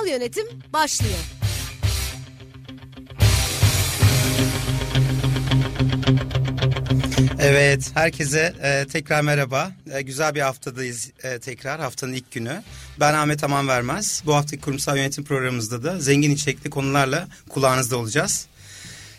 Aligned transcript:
Kurumsal 0.00 0.20
yönetim 0.20 0.46
başlıyor. 0.72 1.14
Evet, 7.40 7.90
herkese 7.94 8.54
e, 8.62 8.86
tekrar 8.86 9.20
merhaba. 9.20 9.72
E, 9.92 10.02
güzel 10.02 10.34
bir 10.34 10.40
haftadayız 10.40 11.10
e, 11.22 11.38
tekrar, 11.38 11.80
haftanın 11.80 12.12
ilk 12.12 12.30
günü. 12.30 12.62
Ben 13.00 13.14
Ahmet 13.14 13.44
Aman 13.44 13.68
Vermez. 13.68 14.22
Bu 14.26 14.34
haftaki 14.34 14.62
kurumsal 14.62 14.96
yönetim 14.96 15.24
programımızda 15.24 15.82
da 15.82 16.00
zengin 16.00 16.30
içerikli 16.30 16.70
konularla 16.70 17.28
kulağınızda 17.48 17.96
olacağız. 17.96 18.46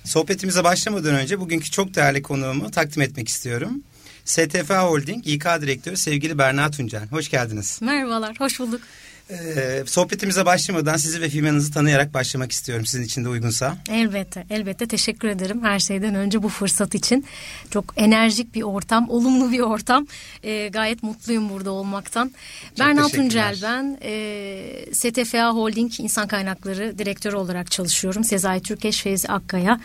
Sohbetimize 0.03 0.63
başlamadan 0.63 1.15
önce 1.15 1.39
bugünkü 1.39 1.71
çok 1.71 1.95
değerli 1.95 2.21
konuğumu 2.21 2.71
takdim 2.71 3.01
etmek 3.01 3.27
istiyorum. 3.27 3.83
STF 4.25 4.69
Holding 4.69 5.27
İK 5.27 5.45
Direktörü 5.61 5.97
sevgili 5.97 6.37
Berna 6.37 6.71
Tuncel. 6.71 7.07
Hoş 7.07 7.29
geldiniz. 7.29 7.79
Merhabalar, 7.81 8.39
hoş 8.39 8.59
bulduk. 8.59 8.81
Ee, 9.31 9.83
sohbetimize 9.85 10.45
başlamadan 10.45 10.97
sizi 10.97 11.21
ve 11.21 11.29
firmanızı 11.29 11.71
tanıyarak 11.73 12.13
başlamak 12.13 12.51
istiyorum 12.51 12.85
sizin 12.85 13.03
için 13.03 13.25
de 13.25 13.29
uygunsa. 13.29 13.77
Elbette, 13.89 14.45
elbette 14.49 14.87
teşekkür 14.87 15.27
ederim 15.27 15.63
her 15.63 15.79
şeyden 15.79 16.15
önce 16.15 16.43
bu 16.43 16.49
fırsat 16.49 16.95
için. 16.95 17.25
Çok 17.71 17.93
enerjik 17.97 18.55
bir 18.55 18.61
ortam, 18.61 19.09
olumlu 19.09 19.51
bir 19.51 19.59
ortam. 19.59 20.07
Ee, 20.43 20.67
gayet 20.67 21.03
mutluyum 21.03 21.49
burada 21.49 21.71
olmaktan. 21.71 22.31
Çok 22.69 22.79
Berna 22.79 23.07
Tuncel 23.07 23.55
ben. 23.63 23.97
E, 24.01 24.93
STFA 24.93 25.49
Holding 25.49 25.99
İnsan 25.99 26.27
Kaynakları 26.27 26.97
Direktörü 26.97 27.35
olarak 27.35 27.71
çalışıyorum. 27.71 28.23
Sezai 28.23 28.61
Türkeş, 28.61 29.01
Feyzi 29.01 29.27
Akkaya 29.27 29.79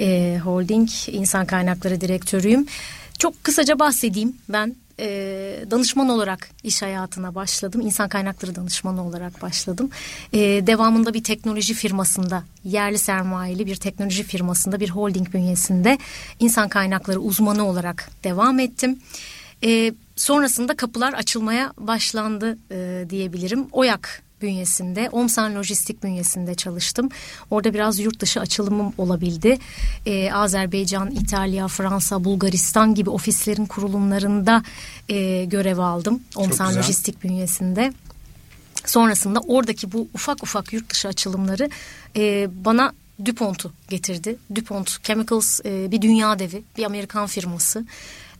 e, 0.00 0.38
Holding 0.44 0.88
İnsan 1.06 1.46
Kaynakları 1.46 2.00
Direktörüyüm. 2.00 2.66
Çok 3.18 3.44
kısaca 3.44 3.78
bahsedeyim 3.78 4.36
ben 4.48 4.76
e, 5.00 5.70
danışman 5.70 6.08
olarak 6.08 6.50
iş 6.62 6.82
hayatına 6.82 7.34
başladım. 7.34 7.80
İnsan 7.80 8.08
kaynakları 8.08 8.54
danışmanı 8.54 9.06
olarak 9.06 9.42
başladım. 9.42 9.90
E, 10.32 10.38
devamında 10.40 11.14
bir 11.14 11.24
teknoloji 11.24 11.74
firmasında, 11.74 12.44
yerli 12.64 12.98
sermayeli 12.98 13.66
bir 13.66 13.76
teknoloji 13.76 14.22
firmasında, 14.22 14.80
bir 14.80 14.90
holding 14.90 15.34
bünyesinde 15.34 15.98
insan 16.40 16.68
kaynakları 16.68 17.20
uzmanı 17.20 17.68
olarak 17.68 18.10
devam 18.24 18.58
ettim. 18.58 18.98
E, 19.64 19.92
sonrasında 20.16 20.76
kapılar 20.76 21.12
açılmaya 21.12 21.72
başlandı 21.78 22.58
e, 22.70 23.10
diyebilirim. 23.10 23.66
OYAK 23.72 24.22
bünyesinde, 24.42 25.08
Omsan 25.12 25.54
Lojistik 25.54 26.02
bünyesinde 26.02 26.54
çalıştım. 26.54 27.08
Orada 27.50 27.74
biraz 27.74 27.98
yurt 27.98 28.20
dışı 28.20 28.40
açılımım 28.40 28.92
olabildi. 28.98 29.58
Ee, 30.06 30.32
Azerbaycan, 30.32 31.10
İtalya, 31.10 31.68
Fransa, 31.68 32.24
Bulgaristan 32.24 32.94
gibi 32.94 33.10
ofislerin 33.10 33.66
kurulumlarında 33.66 34.62
e, 35.08 35.44
görev 35.44 35.78
aldım. 35.78 36.20
Omsan 36.36 36.76
Lojistik 36.76 37.24
bünyesinde. 37.24 37.92
Sonrasında 38.84 39.40
oradaki 39.40 39.92
bu 39.92 40.08
ufak 40.14 40.42
ufak 40.42 40.72
yurt 40.72 40.90
dışı 40.90 41.08
açılımları 41.08 41.70
e, 42.16 42.48
bana 42.64 42.92
DuPont'u 43.24 43.72
getirdi. 43.88 44.36
DuPont 44.54 45.02
Chemicals 45.02 45.60
e, 45.64 45.90
bir 45.90 46.02
dünya 46.02 46.38
devi, 46.38 46.62
bir 46.76 46.84
Amerikan 46.84 47.26
firması 47.26 47.84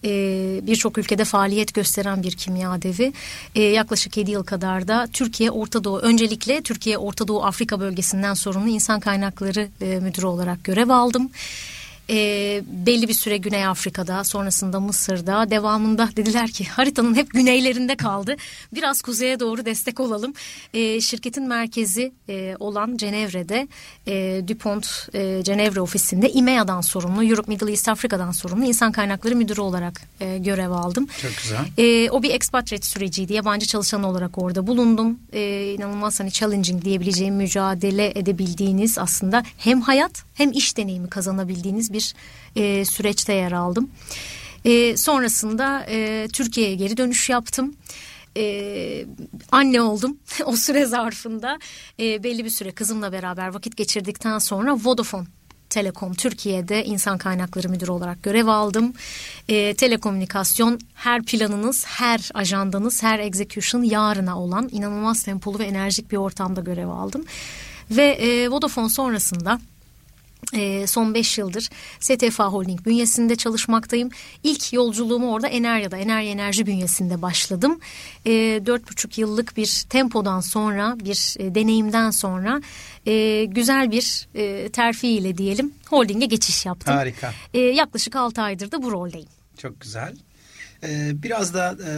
e, 0.04 0.60
birçok 0.66 0.98
ülkede 0.98 1.24
faaliyet 1.24 1.74
gösteren 1.74 2.22
bir 2.22 2.32
kimya 2.32 2.82
devi. 2.82 3.12
E, 3.54 3.62
yaklaşık 3.62 4.16
7 4.16 4.30
yıl 4.30 4.44
kadar 4.44 4.88
da 4.88 5.08
Türkiye 5.12 5.50
Orta 5.50 5.84
Doğu 5.84 5.98
öncelikle 5.98 6.62
Türkiye 6.62 6.98
Orta 6.98 7.28
Doğu 7.28 7.44
Afrika 7.44 7.80
bölgesinden 7.80 8.34
sorumlu 8.34 8.68
insan 8.68 9.00
kaynakları 9.00 9.68
e, 9.80 10.00
müdürü 10.00 10.26
olarak 10.26 10.64
görev 10.64 10.88
aldım 10.88 11.30
e, 12.10 12.62
belli 12.66 13.08
bir 13.08 13.14
süre 13.14 13.36
Güney 13.36 13.66
Afrika'da 13.66 14.24
sonrasında 14.24 14.80
Mısır'da 14.80 15.50
devamında 15.50 16.08
dediler 16.16 16.50
ki 16.50 16.64
haritanın 16.64 17.14
hep 17.14 17.30
güneylerinde 17.30 17.96
kaldı. 17.96 18.36
Biraz 18.74 19.02
kuzeye 19.02 19.40
doğru 19.40 19.64
destek 19.64 20.00
olalım. 20.00 20.34
E, 20.74 21.00
şirketin 21.00 21.48
merkezi 21.48 22.12
e, 22.28 22.56
olan 22.58 22.96
Cenevre'de 22.96 23.68
e, 24.06 24.42
DuPont 24.48 24.86
e, 25.14 25.42
Cenevre 25.44 25.80
ofisinde 25.80 26.30
İMEA'dan 26.30 26.80
sorumlu 26.80 27.24
Europe 27.24 27.52
Middle 27.52 27.70
East 27.70 27.88
Afrika'dan 27.88 28.32
sorumlu 28.32 28.64
insan 28.64 28.92
kaynakları 28.92 29.36
müdürü 29.36 29.60
olarak 29.60 30.02
e, 30.20 30.38
görev 30.38 30.70
aldım. 30.70 31.06
Çok 31.22 31.30
güzel. 31.42 31.58
E, 31.78 32.10
o 32.10 32.22
bir 32.22 32.30
expatriate 32.30 32.86
süreciydi. 32.86 33.32
Yabancı 33.32 33.66
çalışan 33.66 34.02
olarak 34.02 34.38
orada 34.38 34.66
bulundum. 34.66 35.18
E, 35.32 35.72
inanılmaz 35.78 36.20
hani 36.20 36.32
challenging 36.32 36.84
diyebileceğim 36.84 37.34
mücadele 37.34 38.18
edebildiğiniz 38.18 38.98
aslında 38.98 39.42
hem 39.58 39.80
hayat 39.80 40.24
hem 40.34 40.52
iş 40.52 40.76
deneyimi 40.76 41.10
kazanabildiğiniz 41.10 41.92
bir 41.92 41.99
e, 42.56 42.84
süreçte 42.84 43.32
yer 43.32 43.52
aldım. 43.52 43.90
E, 44.64 44.96
sonrasında 44.96 45.86
e, 45.88 46.28
Türkiye'ye 46.32 46.74
geri 46.74 46.96
dönüş 46.96 47.28
yaptım. 47.28 47.74
Ee, 48.36 49.06
anne 49.52 49.82
oldum 49.82 50.16
o 50.44 50.56
süre 50.56 50.86
zarfında 50.86 51.58
e, 52.00 52.22
belli 52.22 52.44
bir 52.44 52.50
süre 52.50 52.72
kızımla 52.72 53.12
beraber 53.12 53.48
vakit 53.48 53.76
geçirdikten 53.76 54.38
sonra 54.38 54.76
Vodafone 54.84 55.26
Telekom 55.70 56.14
Türkiye'de 56.14 56.84
insan 56.84 57.18
kaynakları 57.18 57.68
müdürü 57.68 57.90
olarak 57.90 58.22
görev 58.22 58.46
aldım. 58.46 58.92
E, 59.48 59.74
telekomünikasyon 59.74 60.78
her 60.94 61.22
planınız, 61.22 61.84
her 61.86 62.30
ajandanız, 62.34 63.02
her 63.02 63.18
execution 63.18 63.82
yarına 63.82 64.40
olan 64.40 64.68
inanılmaz 64.72 65.22
tempolu 65.22 65.58
ve 65.58 65.64
enerjik 65.64 66.12
bir 66.12 66.16
ortamda 66.16 66.60
görev 66.60 66.88
aldım. 66.88 67.24
Ve 67.90 68.06
e, 68.06 68.48
Vodafone 68.48 68.88
sonrasında 68.88 69.60
e, 70.52 70.86
son 70.86 71.14
5 71.14 71.38
yıldır 71.38 71.68
STFA 72.00 72.46
Holding 72.46 72.86
bünyesinde 72.86 73.36
çalışmaktayım. 73.36 74.10
İlk 74.42 74.72
yolculuğumu 74.72 75.32
orada 75.32 75.48
Enerya'da, 75.48 75.96
Enerya 75.96 76.30
Enerji 76.30 76.66
bünyesinde 76.66 77.22
başladım. 77.22 77.80
E, 78.24 78.30
4,5 78.30 79.20
yıllık 79.20 79.56
bir 79.56 79.84
tempodan 79.90 80.40
sonra, 80.40 80.96
bir 81.04 81.34
e, 81.38 81.54
deneyimden 81.54 82.10
sonra 82.10 82.60
e, 83.06 83.44
güzel 83.44 83.90
bir 83.90 84.28
e, 84.34 84.68
terfi 84.68 85.08
ile 85.08 85.38
diyelim 85.38 85.72
holdinge 85.88 86.26
geçiş 86.26 86.66
yaptım. 86.66 86.94
Harika. 86.94 87.34
E, 87.54 87.58
yaklaşık 87.58 88.16
6 88.16 88.42
aydır 88.42 88.70
da 88.70 88.82
bu 88.82 88.92
roldeyim. 88.92 89.28
Çok 89.58 89.80
güzel. 89.80 90.14
Ee, 90.82 91.22
biraz 91.22 91.54
da 91.54 91.76
e, 91.86 91.92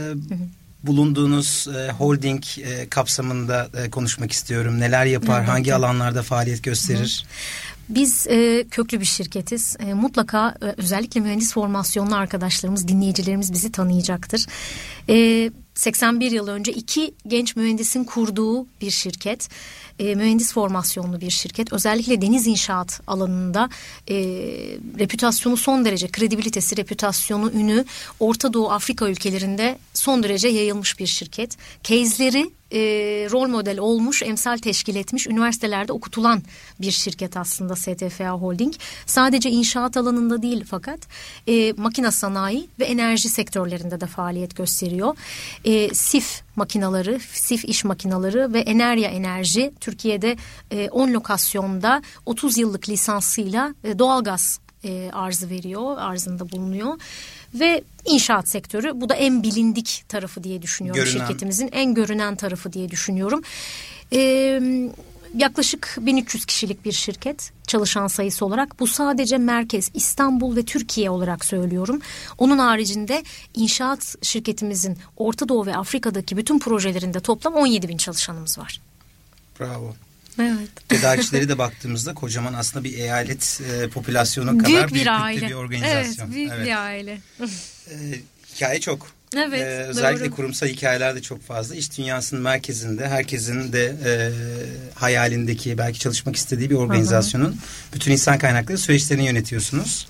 bulunduğunuz 0.82 1.68
e, 1.76 1.92
holding 1.92 2.44
e, 2.58 2.88
kapsamında 2.88 3.68
e, 3.84 3.90
konuşmak 3.90 4.32
istiyorum. 4.32 4.80
Neler 4.80 5.06
yapar, 5.06 5.44
hangi 5.44 5.74
alanlarda 5.74 6.22
faaliyet 6.22 6.62
gösterir? 6.62 7.24
Hı. 7.26 7.32
Biz 7.88 8.26
e, 8.30 8.64
köklü 8.70 9.00
bir 9.00 9.04
şirketiz. 9.04 9.76
E, 9.80 9.94
mutlaka 9.94 10.54
e, 10.62 10.64
özellikle 10.76 11.20
mühendis 11.20 11.52
formasyonlu 11.52 12.14
arkadaşlarımız, 12.14 12.88
dinleyicilerimiz 12.88 13.52
bizi 13.52 13.72
tanıyacaktır. 13.72 14.46
E, 15.08 15.50
81 15.74 16.30
yıl 16.30 16.48
önce 16.48 16.72
iki 16.72 17.14
genç 17.26 17.56
mühendisin 17.56 18.04
kurduğu 18.04 18.66
bir 18.80 18.90
şirket. 18.90 19.48
E, 20.02 20.14
mühendis 20.14 20.52
formasyonlu 20.52 21.20
bir 21.20 21.30
şirket. 21.30 21.72
Özellikle 21.72 22.22
deniz 22.22 22.46
inşaat 22.46 23.00
alanında 23.06 23.68
e, 24.08 24.14
reputasyonu 24.98 25.56
son 25.56 25.84
derece, 25.84 26.08
kredibilitesi, 26.08 26.76
reputasyonu, 26.76 27.50
ünü 27.50 27.84
Orta 28.20 28.52
Doğu 28.52 28.70
Afrika 28.70 29.08
ülkelerinde 29.08 29.78
son 29.94 30.22
derece 30.22 30.48
yayılmış 30.48 30.98
bir 30.98 31.06
şirket. 31.06 31.56
Case'leri 31.84 32.50
e, 32.72 32.80
rol 33.30 33.48
model 33.48 33.78
olmuş, 33.78 34.22
emsal 34.22 34.58
teşkil 34.58 34.96
etmiş, 34.96 35.26
üniversitelerde 35.26 35.92
okutulan 35.92 36.42
bir 36.80 36.90
şirket 36.90 37.36
aslında 37.36 37.76
STFA 37.76 38.30
Holding. 38.30 38.74
Sadece 39.06 39.50
inşaat 39.50 39.96
alanında 39.96 40.42
değil 40.42 40.64
fakat 40.68 41.00
e, 41.48 41.72
makine 41.72 42.10
sanayi 42.10 42.68
ve 42.78 42.84
enerji 42.84 43.28
sektörlerinde 43.28 44.00
de 44.00 44.06
faaliyet 44.06 44.56
gösteriyor. 44.56 45.16
E, 45.64 45.94
SIF 45.94 46.42
makinaları, 46.56 47.20
SIF 47.32 47.64
iş 47.64 47.84
makinaları 47.84 48.52
ve 48.52 48.60
Enerya 48.60 49.10
Enerji 49.10 49.72
Türkiye'de 49.80 50.36
e, 50.70 50.88
10 50.88 51.12
lokasyonda 51.12 52.02
30 52.26 52.58
yıllık 52.58 52.88
lisansıyla 52.88 53.74
e, 53.84 53.98
doğalgaz 53.98 54.60
e, 54.84 55.10
arzı 55.12 55.50
veriyor, 55.50 55.98
arzında 55.98 56.50
bulunuyor. 56.50 56.94
Ve 57.54 57.84
inşaat 58.04 58.48
sektörü 58.48 59.00
bu 59.00 59.08
da 59.08 59.14
en 59.14 59.42
bilindik 59.42 60.04
tarafı 60.08 60.44
diye 60.44 60.62
düşünüyorum 60.62 61.04
görünen. 61.04 61.18
şirketimizin 61.18 61.68
en 61.72 61.94
görünen 61.94 62.36
tarafı 62.36 62.72
diye 62.72 62.90
düşünüyorum. 62.90 63.42
Ee, 64.12 64.60
yaklaşık 65.34 65.96
1300 66.00 66.44
kişilik 66.44 66.84
bir 66.84 66.92
şirket 66.92 67.52
çalışan 67.66 68.06
sayısı 68.06 68.46
olarak. 68.46 68.80
Bu 68.80 68.86
sadece 68.86 69.38
merkez 69.38 69.90
İstanbul 69.94 70.56
ve 70.56 70.62
Türkiye 70.62 71.10
olarak 71.10 71.44
söylüyorum. 71.44 72.00
Onun 72.38 72.58
haricinde 72.58 73.24
inşaat 73.54 74.16
şirketimizin 74.22 74.98
Orta 75.16 75.48
Doğu 75.48 75.66
ve 75.66 75.76
Afrika'daki 75.76 76.36
bütün 76.36 76.58
projelerinde 76.58 77.20
toplam 77.20 77.54
17 77.54 77.88
bin 77.88 77.96
çalışanımız 77.96 78.58
var. 78.58 78.80
Bravo. 79.60 79.94
Evet. 80.38 80.88
Tedarikçileri 80.88 81.48
de 81.48 81.58
baktığımızda 81.58 82.14
kocaman 82.14 82.52
aslında 82.54 82.84
bir 82.84 82.98
eyalet 82.98 83.60
e, 83.72 83.88
popülasyonu 83.88 84.58
kadar 84.58 84.68
büyük 84.68 84.94
bir 84.94 85.22
aile. 85.22 85.48
bir 85.48 85.54
organizasyon. 85.54 86.26
Evet, 86.26 86.34
büyük 86.34 86.52
evet. 86.52 86.66
bir 86.66 86.84
aile. 86.84 87.20
E, 87.90 87.94
hikaye 88.54 88.80
çok. 88.80 89.21
Evet, 89.36 89.60
Ee, 89.60 89.84
özellikle 89.88 90.24
doğru. 90.24 90.34
kurumsal 90.34 90.66
hikayeler 90.66 91.14
de 91.16 91.22
çok 91.22 91.42
fazla. 91.42 91.74
İş 91.74 91.98
dünyasının 91.98 92.42
merkezinde 92.42 93.08
herkesin 93.08 93.72
de 93.72 93.84
e, 94.04 94.12
hayalindeki 94.94 95.78
belki 95.78 95.98
çalışmak 95.98 96.36
istediği 96.36 96.70
bir 96.70 96.74
organizasyonun 96.74 97.56
bütün 97.94 98.12
insan 98.12 98.38
kaynakları 98.38 98.78
süreçlerini 98.78 99.26
yönetiyorsunuz. 99.26 100.08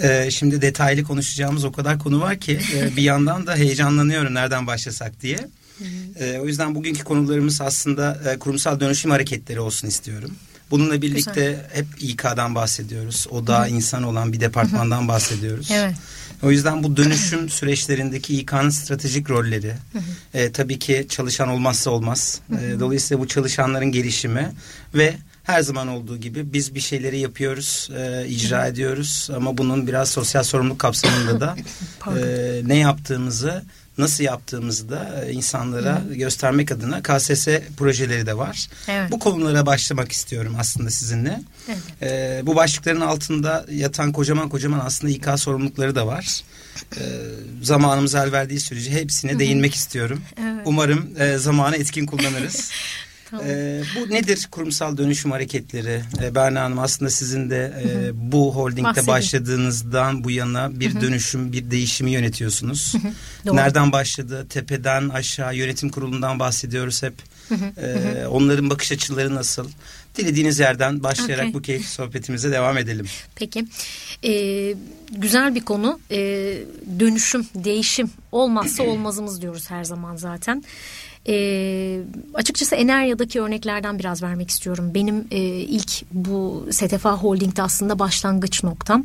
Evet. 0.00 0.26
Ee, 0.26 0.30
şimdi 0.30 0.62
detaylı 0.62 1.02
konuşacağımız 1.04 1.64
o 1.64 1.72
kadar 1.72 1.98
konu 1.98 2.20
var 2.20 2.36
ki 2.40 2.60
e, 2.76 2.96
bir 2.96 3.02
yandan 3.02 3.46
da 3.46 3.56
heyecanlanıyorum 3.56 4.34
nereden 4.34 4.66
başlasak 4.66 5.22
diye. 5.22 5.38
Ee, 6.20 6.38
o 6.38 6.46
yüzden 6.46 6.74
bugünkü 6.74 7.04
konularımız 7.04 7.60
aslında 7.60 8.20
e, 8.34 8.38
kurumsal 8.38 8.80
dönüşüm 8.80 9.10
hareketleri 9.10 9.60
olsun 9.60 9.88
istiyorum. 9.88 10.30
Bununla 10.70 11.02
birlikte 11.02 11.66
hep 11.72 11.86
İK'dan 12.00 12.54
bahsediyoruz. 12.54 13.26
O 13.30 13.46
da 13.46 13.68
insan 13.68 14.02
olan 14.02 14.32
bir 14.32 14.40
departmandan 14.40 15.08
bahsediyoruz. 15.08 15.70
Evet. 15.70 15.94
O 16.42 16.50
yüzden 16.50 16.82
bu 16.82 16.96
dönüşüm 16.96 17.48
süreçlerindeki 17.48 18.38
İK'nın 18.38 18.70
stratejik 18.70 19.30
rolleri 19.30 19.74
e, 20.34 20.52
tabii 20.52 20.78
ki 20.78 21.06
çalışan 21.08 21.48
olmazsa 21.48 21.90
olmaz. 21.90 22.40
E, 22.52 22.80
dolayısıyla 22.80 23.22
bu 23.22 23.28
çalışanların 23.28 23.92
gelişimi 23.92 24.52
ve 24.94 25.16
her 25.44 25.62
zaman 25.62 25.88
olduğu 25.88 26.16
gibi 26.16 26.52
biz 26.52 26.74
bir 26.74 26.80
şeyleri 26.80 27.18
yapıyoruz, 27.18 27.90
e, 27.96 28.26
icra 28.28 28.66
ediyoruz 28.66 29.30
ama 29.36 29.58
bunun 29.58 29.86
biraz 29.86 30.10
sosyal 30.10 30.42
sorumluluk 30.42 30.78
kapsamında 30.78 31.40
da 31.40 31.56
e, 32.06 32.20
ne 32.64 32.76
yaptığımızı, 32.76 33.64
nasıl 33.98 34.24
yaptığımızı 34.24 34.90
da 34.90 35.24
e, 35.26 35.32
insanlara 35.32 36.02
göstermek 36.14 36.72
adına 36.72 37.02
KSS 37.02 37.48
projeleri 37.76 38.26
de 38.26 38.38
var. 38.38 38.68
Evet. 38.88 39.10
Bu 39.10 39.18
konulara 39.18 39.66
başlamak 39.66 40.12
istiyorum 40.12 40.56
aslında 40.58 40.90
sizinle. 40.90 41.40
Evet. 41.68 41.78
Ee, 42.02 42.42
bu 42.46 42.56
başlıkların 42.56 43.00
altında 43.00 43.66
yatan 43.70 44.12
kocaman 44.12 44.48
kocaman 44.48 44.80
aslında 44.84 45.12
İK 45.12 45.26
sorumlulukları 45.36 45.94
da 45.94 46.06
var. 46.06 46.40
Ee, 46.96 47.00
zamanımız 47.62 48.14
el 48.14 48.32
verdiği 48.32 48.60
sürece 48.60 48.90
hepsine 48.90 49.38
değinmek 49.38 49.74
istiyorum. 49.74 50.22
Evet. 50.40 50.62
Umarım 50.64 51.10
e, 51.18 51.36
zamanı 51.36 51.76
etkin 51.76 52.06
kullanırız. 52.06 52.70
Tamam. 53.30 53.46
Ee, 53.48 53.82
bu 53.96 54.10
nedir 54.14 54.48
kurumsal 54.50 54.96
dönüşüm 54.96 55.30
hareketleri? 55.30 56.02
Ee, 56.22 56.34
Berna 56.34 56.62
Hanım 56.62 56.78
aslında 56.78 57.10
sizin 57.10 57.50
de 57.50 57.72
e, 57.84 58.10
bu 58.32 58.54
holdingde 58.54 58.84
Bahsedin. 58.84 59.06
başladığınızdan 59.08 60.24
bu 60.24 60.30
yana 60.30 60.80
bir 60.80 61.00
dönüşüm, 61.00 61.52
bir 61.52 61.70
değişimi 61.70 62.10
yönetiyorsunuz. 62.10 62.94
Nereden 63.44 63.92
başladı? 63.92 64.46
Tepeden 64.50 65.08
aşağı 65.08 65.56
yönetim 65.56 65.88
kurulundan 65.88 66.38
bahsediyoruz 66.38 67.02
hep. 67.02 67.14
Ee, 67.78 68.26
onların 68.26 68.70
bakış 68.70 68.92
açıları 68.92 69.34
nasıl? 69.34 69.68
Dilediğiniz 70.16 70.58
yerden 70.58 71.02
başlayarak 71.02 71.44
Okey. 71.44 71.54
bu 71.54 71.62
keyifli 71.62 71.86
sohbetimize 71.88 72.50
devam 72.52 72.78
edelim. 72.78 73.06
Peki. 73.34 73.64
Ee, 74.24 74.74
güzel 75.12 75.54
bir 75.54 75.60
konu. 75.64 76.00
Ee, 76.10 76.58
dönüşüm, 77.00 77.46
değişim 77.54 78.10
olmazsa 78.32 78.82
olmazımız 78.88 79.42
diyoruz 79.42 79.70
her 79.70 79.84
zaman 79.84 80.16
zaten. 80.16 80.64
Ee, 81.28 82.00
açıkçası 82.34 82.74
Enerya'daki 82.74 83.40
örneklerden 83.40 83.98
biraz 83.98 84.22
vermek 84.22 84.50
istiyorum. 84.50 84.90
Benim 84.94 85.26
e, 85.30 85.38
ilk 85.46 86.02
bu 86.12 86.66
STFA 86.70 87.16
Holding'de 87.16 87.62
aslında 87.62 87.98
başlangıç 87.98 88.64
noktam. 88.64 89.04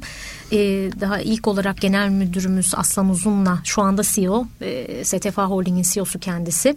Ee, 0.51 0.57
daha 1.01 1.21
ilk 1.21 1.47
olarak 1.47 1.81
genel 1.81 2.09
müdürümüz 2.09 2.73
Aslan 2.75 3.09
Uzun'la 3.09 3.59
şu 3.63 3.81
anda 3.81 4.03
CEO, 4.03 4.45
e, 4.61 5.03
STFA 5.05 5.45
Holding'in 5.45 5.83
CEO'su 5.83 6.19
kendisi. 6.19 6.75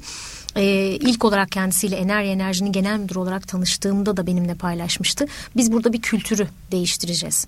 Ee, 0.57 0.99
ilk 1.01 1.25
olarak 1.25 1.53
kendisiyle 1.53 1.97
Enerji 1.97 2.31
Enerji'nin 2.31 2.73
genel 2.73 2.99
müdürü 2.99 3.19
olarak 3.19 3.49
tanıştığımda 3.49 4.17
da 4.17 4.27
benimle 4.27 4.55
paylaşmıştı. 4.55 5.27
Biz 5.57 5.73
burada 5.73 5.93
bir 5.93 6.03
kültürü 6.03 6.49
değiştireceğiz. 6.71 7.47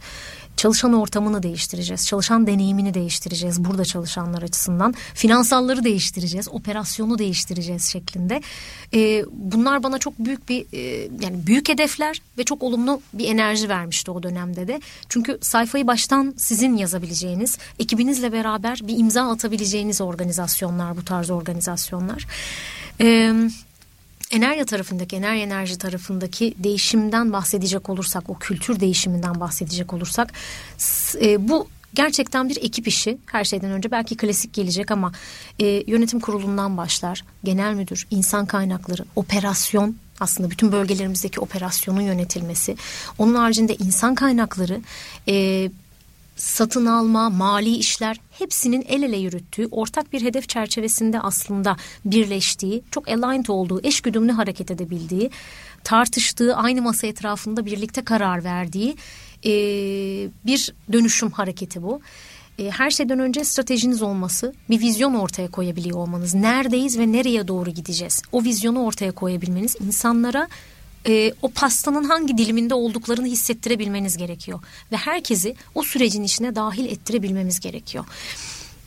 Çalışan 0.58 0.92
ortamını 0.92 1.42
değiştireceğiz. 1.42 2.06
Çalışan 2.06 2.46
deneyimini 2.46 2.94
değiştireceğiz 2.94 3.64
burada 3.64 3.84
çalışanlar 3.84 4.42
açısından. 4.42 4.94
Finansalları 5.14 5.84
değiştireceğiz. 5.84 6.48
Operasyonu 6.48 7.18
değiştireceğiz 7.18 7.84
şeklinde. 7.84 8.42
Ee, 8.94 9.24
bunlar 9.32 9.82
bana 9.82 9.98
çok 9.98 10.18
büyük 10.18 10.48
bir 10.48 10.66
e, 10.72 11.08
yani 11.20 11.46
büyük 11.46 11.68
hedefler 11.68 12.22
ve 12.38 12.44
çok 12.44 12.62
olumlu 12.62 13.00
bir 13.12 13.28
enerji 13.28 13.68
vermişti 13.68 14.10
o 14.10 14.22
dönemde 14.22 14.68
de. 14.68 14.80
Çünkü 15.08 15.38
sayfayı 15.40 15.86
baştan 15.86 16.34
sizin 16.36 16.76
yazabileceğiniz, 16.76 17.58
ekibinizle 17.78 18.32
beraber 18.32 18.80
bir 18.82 18.98
imza 18.98 19.30
atabileceğiniz 19.30 20.00
organizasyonlar 20.00 20.96
bu 20.96 21.04
tarz 21.04 21.30
organizasyonlar. 21.30 22.26
Ee, 23.00 23.34
Enerya 24.30 24.64
tarafındaki, 24.64 25.16
Enerji 25.16 25.42
Enerji 25.42 25.78
tarafındaki 25.78 26.54
değişimden 26.58 27.32
bahsedecek 27.32 27.88
olursak, 27.88 28.30
o 28.30 28.38
kültür 28.38 28.80
değişiminden 28.80 29.40
bahsedecek 29.40 29.92
olursak, 29.92 30.32
e, 31.22 31.48
bu 31.48 31.68
gerçekten 31.94 32.48
bir 32.48 32.56
ekip 32.56 32.88
işi. 32.88 33.18
Her 33.26 33.44
şeyden 33.44 33.70
önce 33.70 33.90
belki 33.90 34.16
klasik 34.16 34.52
gelecek 34.52 34.90
ama 34.90 35.12
e, 35.58 35.66
yönetim 35.66 36.20
kurulundan 36.20 36.76
başlar, 36.76 37.24
genel 37.44 37.74
müdür, 37.74 38.06
insan 38.10 38.46
kaynakları, 38.46 39.04
operasyon 39.16 39.96
aslında 40.20 40.50
bütün 40.50 40.72
bölgelerimizdeki 40.72 41.40
operasyonun 41.40 42.00
yönetilmesi. 42.00 42.76
Onun 43.18 43.34
haricinde 43.34 43.76
insan 43.76 44.14
kaynakları, 44.14 44.80
e, 45.28 45.70
satın 46.38 46.86
alma, 46.86 47.30
mali 47.30 47.76
işler 47.76 48.16
hepsinin 48.30 48.84
el 48.88 49.02
ele 49.02 49.16
yürüttüğü, 49.16 49.68
ortak 49.70 50.12
bir 50.12 50.22
hedef 50.22 50.48
çerçevesinde 50.48 51.20
aslında 51.20 51.76
birleştiği, 52.04 52.82
çok 52.90 53.08
aligned 53.08 53.46
olduğu, 53.46 53.80
eşgüdümlü 53.82 54.32
hareket 54.32 54.70
edebildiği, 54.70 55.30
tartıştığı, 55.84 56.56
aynı 56.56 56.82
masa 56.82 57.06
etrafında 57.06 57.66
birlikte 57.66 58.04
karar 58.04 58.44
verdiği 58.44 58.96
e, 59.44 59.50
bir 60.46 60.74
dönüşüm 60.92 61.30
hareketi 61.30 61.82
bu. 61.82 62.00
E, 62.58 62.70
her 62.70 62.90
şeyden 62.90 63.18
önce 63.18 63.44
stratejiniz 63.44 64.02
olması, 64.02 64.54
bir 64.70 64.80
vizyon 64.80 65.14
ortaya 65.14 65.48
koyabiliyor 65.48 65.98
olmanız. 65.98 66.34
Neredeyiz 66.34 66.98
ve 66.98 67.12
nereye 67.12 67.48
doğru 67.48 67.70
gideceğiz? 67.70 68.22
O 68.32 68.44
vizyonu 68.44 68.84
ortaya 68.84 69.12
koyabilmeniz 69.12 69.76
insanlara 69.86 70.48
e, 71.06 71.32
o 71.42 71.48
pastanın 71.48 72.04
hangi 72.04 72.38
diliminde 72.38 72.74
olduklarını 72.74 73.26
hissettirebilmeniz 73.26 74.16
gerekiyor. 74.16 74.60
Ve 74.92 74.96
herkesi 74.96 75.54
o 75.74 75.82
sürecin 75.82 76.22
içine 76.22 76.54
dahil 76.54 76.86
ettirebilmemiz 76.86 77.60
gerekiyor. 77.60 78.04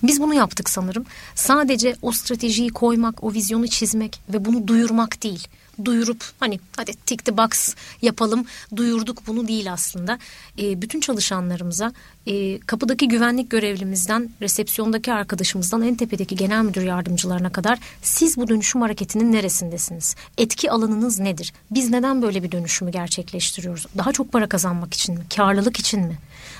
Biz 0.03 0.21
bunu 0.21 0.33
yaptık 0.33 0.69
sanırım. 0.69 1.05
Sadece 1.35 1.95
o 2.01 2.11
stratejiyi 2.11 2.69
koymak, 2.69 3.23
o 3.23 3.33
vizyonu 3.33 3.67
çizmek 3.67 4.21
ve 4.29 4.45
bunu 4.45 4.67
duyurmak 4.67 5.23
değil. 5.23 5.47
Duyurup 5.85 6.23
hani 6.39 6.59
hadi 6.77 6.93
tick 6.93 7.25
the 7.25 7.37
box 7.37 7.75
yapalım, 8.01 8.45
duyurduk 8.75 9.27
bunu 9.27 9.47
değil 9.47 9.73
aslında. 9.73 10.19
E, 10.59 10.81
bütün 10.81 10.99
çalışanlarımıza 10.99 11.93
e, 12.27 12.59
kapıdaki 12.59 13.07
güvenlik 13.07 13.49
görevlimizden, 13.49 14.29
resepsiyondaki 14.41 15.13
arkadaşımızdan 15.13 15.81
en 15.81 15.95
tepedeki 15.95 16.35
genel 16.35 16.63
müdür 16.63 16.81
yardımcılarına 16.81 17.51
kadar 17.51 17.79
siz 18.01 18.37
bu 18.37 18.47
dönüşüm 18.47 18.81
hareketinin 18.81 19.31
neresindesiniz? 19.31 20.15
Etki 20.37 20.71
alanınız 20.71 21.19
nedir? 21.19 21.53
Biz 21.71 21.89
neden 21.89 22.21
böyle 22.21 22.43
bir 22.43 22.51
dönüşümü 22.51 22.91
gerçekleştiriyoruz? 22.91 23.85
Daha 23.97 24.11
çok 24.11 24.31
para 24.31 24.49
kazanmak 24.49 24.93
için 24.93 25.15
mi? 25.15 25.25
Karlılık 25.35 25.79
için 25.79 25.99
mi? 25.99 26.17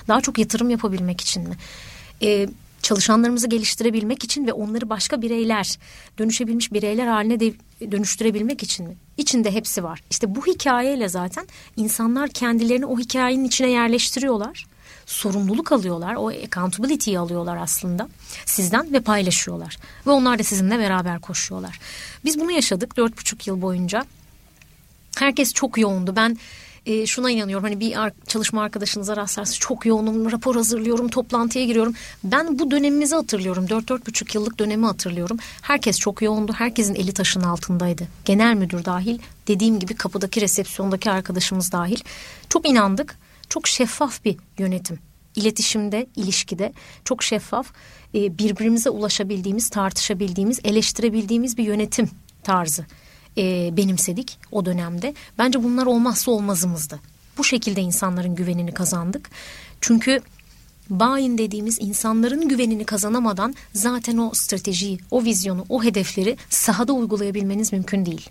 Daha 0.08 0.20
çok 0.20 0.38
yatırım 0.38 0.70
yapabilmek 0.70 1.20
için 1.20 1.48
mi? 1.48 1.56
E, 2.22 2.48
çalışanlarımızı 2.82 3.48
geliştirebilmek 3.48 4.24
için 4.24 4.46
ve 4.46 4.52
onları 4.52 4.90
başka 4.90 5.22
bireyler, 5.22 5.78
dönüşebilmiş 6.18 6.72
bireyler 6.72 7.06
haline 7.06 7.40
de 7.40 7.52
dönüştürebilmek 7.90 8.62
için 8.62 8.88
mi? 8.88 8.96
İçinde 9.16 9.50
hepsi 9.50 9.84
var. 9.84 10.02
İşte 10.10 10.34
bu 10.34 10.46
hikayeyle 10.46 11.08
zaten 11.08 11.46
insanlar 11.76 12.28
kendilerini 12.28 12.86
o 12.86 12.98
hikayenin 12.98 13.44
içine 13.44 13.70
yerleştiriyorlar. 13.70 14.66
Sorumluluk 15.06 15.72
alıyorlar. 15.72 16.14
O 16.14 16.28
accountability'yi 16.28 17.18
alıyorlar 17.18 17.56
aslında 17.56 18.08
sizden 18.46 18.92
ve 18.92 19.00
paylaşıyorlar. 19.00 19.76
Ve 20.06 20.10
onlar 20.10 20.38
da 20.38 20.42
sizinle 20.42 20.78
beraber 20.78 21.20
koşuyorlar. 21.20 21.80
Biz 22.24 22.40
bunu 22.40 22.50
yaşadık 22.50 22.96
dört 22.96 23.18
buçuk 23.18 23.46
yıl 23.46 23.62
boyunca. 23.62 24.04
Herkes 25.18 25.52
çok 25.52 25.78
yoğundu. 25.78 26.16
Ben 26.16 26.38
e, 26.86 27.06
şuna 27.06 27.30
inanıyorum 27.30 27.64
hani 27.64 27.80
bir 27.80 27.96
ar- 28.02 28.12
çalışma 28.26 28.62
arkadaşınıza 28.62 29.16
rastlarsınız 29.16 29.58
çok 29.58 29.86
yoğunum 29.86 30.32
rapor 30.32 30.54
hazırlıyorum 30.56 31.08
toplantıya 31.08 31.64
giriyorum. 31.64 31.94
Ben 32.24 32.58
bu 32.58 32.70
dönemimizi 32.70 33.14
hatırlıyorum 33.14 33.68
dört 33.68 33.88
dört 33.88 34.06
buçuk 34.06 34.34
yıllık 34.34 34.58
dönemi 34.58 34.86
hatırlıyorum. 34.86 35.36
Herkes 35.62 35.98
çok 35.98 36.22
yoğundu 36.22 36.52
herkesin 36.52 36.94
eli 36.94 37.12
taşın 37.12 37.40
altındaydı. 37.40 38.08
Genel 38.24 38.54
müdür 38.54 38.84
dahil 38.84 39.18
dediğim 39.48 39.78
gibi 39.78 39.94
kapıdaki 39.94 40.40
resepsiyondaki 40.40 41.10
arkadaşımız 41.10 41.72
dahil. 41.72 42.00
Çok 42.48 42.68
inandık 42.68 43.18
çok 43.48 43.68
şeffaf 43.68 44.24
bir 44.24 44.36
yönetim. 44.58 44.98
İletişimde, 45.36 46.06
ilişkide 46.16 46.72
çok 47.04 47.22
şeffaf, 47.22 47.66
e, 48.14 48.38
birbirimize 48.38 48.90
ulaşabildiğimiz, 48.90 49.70
tartışabildiğimiz, 49.70 50.60
eleştirebildiğimiz 50.64 51.56
bir 51.58 51.64
yönetim 51.64 52.10
tarzı 52.42 52.86
e, 53.38 53.76
benimsedik 53.76 54.38
o 54.52 54.64
dönemde. 54.64 55.14
Bence 55.38 55.62
bunlar 55.62 55.86
olmazsa 55.86 56.30
olmazımızdı. 56.30 57.00
Bu 57.38 57.44
şekilde 57.44 57.80
insanların 57.80 58.34
güvenini 58.34 58.74
kazandık. 58.74 59.30
Çünkü 59.80 60.20
buy 60.90 61.38
dediğimiz 61.38 61.78
insanların 61.80 62.48
güvenini 62.48 62.84
kazanamadan 62.84 63.54
zaten 63.74 64.18
o 64.18 64.30
stratejiyi, 64.34 64.98
o 65.10 65.24
vizyonu, 65.24 65.64
o 65.68 65.84
hedefleri 65.84 66.36
sahada 66.50 66.92
uygulayabilmeniz 66.92 67.72
mümkün 67.72 68.06
değil. 68.06 68.30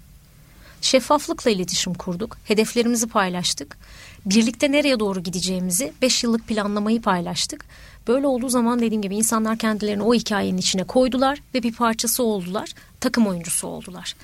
Şeffaflıkla 0.82 1.52
iletişim 1.52 1.94
kurduk, 1.94 2.38
hedeflerimizi 2.44 3.08
paylaştık. 3.08 3.78
Birlikte 4.26 4.72
nereye 4.72 5.00
doğru 5.00 5.24
gideceğimizi 5.24 5.94
5 6.02 6.24
yıllık 6.24 6.48
planlamayı 6.48 7.02
paylaştık. 7.02 7.66
Böyle 8.08 8.28
olduğu 8.28 8.50
zaman 8.50 8.80
dediğim 8.80 9.02
gibi 9.02 9.16
insanlar 9.16 9.58
kendilerini 9.58 10.04
o 10.04 10.14
hikayenin 10.14 10.58
içine 10.58 10.84
koydular 10.84 11.42
ve 11.56 11.64
bir 11.64 11.74
parçası 11.74 12.24
oldular. 12.24 12.70
Takım 13.00 13.28
oyuncusu 13.28 13.68
oldular. 13.68 14.16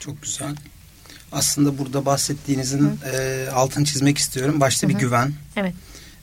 Çok 0.00 0.22
güzel. 0.22 0.54
Aslında 1.32 1.78
burada 1.78 2.06
bahsettiğinizin 2.06 3.00
e, 3.12 3.46
altını 3.54 3.84
çizmek 3.84 4.18
istiyorum. 4.18 4.60
Başta 4.60 4.88
Hı-hı. 4.88 4.94
bir 4.94 5.00
güven. 5.00 5.32
Evet. 5.56 5.74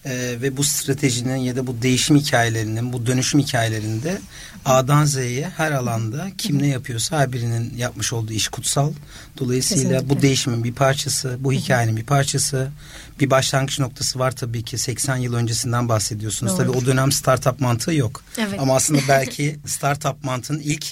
E, 0.06 0.12
ve 0.42 0.58
bu 0.58 0.64
stratejinin 0.64 1.36
ya 1.36 1.56
da 1.56 1.68
bu 1.68 1.82
değişim 1.82 2.18
hikayelerinin, 2.18 2.94
bu 2.94 3.06
dönüşüm 3.06 3.40
hikayelerinde 3.40 4.22
A'dan 4.66 5.06
Z'ye 5.06 5.50
her 5.58 5.72
alanda 5.72 6.28
kim 6.38 6.62
ne 6.62 6.68
yapıyorsa 6.68 7.20
her 7.20 7.34
birinin 7.34 7.78
yapmış 7.78 8.14
olduğu 8.14 8.34
iş 8.34 8.48
kutsal. 8.48 8.94
Dolayısıyla 9.38 9.84
Kesinlikle. 9.84 10.10
bu 10.10 10.22
değişimin 10.22 10.64
bir 10.64 10.74
parçası, 10.74 11.38
bu 11.40 11.54
hikayenin 11.54 11.98
bir 11.98 12.04
parçası. 12.06 12.72
Bir 13.20 13.30
başlangıç 13.30 13.80
noktası 13.80 14.20
var 14.20 14.32
tabii 14.32 14.64
ki 14.64 14.78
80 14.78 15.16
yıl 15.16 15.34
öncesinden 15.34 15.90
bahsediyorsunuz. 15.90 16.52
Doğru. 16.52 16.58
Tabii 16.58 16.78
o 16.78 16.86
dönem 16.86 17.12
startup 17.12 17.60
mantığı 17.60 17.94
yok. 17.94 18.24
Evet. 18.38 18.60
Ama 18.60 18.76
aslında 18.76 19.02
belki 19.10 19.60
startup 19.66 20.24
mantığın 20.24 20.60
ilk 20.60 20.86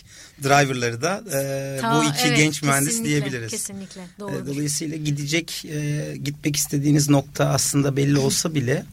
driverları 0.43 1.01
da 1.01 1.23
e, 1.27 1.77
Ta, 1.81 1.95
bu 1.95 2.03
iki 2.03 2.27
evet, 2.27 2.37
genç 2.37 2.63
mühendis 2.63 3.03
diyebiliriz. 3.03 3.51
Kesinlikle. 3.51 4.01
Doğru. 4.19 4.35
E, 4.35 4.47
dolayısıyla 4.47 4.97
gidecek 4.97 5.65
e, 5.65 6.13
gitmek 6.23 6.55
istediğiniz 6.55 7.09
nokta 7.09 7.45
aslında 7.45 7.97
belli 7.97 8.17
olsa 8.17 8.55
bile 8.55 8.85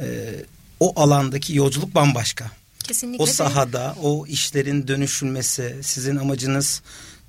e, 0.00 0.34
o 0.80 1.00
alandaki 1.00 1.56
yolculuk 1.56 1.94
bambaşka. 1.94 2.50
Kesinlikle. 2.84 3.22
O 3.22 3.26
sahada 3.26 3.96
o 4.02 4.26
işlerin 4.26 4.88
dönüşülmesi 4.88 5.76
sizin 5.82 6.16
amacınız 6.16 6.82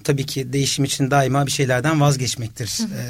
tabii 0.04 0.25
ki 0.25 0.54
değişim 0.54 0.86
için 0.86 1.12
daima 1.12 1.46
bir 1.46 1.51
şeylerden 1.51 2.01
vazgeçmektir 2.01 2.80
E, 2.82 3.04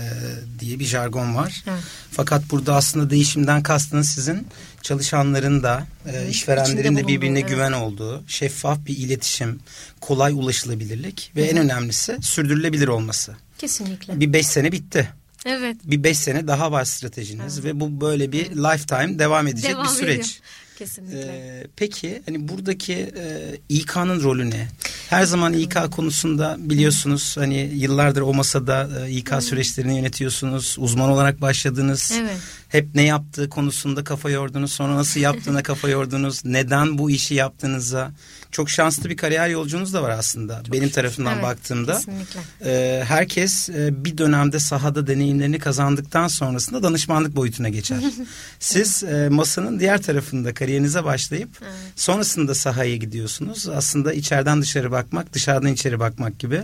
diye 0.59 0.79
bir 0.79 0.85
jargon 0.85 1.35
var. 1.35 1.61
Hı. 1.65 1.71
Fakat 2.11 2.43
burada 2.51 2.75
aslında 2.75 3.09
değişimden 3.09 3.63
kastınız 3.63 4.09
sizin 4.09 4.47
çalışanların 4.83 5.63
da 5.63 5.87
e, 6.13 6.29
işverenlerin 6.29 6.95
de 6.95 7.07
birbirine 7.07 7.39
evet. 7.39 7.49
güven 7.49 7.71
olduğu, 7.71 8.23
şeffaf 8.27 8.85
bir 8.85 8.97
iletişim, 8.97 9.59
kolay 10.01 10.33
ulaşılabilirlik 10.33 11.31
ve 11.35 11.41
Hı. 11.41 11.51
en 11.51 11.57
önemlisi 11.57 12.17
sürdürülebilir 12.21 12.87
olması. 12.87 13.35
Kesinlikle. 13.57 14.19
Bir 14.19 14.33
beş 14.33 14.47
sene 14.47 14.71
bitti. 14.71 15.09
Evet. 15.45 15.77
Bir 15.83 16.03
beş 16.03 16.17
sene 16.17 16.47
daha 16.47 16.71
var 16.71 16.85
stratejiniz 16.85 17.59
evet. 17.59 17.65
ve 17.65 17.79
bu 17.79 18.01
böyle 18.01 18.31
bir 18.31 18.45
lifetime 18.49 19.19
devam 19.19 19.47
edecek 19.47 19.71
devam 19.71 19.83
bir 19.83 19.89
süreç. 19.89 20.19
Ediyor. 20.19 20.39
Kesinlikle. 20.81 21.19
Ee, 21.19 21.67
peki 21.75 22.21
hani 22.25 22.47
buradaki 22.47 22.93
e, 22.93 23.55
İK'nın 23.69 24.23
rolü 24.23 24.49
ne? 24.49 24.67
Her 25.09 25.23
zaman 25.23 25.53
İK 25.53 25.91
konusunda 25.91 26.55
biliyorsunuz 26.59 27.35
hani 27.37 27.71
yıllardır 27.73 28.21
o 28.21 28.33
masada 28.33 28.89
e, 29.07 29.11
İK 29.11 29.33
süreçlerini 29.39 29.95
yönetiyorsunuz. 29.97 30.75
Uzman 30.79 31.09
olarak 31.09 31.41
başladınız. 31.41 32.13
Evet. 32.21 32.37
Hep 32.71 32.95
ne 32.95 33.03
yaptığı 33.03 33.49
konusunda 33.49 34.03
kafa 34.03 34.29
yordunuz. 34.29 34.71
Sonra 34.71 34.95
nasıl 34.95 35.19
yaptığına 35.19 35.63
kafa 35.63 35.89
yordunuz. 35.89 36.45
Neden 36.45 36.97
bu 36.97 37.11
işi 37.11 37.35
yaptığınıza 37.35 38.11
çok 38.51 38.69
şanslı 38.69 39.09
bir 39.09 39.17
kariyer 39.17 39.49
yolcunuz 39.49 39.93
da 39.93 40.03
var 40.03 40.09
aslında. 40.09 40.63
Çok 40.63 40.73
Benim 40.73 40.83
şükür. 40.83 40.95
tarafından 40.95 41.33
evet, 41.33 41.43
baktığımda. 41.43 41.93
Kesinlikle. 41.93 42.39
E, 42.65 43.03
herkes 43.03 43.69
e, 43.69 44.05
bir 44.05 44.17
dönemde 44.17 44.59
sahada 44.59 45.07
deneyimlerini 45.07 45.59
kazandıktan 45.59 46.27
sonrasında 46.27 46.83
danışmanlık 46.83 47.35
boyutuna 47.35 47.69
geçer. 47.69 48.03
Siz 48.59 49.03
e, 49.03 49.29
masanın 49.29 49.79
diğer 49.79 50.01
tarafında 50.01 50.53
kariyerinize 50.53 51.03
başlayıp 51.03 51.49
evet. 51.61 51.73
sonrasında 51.95 52.55
sahaya 52.55 52.95
gidiyorsunuz. 52.95 53.69
Aslında 53.69 54.13
içeriden 54.13 54.61
dışarı 54.61 54.91
bakmak, 54.91 55.33
dışarıdan 55.33 55.73
içeri 55.73 55.99
bakmak 55.99 56.39
gibi. 56.39 56.61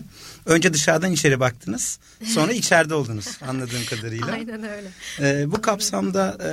Önce 0.47 0.73
dışarıdan 0.73 1.11
içeri 1.11 1.39
baktınız, 1.39 1.99
sonra 2.23 2.53
içeride 2.63 2.93
oldunuz 2.93 3.37
anladığım 3.47 3.85
kadarıyla. 3.89 4.31
Aynen 4.31 4.63
öyle. 4.63 4.89
E, 5.19 5.51
bu 5.51 5.61
kapsamda 5.61 6.37
e, 6.43 6.49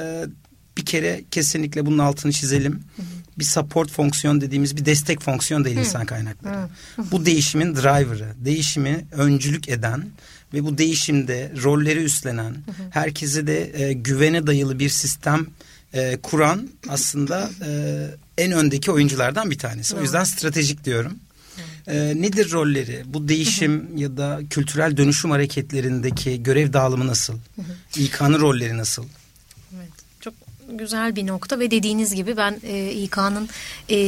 bir 0.76 0.84
kere 0.84 1.24
kesinlikle 1.30 1.86
bunun 1.86 1.98
altını 1.98 2.32
çizelim. 2.32 2.72
Hı 2.72 3.02
hı 3.02 3.24
bir 3.38 3.44
support 3.44 3.90
fonksiyon 3.90 4.40
dediğimiz 4.40 4.76
bir 4.76 4.84
destek 4.84 5.20
fonksiyon 5.20 5.64
değil 5.64 5.76
Hı. 5.76 5.80
insan 5.80 6.06
kaynakları. 6.06 6.68
Bu 7.10 7.26
değişimin 7.26 7.74
driver'ı, 7.74 8.32
değişimi 8.44 9.06
öncülük 9.12 9.68
eden 9.68 10.06
ve 10.54 10.64
bu 10.64 10.78
değişimde 10.78 11.52
rolleri 11.62 12.04
üstlenen, 12.04 12.50
Hı. 12.50 12.82
herkese 12.90 13.46
de 13.46 13.82
e, 13.82 13.92
güvene 13.92 14.46
dayalı 14.46 14.78
bir 14.78 14.88
sistem 14.88 15.46
e, 15.92 16.18
kuran 16.22 16.68
aslında 16.88 17.50
e, 17.66 18.06
en 18.38 18.52
öndeki 18.52 18.90
oyunculardan 18.90 19.50
bir 19.50 19.58
tanesi. 19.58 19.96
O 19.96 20.02
yüzden 20.02 20.24
stratejik 20.24 20.84
diyorum. 20.84 21.18
E, 21.86 22.22
nedir 22.22 22.52
rolleri? 22.52 23.02
Bu 23.06 23.28
değişim 23.28 23.96
ya 23.96 24.16
da 24.16 24.40
kültürel 24.50 24.96
dönüşüm 24.96 25.30
hareketlerindeki 25.30 26.42
görev 26.42 26.72
dağılımı 26.72 27.06
nasıl? 27.06 27.34
İK'nın 27.96 28.40
rolleri 28.40 28.78
nasıl? 28.78 29.04
güzel 30.68 31.16
bir 31.16 31.26
nokta 31.26 31.58
ve 31.58 31.70
dediğiniz 31.70 32.14
gibi 32.14 32.36
ben 32.36 32.60
e, 32.62 32.90
İK'nın 32.92 33.48
e, 33.90 33.98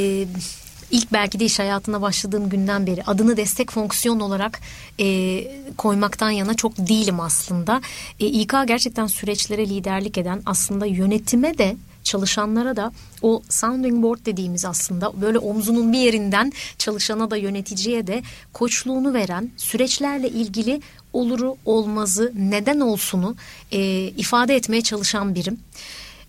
ilk 0.90 1.12
belki 1.12 1.40
de 1.40 1.44
iş 1.44 1.58
hayatına 1.58 2.02
başladığım 2.02 2.48
günden 2.48 2.86
beri 2.86 3.04
adını 3.04 3.36
destek 3.36 3.70
fonksiyon 3.70 4.20
olarak 4.20 4.60
e, 5.00 5.44
koymaktan 5.76 6.30
yana 6.30 6.54
çok 6.54 6.78
değilim 6.78 7.20
aslında. 7.20 7.80
E, 8.20 8.26
İK 8.26 8.54
gerçekten 8.66 9.06
süreçlere 9.06 9.68
liderlik 9.68 10.18
eden 10.18 10.42
aslında 10.46 10.86
yönetime 10.86 11.58
de 11.58 11.76
çalışanlara 12.06 12.76
da 12.76 12.92
o 13.22 13.42
sounding 13.48 14.02
board 14.02 14.26
dediğimiz 14.26 14.64
aslında 14.64 15.20
böyle 15.20 15.38
omzunun 15.38 15.92
bir 15.92 15.98
yerinden 15.98 16.52
çalışana 16.78 17.30
da 17.30 17.36
yöneticiye 17.36 18.06
de 18.06 18.22
koçluğunu 18.52 19.14
veren 19.14 19.50
süreçlerle 19.56 20.28
ilgili 20.28 20.80
oluru 21.12 21.56
olmazı 21.64 22.32
neden 22.36 22.80
olsunu 22.80 23.36
e, 23.72 23.78
ifade 24.04 24.56
etmeye 24.56 24.82
çalışan 24.82 25.34
birim. 25.34 25.58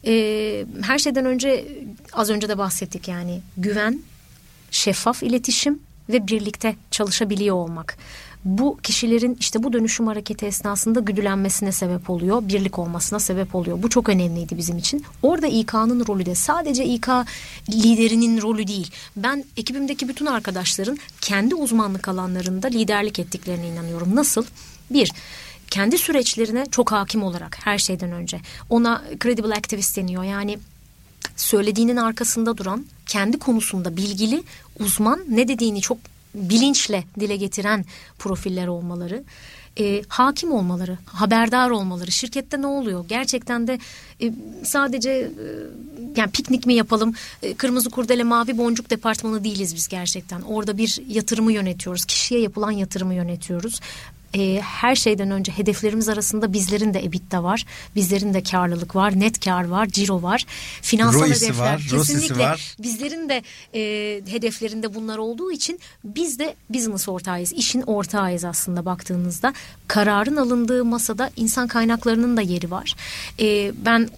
E, 0.05 0.65
her 0.81 0.99
şeyden 0.99 1.25
önce 1.25 1.65
az 2.13 2.29
önce 2.29 2.49
de 2.49 2.57
bahsettik 2.57 3.07
yani 3.07 3.41
güven, 3.57 3.99
şeffaf 4.71 5.23
iletişim 5.23 5.79
ve 6.09 6.27
birlikte 6.27 6.75
çalışabiliyor 6.91 7.55
olmak. 7.55 7.97
Bu 8.47 8.77
kişilerin 8.83 9.37
işte 9.39 9.63
bu 9.63 9.73
dönüşüm 9.73 10.07
hareketi 10.07 10.45
esnasında 10.45 10.99
güdülenmesine 10.99 11.71
sebep 11.71 12.09
oluyor, 12.09 12.41
birlik 12.49 12.79
olmasına 12.79 13.19
sebep 13.19 13.55
oluyor. 13.55 13.83
Bu 13.83 13.89
çok 13.89 14.09
önemliydi 14.09 14.57
bizim 14.57 14.77
için. 14.77 15.05
Orada 15.21 15.47
İK'nın 15.47 16.07
rolü 16.07 16.25
de 16.25 16.35
sadece 16.35 16.85
İK 16.85 17.07
liderinin 17.69 18.41
rolü 18.41 18.67
değil. 18.67 18.91
Ben 19.15 19.43
ekibimdeki 19.57 20.07
bütün 20.07 20.25
arkadaşların 20.25 20.97
kendi 21.21 21.55
uzmanlık 21.55 22.07
alanlarında 22.07 22.67
liderlik 22.67 23.19
ettiklerine 23.19 23.67
inanıyorum. 23.67 24.15
Nasıl? 24.15 24.45
Bir, 24.89 25.11
kendi 25.69 25.97
süreçlerine 25.97 26.65
çok 26.71 26.91
hakim 26.91 27.23
olarak 27.23 27.57
her 27.63 27.77
şeyden 27.77 28.11
önce. 28.11 28.39
Ona 28.69 29.03
credible 29.23 29.53
activist 29.53 29.97
deniyor. 29.97 30.23
Yani 30.23 30.59
söylediğinin 31.35 31.97
arkasında 31.97 32.57
duran, 32.57 32.85
kendi 33.05 33.39
konusunda 33.39 33.97
bilgili, 33.97 34.43
uzman, 34.79 35.23
ne 35.29 35.47
dediğini 35.47 35.81
çok 35.81 35.97
bilinçle 36.37 37.03
dile 37.19 37.35
getiren 37.35 37.85
profiller 38.19 38.67
olmaları. 38.67 39.23
E, 39.79 40.03
hakim 40.07 40.51
olmaları, 40.51 40.97
haberdar 41.05 41.69
olmaları, 41.69 42.11
şirkette 42.11 42.61
ne 42.61 42.67
oluyor? 42.67 43.05
Gerçekten 43.07 43.67
de 43.67 43.79
e, 44.21 44.33
sadece 44.63 45.11
e, 45.11 45.31
yani 46.15 46.31
piknik 46.31 46.65
mi 46.65 46.73
yapalım, 46.73 47.13
e, 47.43 47.53
kırmızı 47.53 47.89
kurdele 47.89 48.23
mavi 48.23 48.57
boncuk 48.57 48.89
departmanı 48.89 49.43
değiliz 49.43 49.75
biz 49.75 49.87
gerçekten. 49.87 50.41
Orada 50.41 50.77
bir 50.77 50.99
yatırımı 51.07 51.53
yönetiyoruz, 51.53 52.05
kişiye 52.05 52.41
yapılan 52.41 52.71
yatırımı 52.71 53.13
yönetiyoruz 53.13 53.79
e, 54.33 54.61
her 54.61 54.95
şeyden 54.95 55.31
önce 55.31 55.51
hedeflerimiz 55.51 56.09
arasında 56.09 56.53
bizlerin 56.53 56.93
de 56.93 57.03
EBITDA 57.03 57.43
var. 57.43 57.65
Bizlerin 57.95 58.33
de 58.33 58.43
karlılık 58.43 58.95
var, 58.95 59.19
net 59.19 59.45
kar 59.45 59.67
var, 59.67 59.87
ciro 59.87 60.21
var. 60.21 60.45
Finansal 60.81 61.19
Roysi 61.19 61.45
hedefler 61.45 61.73
var, 61.73 61.81
kesinlikle 61.91 62.43
var. 62.43 62.75
bizlerin 62.79 63.29
de 63.29 63.43
e, 63.73 63.81
hedeflerinde 64.31 64.95
bunlar 64.95 65.17
olduğu 65.17 65.51
için 65.51 65.79
biz 66.03 66.39
de 66.39 66.55
business 66.69 67.09
ortağıyız. 67.09 67.53
işin 67.53 67.81
ortağıyız 67.81 68.45
aslında 68.45 68.85
baktığınızda. 68.85 69.53
Kararın 69.87 70.35
alındığı 70.35 70.85
masada 70.85 71.29
insan 71.35 71.67
kaynaklarının 71.67 72.37
da 72.37 72.41
yeri 72.41 72.71
var. 72.71 72.95
E, 73.39 73.71
ben 73.85 74.09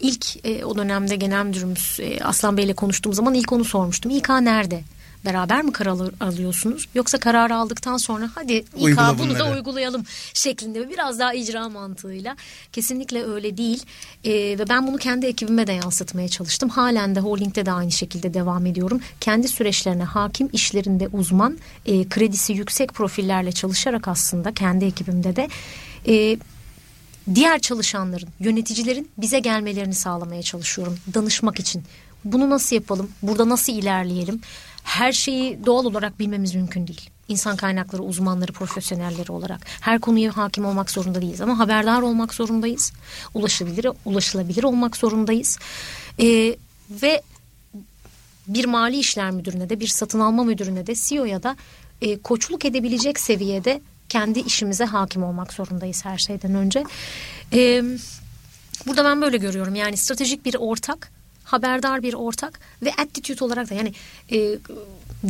ilk 0.00 0.46
e, 0.46 0.64
o 0.64 0.76
dönemde 0.76 1.16
genel 1.16 1.44
müdürümüz 1.44 2.00
e, 2.00 2.24
Aslan 2.24 2.56
Bey 2.56 2.64
ile 2.64 2.74
konuştuğum 2.74 3.14
zaman 3.14 3.34
ilk 3.34 3.52
onu 3.52 3.64
sormuştum. 3.64 4.10
İK 4.10 4.28
nerede? 4.28 4.82
Beraber 5.28 5.62
mi 5.62 5.72
karar 5.72 6.10
alıyorsunuz? 6.20 6.88
Yoksa 6.94 7.18
kararı 7.18 7.56
aldıktan 7.56 7.96
sonra 7.96 8.30
hadi 8.34 8.52
İK 8.52 8.98
bunu 9.18 9.38
da 9.38 9.50
uygulayalım 9.50 10.04
şeklinde 10.34 10.90
biraz 10.90 11.18
daha 11.18 11.34
icra 11.34 11.68
mantığıyla. 11.68 12.36
Kesinlikle 12.72 13.24
öyle 13.24 13.56
değil. 13.56 13.82
Ee, 14.24 14.32
ve 14.32 14.68
ben 14.68 14.86
bunu 14.86 14.96
kendi 14.96 15.26
ekibime 15.26 15.66
de 15.66 15.72
yansıtmaya 15.72 16.28
çalıştım. 16.28 16.68
Halen 16.68 17.14
de 17.14 17.20
holdingde 17.20 17.66
de 17.66 17.72
aynı 17.72 17.92
şekilde 17.92 18.34
devam 18.34 18.66
ediyorum. 18.66 19.00
Kendi 19.20 19.48
süreçlerine 19.48 20.04
hakim, 20.04 20.48
işlerinde 20.52 21.08
uzman, 21.12 21.58
e, 21.86 22.08
kredisi 22.08 22.52
yüksek 22.52 22.94
profillerle 22.94 23.52
çalışarak 23.52 24.08
aslında 24.08 24.54
kendi 24.54 24.84
ekibimde 24.84 25.36
de... 25.36 25.48
E, 26.08 26.38
diğer 27.34 27.58
çalışanların, 27.58 28.28
yöneticilerin 28.40 29.10
bize 29.18 29.38
gelmelerini 29.38 29.94
sağlamaya 29.94 30.42
çalışıyorum 30.42 30.98
danışmak 31.14 31.60
için. 31.60 31.82
Bunu 32.24 32.50
nasıl 32.50 32.76
yapalım? 32.76 33.10
Burada 33.22 33.48
nasıl 33.48 33.72
ilerleyelim? 33.72 34.40
Her 34.88 35.12
şeyi 35.12 35.66
doğal 35.66 35.84
olarak 35.84 36.18
bilmemiz 36.18 36.54
mümkün 36.54 36.86
değil. 36.86 37.10
İnsan 37.28 37.56
kaynakları 37.56 38.02
uzmanları, 38.02 38.52
profesyonelleri 38.52 39.32
olarak 39.32 39.60
her 39.80 40.00
konuya 40.00 40.36
hakim 40.36 40.64
olmak 40.64 40.90
zorunda 40.90 41.22
değiliz 41.22 41.40
ama 41.40 41.58
haberdar 41.58 42.02
olmak 42.02 42.34
zorundayız. 42.34 42.92
Ulaşılabilir, 43.34 43.86
ulaşılabilir 44.04 44.64
olmak 44.64 44.96
zorundayız. 44.96 45.58
Ee, 46.20 46.56
ve 46.90 47.22
bir 48.46 48.64
mali 48.64 48.98
işler 48.98 49.30
müdürüne 49.30 49.70
de 49.70 49.80
bir 49.80 49.86
satın 49.86 50.20
alma 50.20 50.44
müdürüne 50.44 50.86
de 50.86 50.94
CEO'ya 50.94 51.42
da 51.42 51.56
e, 52.02 52.18
koçluk 52.18 52.64
edebilecek 52.64 53.20
seviyede 53.20 53.80
kendi 54.08 54.40
işimize 54.40 54.84
hakim 54.84 55.24
olmak 55.24 55.52
zorundayız 55.52 56.04
her 56.04 56.18
şeyden 56.18 56.54
önce. 56.54 56.84
E, 57.52 57.82
burada 58.86 59.04
ben 59.04 59.22
böyle 59.22 59.36
görüyorum 59.36 59.74
yani 59.74 59.96
stratejik 59.96 60.44
bir 60.44 60.54
ortak, 60.54 61.10
haberdar 61.48 62.02
bir 62.02 62.14
ortak 62.14 62.60
ve 62.82 62.92
attitude 62.92 63.44
olarak 63.44 63.70
da 63.70 63.74
yani 63.74 63.92
e, 64.32 64.58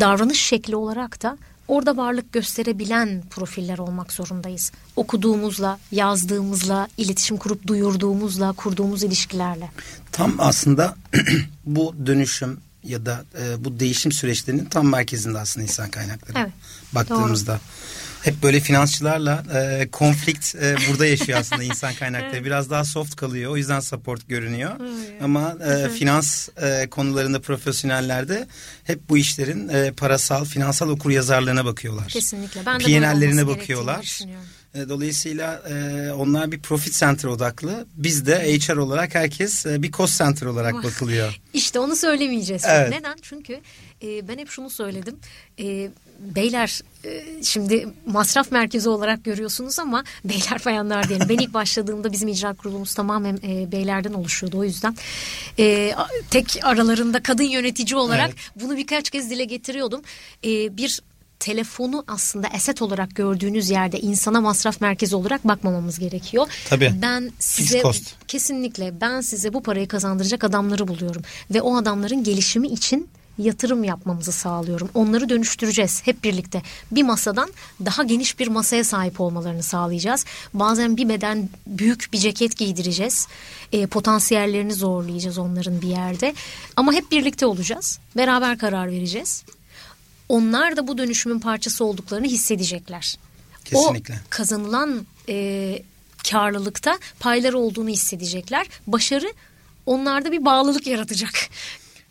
davranış 0.01 0.43
şekli 0.43 0.77
olarak 0.77 1.23
da 1.23 1.39
orada 1.69 1.97
varlık 1.97 2.33
gösterebilen 2.33 3.23
profiller 3.31 3.79
olmak 3.79 4.13
zorundayız. 4.13 4.73
Okuduğumuzla, 4.97 5.79
yazdığımızla, 5.93 6.89
iletişim 6.97 7.37
kurup 7.37 7.67
duyurduğumuzla, 7.67 8.53
kurduğumuz 8.53 9.03
ilişkilerle. 9.03 9.71
Tam 10.13 10.35
aslında 10.39 10.97
bu 11.67 11.95
dönüşüm 12.07 12.61
ya 12.85 13.07
da 13.07 13.25
e, 13.41 13.65
bu 13.65 13.81
değişim 13.81 14.13
süreçlerinin 14.13 14.65
tam 14.65 14.89
merkezinde 14.89 15.39
aslında 15.39 15.65
insan 15.65 15.91
kaynakları. 15.91 16.39
Evet. 16.39 16.53
Baktığımızda. 16.93 17.53
Doğru 17.53 17.61
hep 18.29 18.43
böyle 18.43 18.61
finansçılarla 18.61 19.45
e, 19.55 19.89
konflikt 19.91 20.55
e, 20.55 20.77
burada 20.91 21.07
yaşıyor 21.07 21.39
aslında 21.39 21.63
insan 21.63 21.95
kaynakları. 21.95 22.31
evet. 22.33 22.45
Biraz 22.45 22.71
daha 22.71 22.85
soft 22.85 23.17
kalıyor. 23.17 23.53
O 23.53 23.57
yüzden 23.57 23.81
support 23.81 24.29
görünüyor. 24.29 24.71
Evet. 24.81 25.23
Ama 25.23 25.57
e, 25.65 25.89
finans 25.89 26.49
e, 26.63 26.89
konularında 26.91 27.41
profesyonellerde 27.41 28.47
hep 28.85 29.09
bu 29.09 29.19
işlerin 29.19 29.69
e, 29.69 29.93
parasal, 29.93 30.45
finansal 30.45 30.89
okur 30.89 31.11
yazarlığına 31.11 31.65
bakıyorlar. 31.65 32.09
Kesinlikle. 32.09 32.67
Ben 32.67 32.81
de 32.81 32.85
PNL'lerine 32.85 33.47
bakıyorlar. 33.47 34.21
E, 34.75 34.89
dolayısıyla 34.89 35.63
e, 35.71 36.13
onlar 36.13 36.53
bir 36.53 36.61
profit 36.61 36.93
center 36.93 37.29
odaklı. 37.29 37.87
Biz 37.95 38.27
de 38.27 38.59
HR 38.59 38.77
olarak 38.77 39.15
herkes 39.15 39.67
e, 39.67 39.83
bir 39.83 39.93
cost 39.93 40.19
center 40.19 40.47
olarak 40.47 40.75
oh. 40.75 40.85
bakılıyor. 40.85 41.41
İşte 41.55 41.79
onu 41.79 41.97
söylemeyeceğiz. 41.97 42.63
Evet. 42.69 42.91
Neden? 42.91 43.17
Çünkü 43.23 43.61
e, 44.03 44.29
ben 44.29 44.39
hep 44.39 44.51
şunu 44.51 44.71
söyledim. 44.71 45.17
E, 45.61 45.91
beyler 46.19 46.81
e, 47.05 47.43
şimdi 47.43 47.89
masraf 48.07 48.53
merkezi 48.53 48.89
olarak 48.89 49.25
görüyorsunuz 49.25 49.79
ama 49.79 50.05
beyler 50.25 50.65
bayanlar 50.67 51.09
diyelim. 51.09 51.29
Ben 51.29 51.39
ilk 51.39 51.55
başladığımda 51.55 52.13
bizim 52.13 52.29
icra 52.29 52.55
kurulumuz 52.55 52.95
tamamen 52.95 53.39
e, 53.49 53.73
beylerden 53.73 54.13
oluşuyordu 54.13 54.59
o 54.59 54.65
yüzden. 54.65 54.97
E, 55.59 55.95
tek 56.31 56.61
aralarında 56.63 57.23
kadın 57.23 57.45
yönetici 57.45 57.97
olarak 57.97 58.29
evet. 58.29 58.39
bunu 58.57 58.77
birkaç 58.77 59.11
kez 59.11 59.31
dile 59.31 59.45
getiriyordum. 59.45 60.03
E, 60.45 60.77
bir 60.77 61.01
telefonu 61.41 62.05
aslında 62.09 62.49
eset 62.55 62.83
olarak 62.83 63.15
gördüğünüz 63.15 63.71
yerde 63.71 64.01
insana 64.01 64.41
masraf 64.41 64.81
merkezi 64.81 65.17
olarak 65.17 65.49
bakmamamız 65.49 65.99
gerekiyor. 65.99 66.47
Tabii. 66.69 66.93
Ben 67.03 67.31
size 67.39 67.83
kesinlikle 68.29 69.01
ben 69.01 69.21
size 69.21 69.53
bu 69.53 69.63
parayı 69.63 69.89
kazandıracak 69.89 70.45
adamları 70.45 70.89
buluyorum 70.89 71.23
ve 71.51 71.63
o 71.63 71.77
adamların 71.77 72.25
gelişimi 72.25 72.69
için 72.69 73.09
yatırım 73.38 73.85
yapmamızı 73.85 74.33
sağlıyorum. 74.33 74.90
Onları 74.95 75.28
dönüştüreceğiz 75.28 76.07
hep 76.07 76.25
birlikte. 76.25 76.62
Bir 76.90 77.02
masadan 77.02 77.50
daha 77.85 78.02
geniş 78.02 78.38
bir 78.38 78.49
masaya 78.49 78.85
sahip 78.85 79.21
olmalarını 79.21 79.62
sağlayacağız. 79.62 80.25
Bazen 80.54 80.97
bir 80.97 81.09
beden 81.09 81.49
büyük 81.66 82.09
bir 82.12 82.18
ceket 82.18 82.57
giydireceğiz. 82.57 83.26
E, 83.73 83.87
potansiyellerini 83.87 84.75
zorlayacağız 84.75 85.38
onların 85.38 85.83
bir 85.83 85.88
yerde. 85.88 86.35
Ama 86.76 86.92
hep 86.92 87.11
birlikte 87.11 87.47
olacağız. 87.47 87.99
Beraber 88.16 88.59
karar 88.59 88.90
vereceğiz. 88.90 89.45
Onlar 90.28 90.76
da 90.76 90.88
bu 90.88 90.99
dönüşümün 90.99 91.40
parçası 91.40 91.85
olduklarını 91.85 92.26
hissedecekler. 92.26 93.18
Kesinlikle. 93.64 94.14
O 94.14 94.16
kazanılan 94.30 95.07
e, 95.28 95.78
karlılıkta 96.30 96.99
payları 97.20 97.59
olduğunu 97.59 97.88
hissedecekler. 97.88 98.66
Başarı 98.87 99.33
onlarda 99.87 100.33
bir 100.33 100.44
bağlılık 100.44 100.87
yaratacak. 100.87 101.48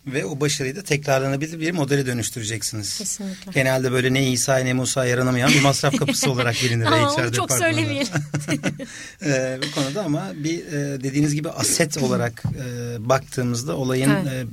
Ve 0.07 0.25
o 0.25 0.39
başarıyı 0.39 0.75
da 0.75 0.83
tekrarlanabilir 0.83 1.59
bir 1.59 1.71
modele 1.71 2.05
dönüştüreceksiniz. 2.05 2.97
Kesinlikle. 2.97 3.51
Genelde 3.51 3.91
böyle 3.91 4.13
ne 4.13 4.31
İsa 4.31 4.57
ne 4.57 4.73
Musa 4.73 5.05
yaranamayan 5.05 5.49
bir 5.49 5.61
masraf 5.61 5.97
kapısı 5.97 6.31
olarak 6.31 6.55
bilinir. 6.63 6.85
Ama 6.85 7.13
onu 7.13 7.31
çok 7.31 7.51
söylemeyelim. 7.51 8.13
ee, 9.25 9.59
bu 9.67 9.75
konuda 9.75 10.03
ama 10.03 10.31
bir 10.35 10.59
e, 10.59 11.03
dediğiniz 11.03 11.35
gibi 11.35 11.49
aset 11.49 11.97
olarak 11.97 12.43
e, 12.45 13.09
baktığımızda 13.09 13.77
olayın 13.77 14.09
evet. 14.09 14.27
e, 14.33 14.45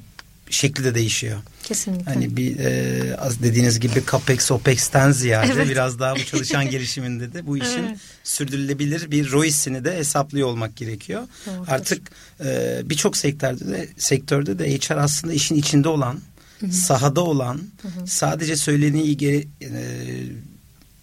şekli 0.54 0.84
de 0.84 0.94
değişiyor. 0.94 1.38
Kesinlikle. 1.62 2.04
Hani 2.04 2.36
bir 2.36 2.58
e, 2.58 3.16
dediğiniz 3.42 3.80
gibi 3.80 4.02
CAPEX 4.10 4.50
OPEX'ten 4.50 5.12
ziyade 5.12 5.52
evet. 5.52 5.68
biraz 5.68 5.98
daha 5.98 6.16
bu 6.16 6.24
çalışan 6.24 6.70
gelişiminde 6.70 7.32
de 7.32 7.46
bu 7.46 7.58
işin 7.58 7.84
evet. 7.88 7.98
sürdürülebilir 8.24 9.10
bir 9.10 9.30
ROI'sini 9.30 9.84
de 9.84 9.96
hesaplıyor 9.96 10.48
olmak 10.48 10.76
gerekiyor. 10.76 11.22
Doğrudur. 11.46 11.68
Artık 11.68 12.10
e, 12.44 12.80
birçok 12.84 13.16
sektörde 13.16 13.66
de 13.66 13.88
sektörde 13.96 14.58
de 14.58 14.76
HR 14.78 14.96
aslında 14.96 15.32
işin 15.32 15.54
içinde 15.54 15.88
olan, 15.88 16.20
Hı-hı. 16.60 16.72
sahada 16.72 17.20
olan, 17.20 17.60
Hı-hı. 17.82 18.06
sadece 18.06 18.56
söyleniği 18.56 19.48
e, 19.62 19.70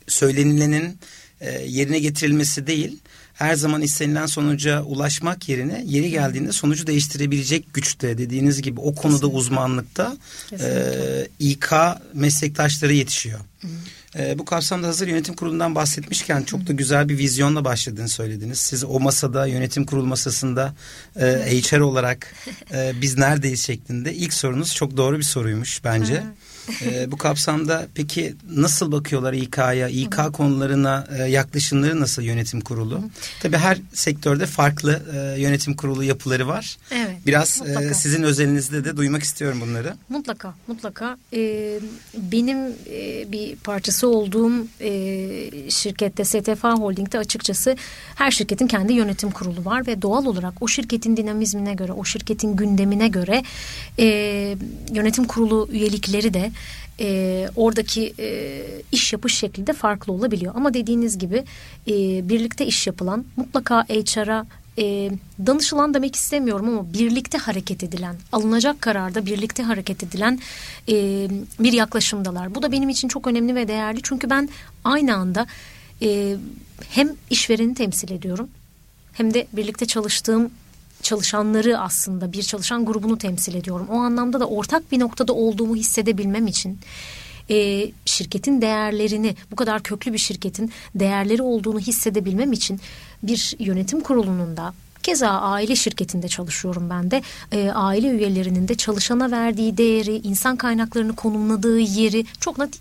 söylenilenin 0.07 0.97
e, 1.41 1.61
yerine 1.61 1.99
getirilmesi 1.99 2.67
değil, 2.67 2.99
her 3.41 3.56
zaman 3.56 3.82
istenilen 3.82 4.25
sonuca 4.25 4.82
ulaşmak 4.82 5.49
yerine 5.49 5.84
yeri 5.88 6.10
geldiğinde 6.12 6.51
sonucu 6.51 6.88
değiştirebilecek 6.88 7.73
güçte 7.73 8.17
dediğiniz 8.17 8.62
gibi 8.62 8.80
o 8.80 8.95
konuda 8.95 9.15
Kesinlikle. 9.15 9.38
uzmanlıkta 9.38 10.17
e, 10.51 11.27
İK 11.39 11.71
meslektaşları 12.13 12.93
yetişiyor. 12.93 13.39
Hı. 13.62 13.67
E, 14.19 14.39
bu 14.39 14.45
kapsamda 14.45 14.88
hazır 14.88 15.08
yönetim 15.08 15.36
kurulundan 15.36 15.75
bahsetmişken 15.75 16.43
çok 16.43 16.67
da 16.67 16.73
güzel 16.73 17.10
bir 17.10 17.17
vizyonla 17.17 17.65
başladığını 17.65 18.10
söylediniz. 18.10 18.60
Siz 18.60 18.84
o 18.84 18.99
masada 18.99 19.45
yönetim 19.45 19.86
kurulu 19.86 20.06
masasında 20.06 20.73
e, 21.19 21.62
HR 21.62 21.80
olarak 21.80 22.36
e, 22.73 22.91
biz 23.01 23.17
neredeyiz 23.17 23.65
şeklinde 23.65 24.13
ilk 24.13 24.34
sorunuz 24.34 24.75
çok 24.75 24.97
doğru 24.97 25.17
bir 25.17 25.23
soruymuş 25.23 25.84
bence. 25.84 26.15
Hı 26.15 26.23
e, 26.82 27.12
bu 27.12 27.17
kapsamda 27.17 27.88
peki 27.95 28.36
nasıl 28.56 28.91
bakıyorlar 28.91 29.34
İK'ya, 29.34 29.88
İK 29.88 30.34
konularına 30.34 31.08
e, 31.17 31.24
yaklaşımları 31.24 32.00
nasıl 32.00 32.21
yönetim 32.21 32.62
kurulu? 32.62 33.02
Tabii 33.41 33.58
her 33.58 33.78
sektörde 33.93 34.45
farklı 34.45 35.02
e, 35.15 35.41
yönetim 35.41 35.76
kurulu 35.76 36.04
yapıları 36.04 36.47
var. 36.47 36.78
Evet. 36.91 37.17
Biraz 37.26 37.62
e, 37.67 37.93
sizin 37.93 38.24
özelinizde 38.24 38.86
de 38.86 38.97
duymak 38.97 39.24
istiyorum 39.24 39.62
bunları. 39.62 39.93
Mutlaka, 40.10 40.54
mutlaka. 40.67 41.17
Ee, 41.34 41.80
benim 42.17 42.58
e, 42.89 43.32
bir 43.32 43.56
parçası 43.56 44.08
olduğum 44.08 44.67
e, 44.82 44.89
şirkette 45.69 46.26
STF 46.26 46.63
Holding'de 46.63 47.17
açıkçası 47.17 47.76
her 48.15 48.32
şirketin 48.32 48.67
kendi 48.67 48.93
yönetim 48.93 49.32
kurulu 49.32 49.65
var 49.65 49.88
ve 49.88 50.02
doğal 50.02 50.26
olarak 50.26 50.54
o 50.62 50.67
şirketin 50.67 51.17
dinamizmine 51.17 51.74
göre, 51.74 51.91
o 51.91 52.04
şirketin 52.04 52.56
gündemine 52.56 53.08
göre 53.08 53.43
e, 54.00 54.06
yönetim 54.91 55.26
kurulu 55.26 55.69
üyelikleri 55.71 56.34
de 56.34 56.50
e, 56.99 57.47
oradaki 57.55 58.13
e, 58.19 58.61
iş 58.91 59.13
yapış 59.13 59.37
şekli 59.37 59.67
de 59.67 59.73
farklı 59.73 60.13
olabiliyor. 60.13 60.53
Ama 60.55 60.73
dediğiniz 60.73 61.17
gibi 61.17 61.43
e, 61.87 61.93
birlikte 62.29 62.65
iş 62.65 62.87
yapılan 62.87 63.25
mutlaka 63.37 63.83
HR'a 63.83 64.45
e, 64.77 65.11
danışılan 65.45 65.93
demek 65.93 66.15
istemiyorum 66.15 66.69
ama 66.69 66.93
birlikte 66.93 67.37
hareket 67.37 67.83
edilen, 67.83 68.15
alınacak 68.31 68.81
kararda 68.81 69.25
birlikte 69.25 69.63
hareket 69.63 70.03
edilen 70.03 70.39
e, 70.89 71.27
bir 71.59 71.73
yaklaşımdalar. 71.73 72.55
Bu 72.55 72.61
da 72.61 72.71
benim 72.71 72.89
için 72.89 73.07
çok 73.07 73.27
önemli 73.27 73.55
ve 73.55 73.67
değerli 73.67 73.99
çünkü 74.03 74.29
ben 74.29 74.49
aynı 74.83 75.15
anda 75.15 75.47
e, 76.01 76.35
hem 76.89 77.09
işvereni 77.29 77.75
temsil 77.75 78.11
ediyorum 78.11 78.49
hem 79.13 79.33
de 79.33 79.47
birlikte 79.53 79.85
çalıştığım 79.85 80.51
çalışanları 81.01 81.79
aslında 81.79 82.33
bir 82.33 82.43
çalışan 82.43 82.85
grubunu 82.85 83.17
temsil 83.17 83.55
ediyorum. 83.55 83.87
O 83.89 83.97
anlamda 83.97 84.39
da 84.39 84.45
ortak 84.45 84.91
bir 84.91 84.99
noktada 84.99 85.33
olduğumu 85.33 85.75
hissedebilmem 85.75 86.47
için 86.47 86.79
e, 87.49 87.87
şirketin 88.05 88.61
değerlerini 88.61 89.35
bu 89.51 89.55
kadar 89.55 89.83
köklü 89.83 90.13
bir 90.13 90.17
şirketin 90.17 90.71
değerleri 90.95 91.41
olduğunu 91.41 91.79
hissedebilmem 91.79 92.53
için 92.53 92.79
bir 93.23 93.55
yönetim 93.59 94.01
kurulunun 94.01 94.57
da 94.57 94.73
Keza 95.03 95.29
aile 95.29 95.75
şirketinde 95.75 96.27
çalışıyorum 96.27 96.89
ben 96.89 97.11
de. 97.11 97.21
E, 97.51 97.71
aile 97.71 98.07
üyelerinin 98.07 98.67
de 98.67 98.75
çalışana 98.75 99.31
verdiği 99.31 99.77
değeri, 99.77 100.15
insan 100.15 100.55
kaynaklarını 100.55 101.15
konumladığı 101.15 101.79
yeri 101.79 102.25
çok 102.39 102.57
net 102.57 102.79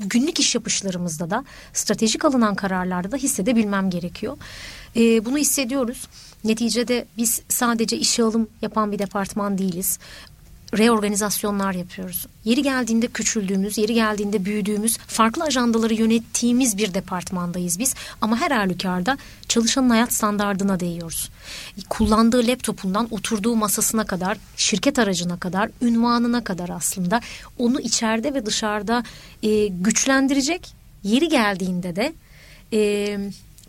günlük 0.00 0.40
iş 0.40 0.54
yapışlarımızda 0.54 1.30
da 1.30 1.44
stratejik 1.72 2.24
alınan 2.24 2.54
kararlarda 2.54 3.12
da 3.12 3.16
hissedebilmem 3.16 3.90
gerekiyor. 3.90 4.36
E, 4.96 5.24
bunu 5.24 5.38
hissediyoruz. 5.38 6.08
Neticede 6.44 7.06
biz 7.16 7.42
sadece 7.48 7.96
işe 7.96 8.22
alım 8.22 8.48
yapan 8.62 8.92
bir 8.92 8.98
departman 8.98 9.58
değiliz. 9.58 9.98
reorganizasyonlar 10.78 11.72
yapıyoruz. 11.72 12.26
Yeri 12.44 12.62
geldiğinde 12.62 13.06
küçüldüğümüz, 13.06 13.78
yeri 13.78 13.94
geldiğinde 13.94 14.44
büyüdüğümüz, 14.44 14.98
farklı 14.98 15.44
ajandaları 15.44 15.94
yönettiğimiz 15.94 16.78
bir 16.78 16.94
departmandayız 16.94 17.78
biz. 17.78 17.94
Ama 18.20 18.40
her 18.40 18.50
halükarda 18.50 19.18
çalışanın 19.48 19.90
hayat 19.90 20.12
standardına 20.12 20.80
değiyoruz. 20.80 21.30
Kullandığı 21.88 22.46
laptopundan 22.46 23.08
oturduğu 23.10 23.56
masasına 23.56 24.04
kadar, 24.04 24.38
şirket 24.56 24.98
aracına 24.98 25.38
kadar, 25.38 25.70
ünvanına 25.82 26.44
kadar 26.44 26.68
aslında 26.68 27.20
onu 27.58 27.80
içeride 27.80 28.34
ve 28.34 28.46
dışarıda 28.46 29.02
e, 29.42 29.66
güçlendirecek, 29.66 30.74
yeri 31.02 31.28
geldiğinde 31.28 31.96
de... 31.96 32.12
E, 32.72 33.18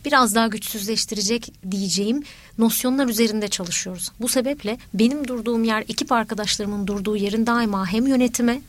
biraz 0.05 0.35
daha 0.35 0.47
güçsüzleştirecek 0.47 1.53
diyeceğim 1.71 2.23
nosyonlar 2.57 3.07
üzerinde 3.07 3.47
çalışıyoruz. 3.47 4.11
Bu 4.19 4.27
sebeple 4.27 4.77
benim 4.93 5.27
durduğum 5.27 5.63
yer 5.63 5.81
ekip 5.81 6.11
arkadaşlarımın 6.11 6.87
durduğu 6.87 7.15
yerin 7.15 7.45
daima 7.45 7.91
hem 7.91 8.07
yönetime, 8.07 8.61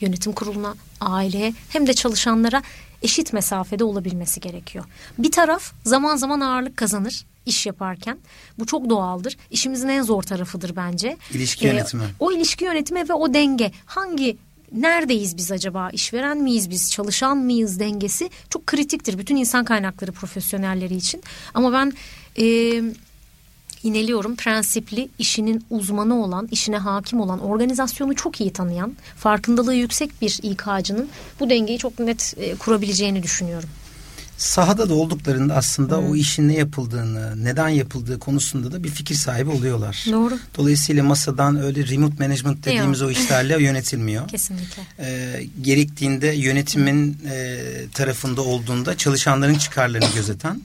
yönetim 0.00 0.32
kuruluna, 0.32 0.74
aileye 1.00 1.54
hem 1.68 1.86
de 1.86 1.94
çalışanlara 1.94 2.62
eşit 3.02 3.32
mesafede 3.32 3.84
olabilmesi 3.84 4.40
gerekiyor. 4.40 4.84
Bir 5.18 5.30
taraf 5.30 5.72
zaman 5.84 6.16
zaman 6.16 6.40
ağırlık 6.40 6.76
kazanır 6.76 7.24
iş 7.46 7.66
yaparken. 7.66 8.18
Bu 8.58 8.66
çok 8.66 8.90
doğaldır. 8.90 9.36
İşimizin 9.50 9.88
en 9.88 10.02
zor 10.02 10.22
tarafıdır 10.22 10.76
bence. 10.76 11.16
İlişki 11.30 11.66
ee, 11.66 11.68
yönetimi. 11.68 12.02
O 12.20 12.32
ilişki 12.32 12.64
yönetimi 12.64 13.08
ve 13.08 13.12
o 13.12 13.34
denge 13.34 13.72
hangi 13.86 14.36
neredeyiz 14.72 15.36
biz 15.36 15.52
acaba? 15.52 15.90
İşveren 15.90 16.38
miyiz 16.38 16.70
biz? 16.70 16.92
Çalışan 16.92 17.38
mıyız 17.38 17.80
dengesi 17.80 18.30
çok 18.50 18.66
kritiktir 18.66 19.18
bütün 19.18 19.36
insan 19.36 19.64
kaynakları 19.64 20.12
profesyonelleri 20.12 20.96
için. 20.96 21.22
Ama 21.54 21.72
ben 21.72 21.92
e, 22.38 22.82
ineliyorum 23.82 24.36
prensipli 24.36 25.08
işinin 25.18 25.64
uzmanı 25.70 26.24
olan, 26.24 26.48
işine 26.50 26.78
hakim 26.78 27.20
olan, 27.20 27.38
organizasyonu 27.38 28.14
çok 28.14 28.40
iyi 28.40 28.52
tanıyan, 28.52 28.96
farkındalığı 29.16 29.74
yüksek 29.74 30.22
bir 30.22 30.38
İK'cının 30.42 31.08
bu 31.40 31.50
dengeyi 31.50 31.78
çok 31.78 31.98
net 31.98 32.34
e, 32.36 32.54
kurabileceğini 32.54 33.22
düşünüyorum 33.22 33.68
sahada 34.40 34.88
da 34.88 34.94
olduklarında 34.94 35.56
aslında 35.56 35.98
hmm. 35.98 36.10
o 36.10 36.16
işin 36.16 36.48
ne 36.48 36.54
yapıldığını, 36.54 37.44
neden 37.44 37.68
yapıldığı 37.68 38.18
konusunda 38.18 38.72
da 38.72 38.84
bir 38.84 38.88
fikir 38.88 39.14
sahibi 39.14 39.50
oluyorlar. 39.50 40.04
Doğru. 40.12 40.38
Dolayısıyla 40.56 41.04
masadan 41.04 41.62
öyle 41.62 41.86
remote 41.86 42.24
management 42.24 42.64
dediğimiz 42.64 43.00
Yok. 43.00 43.08
o 43.08 43.12
işlerle 43.12 43.62
yönetilmiyor. 43.62 44.28
Kesinlikle. 44.28 44.82
Ee, 44.98 45.46
gerektiğinde 45.62 46.26
yönetimin 46.26 47.18
e, 47.30 47.60
tarafında 47.94 48.42
olduğunda 48.42 48.96
çalışanların 48.96 49.54
çıkarlarını 49.54 50.14
gözeten 50.14 50.60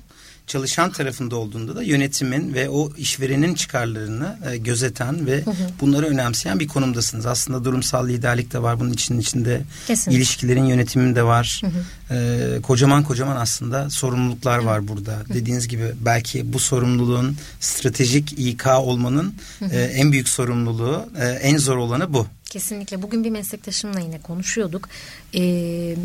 çalışan 0.48 0.92
tarafında 0.92 1.36
olduğunda 1.36 1.76
da 1.76 1.84
yönetimin 1.84 2.54
ve 2.54 2.70
o 2.70 2.92
işverenin 2.98 3.56
çıkarlarını 3.56 4.38
e, 4.52 4.58
gözeten 4.58 5.28
ve 5.28 5.42
hı 5.42 5.52
hı. 5.52 5.56
bunları 5.82 6.06
önemseyen 6.06 6.60
bir 6.60 6.68
konumdasınız. 6.68 7.26
Aslında 7.26 7.66
durumsal 7.66 8.08
liderlik 8.08 8.54
de 8.54 8.62
var 8.62 8.80
bunun 8.80 8.94
için 8.94 9.20
içinde. 9.20 9.62
Kesinlikle. 9.88 10.18
ilişkilerin 10.18 10.66
yönetiminde 10.66 11.24
var. 11.24 11.62
Hı 11.64 11.68
hı. 11.68 12.16
E, 12.16 12.62
kocaman 12.62 13.04
kocaman 13.04 13.36
aslında 13.36 13.90
sorumluluklar 13.90 14.62
hı. 14.62 14.66
var 14.66 14.88
burada. 14.88 15.12
Hı. 15.12 15.34
Dediğiniz 15.34 15.68
gibi 15.68 15.92
belki 16.02 16.54
bu 16.54 16.60
sorumluluğun 16.60 17.38
stratejik 17.60 18.34
İK 18.38 18.68
olmanın 18.68 19.36
hı 19.60 19.66
hı. 19.66 19.76
E, 19.76 19.84
en 19.84 20.12
büyük 20.12 20.30
sorumluluğu, 20.30 21.10
e, 21.20 21.26
en 21.26 21.58
zor 21.58 21.78
olanı 21.78 22.14
bu. 22.14 22.28
Kesinlikle. 22.50 23.02
Bugün 23.02 23.24
bir 23.24 23.30
meslektaşımla 23.30 24.00
yine 24.00 24.22
konuşuyorduk. 24.22 24.90
Eee 25.34 25.98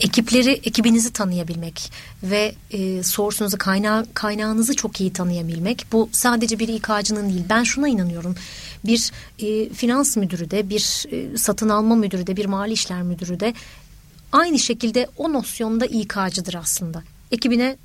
ekipleri 0.00 0.50
ekibinizi 0.50 1.12
tanıyabilmek 1.12 1.92
ve 2.22 2.54
e, 2.70 3.02
source'unuzu 3.02 3.58
kaynağı, 3.58 4.06
kaynağınızı 4.14 4.76
çok 4.76 5.00
iyi 5.00 5.12
tanıyabilmek. 5.12 5.86
Bu 5.92 6.08
sadece 6.12 6.58
bir 6.58 6.68
İK'cının 6.68 7.28
değil 7.28 7.44
ben 7.48 7.62
şuna 7.62 7.88
inanıyorum. 7.88 8.34
Bir 8.84 9.12
e, 9.38 9.68
finans 9.68 10.16
müdürü 10.16 10.50
de 10.50 10.68
bir 10.68 11.06
e, 11.12 11.38
satın 11.38 11.68
alma 11.68 11.96
müdürü 11.96 12.26
de 12.26 12.36
bir 12.36 12.46
mali 12.46 12.72
işler 12.72 13.02
müdürü 13.02 13.40
de 13.40 13.54
aynı 14.32 14.58
şekilde 14.58 15.08
o 15.16 15.32
nosyonda 15.32 15.86
İK'cıdır 15.86 16.54
aslında. 16.54 17.02
Ekibine 17.30 17.76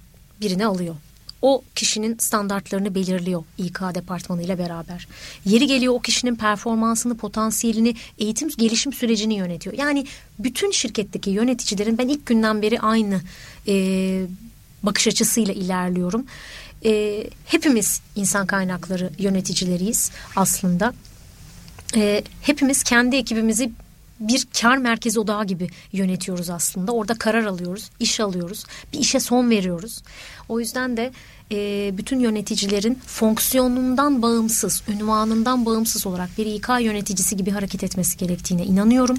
birini 0.41 0.65
alıyor 0.65 0.96
o 1.41 1.63
kişinin 1.76 2.17
standartlarını 2.17 2.95
belirliyor 2.95 3.43
İK 3.58 3.80
departmanı 3.95 4.43
ile 4.43 4.58
beraber. 4.58 5.08
Yeri 5.45 5.67
geliyor 5.67 5.93
o 5.93 6.00
kişinin 6.00 6.36
performansını, 6.36 7.17
potansiyelini, 7.17 7.95
eğitim 8.17 8.50
gelişim 8.50 8.93
sürecini 8.93 9.34
yönetiyor. 9.34 9.78
Yani 9.78 10.06
bütün 10.39 10.71
şirketteki 10.71 11.30
yöneticilerin 11.30 11.97
ben 11.97 12.08
ilk 12.08 12.26
günden 12.26 12.62
beri 12.62 12.80
aynı 12.80 13.21
e, 13.67 13.73
bakış 14.84 15.08
açısıyla 15.08 15.54
ilerliyorum. 15.54 16.26
E, 16.86 17.23
hepimiz 17.45 18.02
insan 18.15 18.47
kaynakları 18.47 19.10
yöneticileriyiz 19.17 20.12
aslında. 20.36 20.93
E, 21.95 22.23
hepimiz 22.41 22.84
kendi 22.84 23.15
ekibimizi 23.15 23.71
bir 24.20 24.48
kar 24.62 24.78
merkezi 24.78 25.20
odağı 25.20 25.46
gibi 25.46 25.70
yönetiyoruz 25.92 26.50
aslında. 26.50 26.92
Orada 26.92 27.14
karar 27.14 27.46
alıyoruz, 27.46 27.90
iş 28.00 28.20
alıyoruz, 28.20 28.66
bir 28.94 29.00
işe 29.00 29.20
son 29.20 29.50
veriyoruz. 29.50 30.04
O 30.50 30.60
yüzden 30.60 30.98
de 30.98 31.12
e, 31.52 31.92
bütün 31.98 32.20
yöneticilerin 32.20 32.96
fonksiyonundan 33.06 34.22
bağımsız, 34.22 34.84
ünvanından 34.88 35.66
bağımsız 35.66 36.08
olarak 36.08 36.30
bir 36.38 36.46
İK 36.46 36.70
yöneticisi 36.82 37.38
gibi 37.38 37.52
hareket 37.52 37.84
etmesi 37.84 38.18
gerektiğine 38.18 38.66
inanıyorum. 38.66 39.18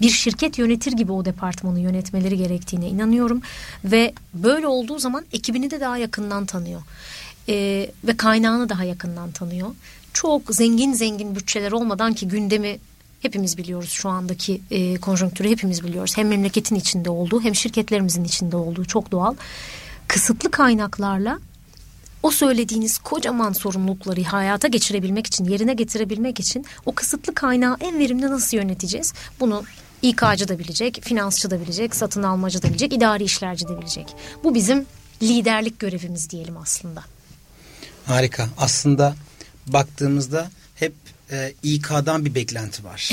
Bir 0.00 0.10
şirket 0.10 0.58
yönetir 0.58 0.92
gibi 0.92 1.12
o 1.12 1.24
departmanı 1.24 1.80
yönetmeleri 1.80 2.38
gerektiğine 2.38 2.88
inanıyorum. 2.88 3.42
Ve 3.84 4.12
böyle 4.34 4.66
olduğu 4.66 4.98
zaman 4.98 5.24
ekibini 5.32 5.70
de 5.70 5.80
daha 5.80 5.98
yakından 5.98 6.46
tanıyor. 6.46 6.82
E, 7.48 7.54
ve 8.04 8.16
kaynağını 8.16 8.68
daha 8.68 8.84
yakından 8.84 9.30
tanıyor. 9.32 9.68
Çok 10.12 10.42
zengin 10.54 10.92
zengin 10.92 11.36
bütçeler 11.36 11.72
olmadan 11.72 12.14
ki 12.14 12.28
gündemi 12.28 12.78
hepimiz 13.26 13.58
biliyoruz 13.58 13.90
şu 13.90 14.08
andaki 14.08 14.60
e, 14.70 14.96
konjonktürü 14.96 15.48
hepimiz 15.50 15.84
biliyoruz. 15.84 16.12
Hem 16.16 16.28
memleketin 16.28 16.76
içinde 16.76 17.10
olduğu 17.10 17.42
hem 17.42 17.54
şirketlerimizin 17.54 18.24
içinde 18.24 18.56
olduğu 18.56 18.84
çok 18.84 19.12
doğal. 19.12 19.34
Kısıtlı 20.08 20.50
kaynaklarla 20.50 21.38
o 22.22 22.30
söylediğiniz 22.30 22.98
kocaman 22.98 23.52
sorumlulukları 23.52 24.22
hayata 24.22 24.68
geçirebilmek 24.68 25.26
için, 25.26 25.44
yerine 25.44 25.74
getirebilmek 25.74 26.40
için 26.40 26.66
o 26.86 26.92
kısıtlı 26.92 27.34
kaynağı 27.34 27.76
en 27.80 27.98
verimli 27.98 28.30
nasıl 28.30 28.56
yöneteceğiz? 28.56 29.12
Bunu 29.40 29.64
İK'cı 30.02 30.48
da 30.48 30.58
bilecek, 30.58 31.00
finansçı 31.02 31.50
da 31.50 31.60
bilecek, 31.60 31.96
satın 31.96 32.22
almacı 32.22 32.62
da 32.62 32.68
bilecek, 32.68 32.92
idari 32.92 33.24
işlerci 33.24 33.68
de 33.68 33.78
bilecek. 33.78 34.06
Bu 34.44 34.54
bizim 34.54 34.86
liderlik 35.22 35.78
görevimiz 35.78 36.30
diyelim 36.30 36.56
aslında. 36.56 37.02
Harika. 38.06 38.48
Aslında 38.58 39.14
baktığımızda 39.66 40.50
e, 41.30 41.54
İK'dan 41.62 42.24
bir 42.24 42.34
beklenti 42.34 42.84
var. 42.84 43.10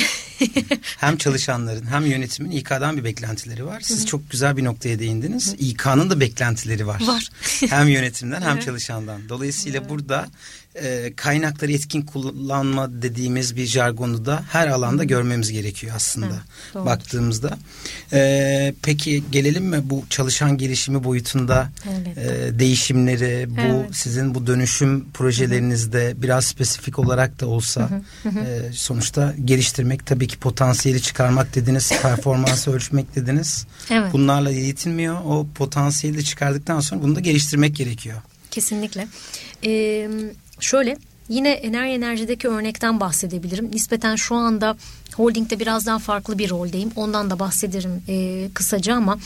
hem 0.97 1.17
çalışanların 1.17 1.85
hem 1.85 2.05
yönetimin 2.05 2.51
İK'dan 2.51 2.97
bir 2.97 3.03
beklentileri 3.03 3.65
var. 3.65 3.81
Siz 3.81 3.99
Hı-hı. 3.99 4.05
çok 4.05 4.31
güzel 4.31 4.57
bir 4.57 4.63
noktaya 4.63 4.99
değindiniz. 4.99 5.47
Hı-hı. 5.47 5.55
İK'nın 5.55 6.09
da 6.09 6.19
beklentileri 6.19 6.87
var. 6.87 7.01
Var. 7.07 7.29
hem 7.69 7.87
yönetimden 7.87 8.41
hem 8.41 8.59
çalışandan. 8.65 9.29
Dolayısıyla 9.29 9.79
evet. 9.79 9.89
burada 9.89 10.27
e, 10.75 11.13
kaynakları 11.15 11.71
etkin 11.71 12.01
kullanma 12.01 13.01
dediğimiz 13.01 13.55
bir 13.55 13.65
jargonu 13.65 14.25
da 14.25 14.43
her 14.49 14.67
alanda 14.67 15.03
görmemiz 15.03 15.51
gerekiyor 15.51 15.93
aslında 15.95 16.41
evet, 16.75 16.85
baktığımızda. 16.85 17.57
E, 18.13 18.73
peki 18.81 19.23
gelelim 19.31 19.65
mi 19.65 19.81
bu 19.83 20.03
çalışan 20.09 20.57
gelişimi 20.57 21.03
boyutunda 21.03 21.69
evet. 21.89 22.17
e, 22.17 22.59
değişimleri 22.59 23.49
bu 23.49 23.83
evet. 23.83 23.95
sizin 23.95 24.35
bu 24.35 24.47
dönüşüm 24.47 25.11
projelerinizde 25.11 26.07
hı 26.07 26.11
hı. 26.11 26.21
biraz 26.21 26.45
spesifik 26.45 26.99
olarak 26.99 27.39
da 27.39 27.47
olsa 27.47 27.89
hı 28.23 28.29
hı. 28.29 28.39
E, 28.39 28.73
sonuçta 28.73 29.33
geliştirmek 29.45 30.05
tabii 30.05 30.27
ki 30.27 30.37
potansiyeli 30.37 31.01
çıkarmak 31.01 31.55
dediniz 31.55 31.91
performansı 32.01 32.71
ölçmek 32.71 33.15
dediniz. 33.15 33.67
Evet. 33.89 34.13
Bunlarla 34.13 34.49
yetinmiyor 34.49 35.15
o 35.25 35.47
potansiyeli 35.55 36.23
çıkardıktan 36.23 36.79
sonra 36.79 37.01
bunu 37.03 37.15
da 37.15 37.19
geliştirmek 37.19 37.75
gerekiyor. 37.75 38.21
Kesinlikle. 38.51 39.07
Ee, 39.65 40.09
Şöyle 40.63 40.97
yine 41.29 41.51
enerji 41.51 41.93
enerjideki 41.93 42.47
örnekten 42.47 42.99
bahsedebilirim. 42.99 43.71
Nispeten 43.73 44.15
şu 44.15 44.35
anda 44.35 44.77
holdingde 45.15 45.59
biraz 45.59 45.85
daha 45.85 45.99
farklı 45.99 46.37
bir 46.37 46.49
roldeyim. 46.49 46.91
Ondan 46.95 47.29
da 47.29 47.39
bahsederim 47.39 48.03
e, 48.07 48.49
kısaca 48.53 48.95
ama 48.95 49.17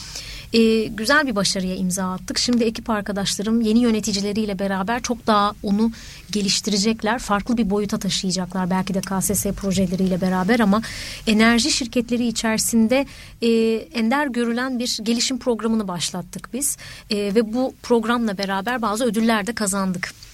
e, 0.54 0.84
güzel 0.84 1.28
bir 1.28 1.36
başarıya 1.36 1.76
imza 1.76 2.14
attık. 2.14 2.38
Şimdi 2.38 2.64
ekip 2.64 2.90
arkadaşlarım 2.90 3.62
yeni 3.62 3.80
yöneticileriyle 3.80 4.60
beraber 4.60 5.02
çok 5.02 5.28
daha 5.28 5.54
onu 5.64 5.92
geliştirecekler. 6.32 7.20
Farklı 7.20 7.58
bir 7.58 7.70
boyuta 7.70 8.00
taşıyacaklar 8.00 8.70
belki 8.70 8.94
de 8.94 9.02
KSS 9.02 9.46
projeleriyle 9.46 10.22
beraber 10.22 10.60
ama 10.60 10.82
enerji 11.28 11.72
şirketleri 11.72 12.28
içerisinde 12.28 13.06
e, 13.42 13.50
ender 13.76 14.28
görülen 14.28 14.80
bir 14.80 15.00
gelişim 15.04 15.40
programını 15.40 15.88
başlattık 15.88 16.50
biz. 16.54 16.78
E, 17.10 17.18
ve 17.18 17.54
bu 17.54 17.74
programla 17.84 18.38
beraber 18.38 18.82
bazı 18.82 19.06
ödüller 19.06 19.48
de 19.48 19.56
kazandık 19.56 20.27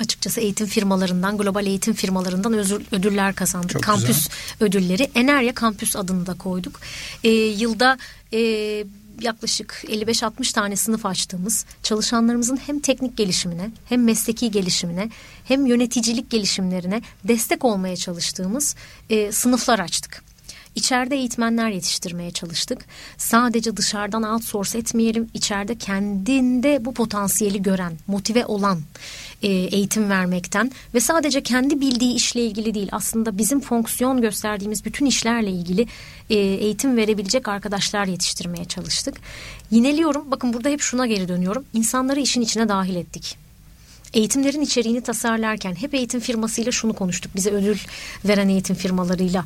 açıkçası 0.00 0.40
eğitim 0.40 0.66
firmalarından, 0.66 1.38
global 1.38 1.66
eğitim 1.66 1.94
firmalarından 1.94 2.54
ödüller 2.92 3.34
kazandık. 3.34 3.70
Çok 3.70 3.82
Kampüs 3.82 4.28
güzel. 4.28 4.32
ödülleri. 4.60 5.10
Enerya 5.14 5.54
Kampüs 5.54 5.96
adını 5.96 6.26
da 6.26 6.34
koyduk. 6.34 6.80
E, 7.24 7.30
yılda 7.30 7.98
e, 8.32 8.38
yaklaşık 9.20 9.84
55-60 9.88 10.52
tane 10.52 10.76
sınıf 10.76 11.06
açtığımız 11.06 11.66
çalışanlarımızın 11.82 12.56
hem 12.56 12.80
teknik 12.80 13.16
gelişimine 13.16 13.70
hem 13.88 14.04
mesleki 14.04 14.50
gelişimine 14.50 15.10
hem 15.44 15.66
yöneticilik 15.66 16.30
gelişimlerine 16.30 17.02
destek 17.24 17.64
olmaya 17.64 17.96
çalıştığımız 17.96 18.76
e, 19.10 19.32
sınıflar 19.32 19.78
açtık. 19.78 20.22
İçeride 20.74 21.16
eğitmenler 21.16 21.68
yetiştirmeye 21.68 22.30
çalıştık. 22.30 22.84
Sadece 23.18 23.76
dışarıdan 23.76 24.22
outsource 24.22 24.78
etmeyelim. 24.78 25.28
İçeride 25.34 25.78
kendinde 25.78 26.84
bu 26.84 26.94
potansiyeli 26.94 27.62
gören, 27.62 27.92
motive 28.06 28.46
olan 28.46 28.80
e, 29.42 29.48
eğitim 29.48 30.10
vermekten 30.10 30.72
ve 30.94 31.00
sadece 31.00 31.42
kendi 31.42 31.80
bildiği 31.80 32.14
işle 32.14 32.44
ilgili 32.46 32.74
değil 32.74 32.88
aslında 32.92 33.38
bizim 33.38 33.60
fonksiyon 33.60 34.20
gösterdiğimiz 34.20 34.84
bütün 34.84 35.06
işlerle 35.06 35.50
ilgili 35.50 35.86
e, 36.30 36.34
eğitim 36.36 36.96
verebilecek 36.96 37.48
arkadaşlar 37.48 38.06
yetiştirmeye 38.06 38.64
çalıştık. 38.64 39.14
Yineliyorum 39.70 40.30
bakın 40.30 40.52
burada 40.52 40.68
hep 40.68 40.80
şuna 40.80 41.06
geri 41.06 41.28
dönüyorum 41.28 41.64
insanları 41.74 42.20
işin 42.20 42.40
içine 42.40 42.68
dahil 42.68 42.96
ettik 42.96 43.36
eğitimlerin 44.14 44.60
içeriğini 44.60 45.00
tasarlarken 45.00 45.74
hep 45.74 45.94
eğitim 45.94 46.20
firmasıyla 46.20 46.72
şunu 46.72 46.92
konuştuk. 46.92 47.36
Bize 47.36 47.50
ödül 47.50 47.78
veren 48.24 48.48
eğitim 48.48 48.76
firmalarıyla 48.76 49.44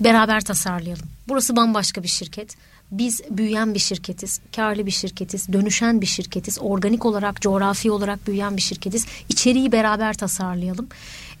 beraber 0.00 0.40
tasarlayalım. 0.40 1.06
Burası 1.28 1.56
bambaşka 1.56 2.02
bir 2.02 2.08
şirket. 2.08 2.56
Biz 2.92 3.20
büyüyen 3.30 3.74
bir 3.74 3.78
şirketiz, 3.78 4.40
karlı 4.56 4.86
bir 4.86 4.90
şirketiz, 4.90 5.52
dönüşen 5.52 6.00
bir 6.00 6.06
şirketiz, 6.06 6.58
organik 6.60 7.06
olarak, 7.06 7.40
coğrafi 7.40 7.90
olarak 7.90 8.26
büyüyen 8.26 8.56
bir 8.56 8.62
şirketiz. 8.62 9.06
İçeriği 9.28 9.72
beraber 9.72 10.14
tasarlayalım. 10.14 10.88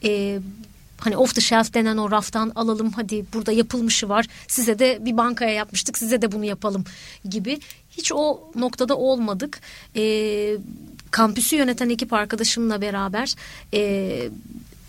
Ee, 0.04 0.38
hani 0.98 1.16
off 1.16 1.34
the 1.34 1.40
shelf 1.40 1.74
denen 1.74 1.96
o 1.96 2.10
raftan 2.10 2.52
alalım 2.54 2.92
hadi 2.92 3.24
burada 3.34 3.52
yapılmışı 3.52 4.08
var 4.08 4.26
size 4.48 4.78
de 4.78 4.98
bir 5.04 5.16
bankaya 5.16 5.50
yapmıştık 5.50 5.98
size 5.98 6.22
de 6.22 6.32
bunu 6.32 6.44
yapalım 6.44 6.84
gibi 7.30 7.60
hiç 7.90 8.12
o 8.12 8.40
noktada 8.54 8.96
olmadık. 8.96 9.60
Ee, 9.96 10.56
kampüsü 11.10 11.56
yöneten 11.56 11.90
ekip 11.90 12.12
arkadaşımla 12.12 12.80
beraber 12.80 13.34
e, 13.74 14.28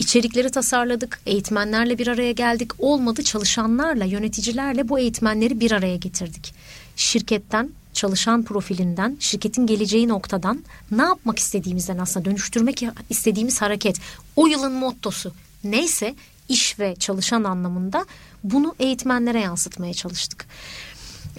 İçerikleri 0.02 0.50
tasarladık, 0.52 1.20
eğitmenlerle 1.26 1.98
bir 1.98 2.08
araya 2.08 2.32
geldik. 2.32 2.72
Olmadı 2.80 3.24
çalışanlarla, 3.24 4.06
yöneticilerle 4.06 4.90
bu 4.90 5.00
eğitmenleri 5.00 5.60
bir 5.60 5.72
araya 5.72 5.96
getirdik. 5.96 6.54
Şirketten, 6.96 7.70
çalışan 7.94 8.44
profilinden, 8.44 9.18
şirketin 9.20 9.68
geleceği 9.68 10.08
noktadan 10.08 10.64
ne 10.92 11.02
yapmak 11.02 11.40
istediğimizden 11.40 11.98
aslında 11.98 12.26
dönüştürmek 12.26 12.84
istediğimiz 13.10 13.62
hareket. 13.62 14.00
O 14.36 14.48
yılın 14.48 14.72
mottosu 14.72 15.34
neyse 15.64 16.16
iş 16.50 16.80
ve 16.80 16.96
çalışan 16.96 17.44
anlamında 17.44 18.06
bunu 18.44 18.76
eğitmenlere 18.80 19.40
yansıtmaya 19.40 19.94
çalıştık. 19.94 20.46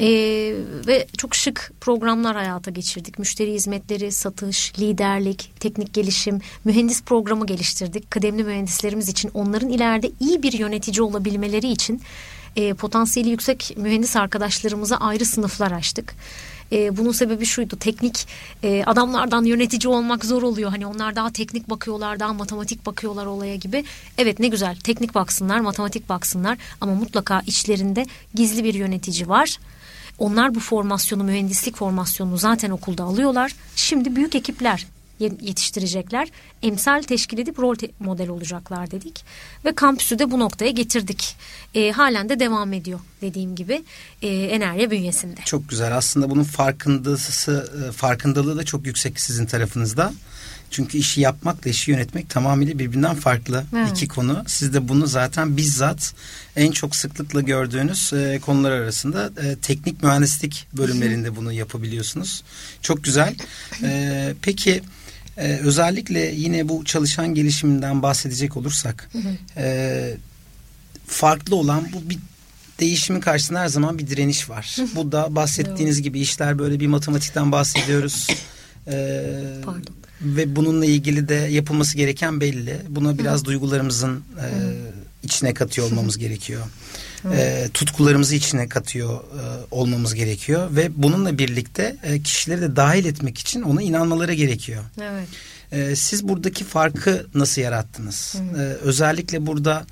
Ee, 0.02 0.54
ve 0.86 1.06
çok 1.18 1.34
şık 1.34 1.72
programlar 1.80 2.36
hayata 2.36 2.70
geçirdik. 2.70 3.18
Müşteri 3.18 3.52
hizmetleri, 3.52 4.12
satış, 4.12 4.78
liderlik, 4.78 5.52
teknik 5.60 5.94
gelişim, 5.94 6.40
mühendis 6.64 7.02
programı 7.02 7.46
geliştirdik. 7.46 8.10
Kıdemli 8.10 8.44
mühendislerimiz 8.44 9.08
için 9.08 9.30
onların 9.34 9.68
ileride 9.68 10.10
iyi 10.20 10.42
bir 10.42 10.52
yönetici 10.52 11.02
olabilmeleri 11.02 11.70
için 11.70 12.02
e, 12.56 12.74
potansiyeli 12.74 13.30
yüksek 13.30 13.74
mühendis 13.76 14.16
arkadaşlarımıza 14.16 14.96
ayrı 14.96 15.24
sınıflar 15.24 15.72
açtık. 15.72 16.14
E, 16.72 16.96
bunun 16.96 17.12
sebebi 17.12 17.46
şuydu 17.46 17.76
teknik 17.76 18.26
e, 18.62 18.84
adamlardan 18.84 19.44
yönetici 19.44 19.94
olmak 19.94 20.24
zor 20.24 20.42
oluyor. 20.42 20.70
Hani 20.70 20.86
onlar 20.86 21.16
daha 21.16 21.32
teknik 21.32 21.70
bakıyorlar 21.70 22.20
daha 22.20 22.32
matematik 22.32 22.86
bakıyorlar 22.86 23.26
olaya 23.26 23.56
gibi. 23.56 23.84
Evet 24.18 24.38
ne 24.38 24.48
güzel 24.48 24.76
teknik 24.76 25.14
baksınlar 25.14 25.60
matematik 25.60 26.08
baksınlar 26.08 26.58
ama 26.80 26.94
mutlaka 26.94 27.42
içlerinde 27.46 28.06
gizli 28.34 28.64
bir 28.64 28.74
yönetici 28.74 29.28
var 29.28 29.58
onlar 30.22 30.54
bu 30.54 30.60
formasyonu, 30.60 31.24
mühendislik 31.24 31.76
formasyonunu 31.76 32.38
zaten 32.38 32.70
okulda 32.70 33.04
alıyorlar. 33.04 33.54
Şimdi 33.76 34.16
büyük 34.16 34.34
ekipler 34.34 34.86
yetiştirecekler. 35.20 36.28
Emsal 36.62 37.02
teşkil 37.02 37.38
edip 37.38 37.58
rol 37.58 37.74
te- 37.74 37.90
model 38.00 38.28
olacaklar 38.28 38.90
dedik. 38.90 39.24
Ve 39.64 39.74
kampüsü 39.74 40.18
de 40.18 40.30
bu 40.30 40.38
noktaya 40.38 40.70
getirdik. 40.70 41.36
E, 41.74 41.92
halen 41.92 42.28
de 42.28 42.40
devam 42.40 42.72
ediyor 42.72 43.00
dediğim 43.20 43.54
gibi 43.54 43.84
e, 44.22 44.28
Enerya 44.28 44.90
bünyesinde. 44.90 45.40
Çok 45.44 45.68
güzel. 45.68 45.96
Aslında 45.96 46.30
bunun 46.30 46.44
farkındası, 46.44 47.72
e, 47.88 47.92
farkındalığı 47.92 48.58
da 48.58 48.64
çok 48.64 48.86
yüksek 48.86 49.20
sizin 49.20 49.46
tarafınızda. 49.46 50.12
Çünkü 50.72 50.98
işi 50.98 51.20
yapmakla 51.20 51.70
işi 51.70 51.90
yönetmek 51.90 52.30
tamamıyla 52.30 52.78
birbirinden 52.78 53.14
farklı 53.14 53.64
evet. 53.76 53.90
iki 53.90 54.08
konu. 54.08 54.44
Siz 54.46 54.74
de 54.74 54.88
bunu 54.88 55.06
zaten 55.06 55.56
bizzat 55.56 56.14
en 56.56 56.72
çok 56.72 56.96
sıklıkla 56.96 57.40
gördüğünüz 57.40 58.12
e, 58.12 58.40
konular 58.42 58.70
arasında 58.70 59.30
e, 59.42 59.56
teknik 59.56 60.02
mühendislik 60.02 60.66
bölümlerinde 60.72 61.36
bunu 61.36 61.52
yapabiliyorsunuz. 61.52 62.42
Çok 62.82 63.04
güzel. 63.04 63.34
E, 63.82 64.34
peki 64.42 64.82
e, 65.36 65.56
özellikle 65.56 66.20
yine 66.20 66.68
bu 66.68 66.84
çalışan 66.84 67.34
gelişiminden 67.34 68.02
bahsedecek 68.02 68.56
olursak 68.56 69.10
e, 69.56 70.16
farklı 71.06 71.56
olan 71.56 71.88
bu 71.92 72.10
bir 72.10 72.18
değişimin 72.80 73.20
karşısında 73.20 73.60
her 73.60 73.68
zaman 73.68 73.98
bir 73.98 74.06
direniş 74.06 74.50
var. 74.50 74.76
bu 74.96 75.12
da 75.12 75.34
bahsettiğiniz 75.34 76.02
gibi 76.02 76.20
işler 76.20 76.58
böyle 76.58 76.80
bir 76.80 76.86
matematikten 76.86 77.52
bahsediyoruz. 77.52 78.26
Ee, 78.86 79.32
Pardon 79.64 80.01
ve 80.22 80.56
bununla 80.56 80.86
ilgili 80.86 81.28
de 81.28 81.34
yapılması 81.34 81.96
gereken 81.96 82.40
belli. 82.40 82.76
Buna 82.88 83.18
biraz 83.18 83.40
Hı. 83.40 83.44
duygularımızın 83.44 84.16
e, 84.16 84.46
içine 85.22 85.54
katıyor 85.54 85.86
olmamız 85.86 86.18
gerekiyor. 86.18 86.62
E, 87.32 87.68
tutkularımızı 87.74 88.34
içine 88.34 88.68
katıyor 88.68 89.14
e, 89.14 89.42
olmamız 89.70 90.14
gerekiyor 90.14 90.76
ve 90.76 90.90
bununla 90.96 91.38
birlikte 91.38 91.96
e, 92.02 92.22
kişileri 92.22 92.60
de 92.60 92.76
dahil 92.76 93.04
etmek 93.04 93.38
için 93.38 93.62
ona 93.62 93.82
inanmaları 93.82 94.34
gerekiyor. 94.34 94.82
Evet. 95.02 95.28
E, 95.72 95.96
siz 95.96 96.28
buradaki 96.28 96.64
farkı 96.64 97.26
nasıl 97.34 97.62
yarattınız? 97.62 98.34
E, 98.56 98.60
özellikle 98.60 99.46
burada 99.46 99.86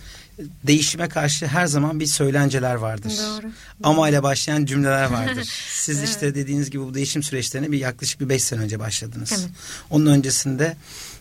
değişime 0.66 1.08
karşı 1.08 1.46
her 1.46 1.66
zaman 1.66 2.00
bir 2.00 2.06
söylenceler 2.06 2.74
vardır. 2.74 3.12
Doğru. 3.18 3.46
Ama 3.82 4.08
ile 4.08 4.22
başlayan 4.22 4.64
cümleler 4.64 5.10
vardır. 5.10 5.48
Siz 5.72 5.98
evet. 5.98 6.08
işte 6.08 6.34
dediğiniz 6.34 6.70
gibi 6.70 6.82
bu 6.82 6.94
değişim 6.94 7.22
süreçlerine 7.22 7.72
bir 7.72 7.78
yaklaşık 7.78 8.20
bir 8.20 8.28
beş 8.28 8.44
sene 8.44 8.60
önce 8.60 8.78
başladınız. 8.78 9.32
Evet. 9.32 9.50
Onun 9.90 10.06
öncesinde 10.06 10.76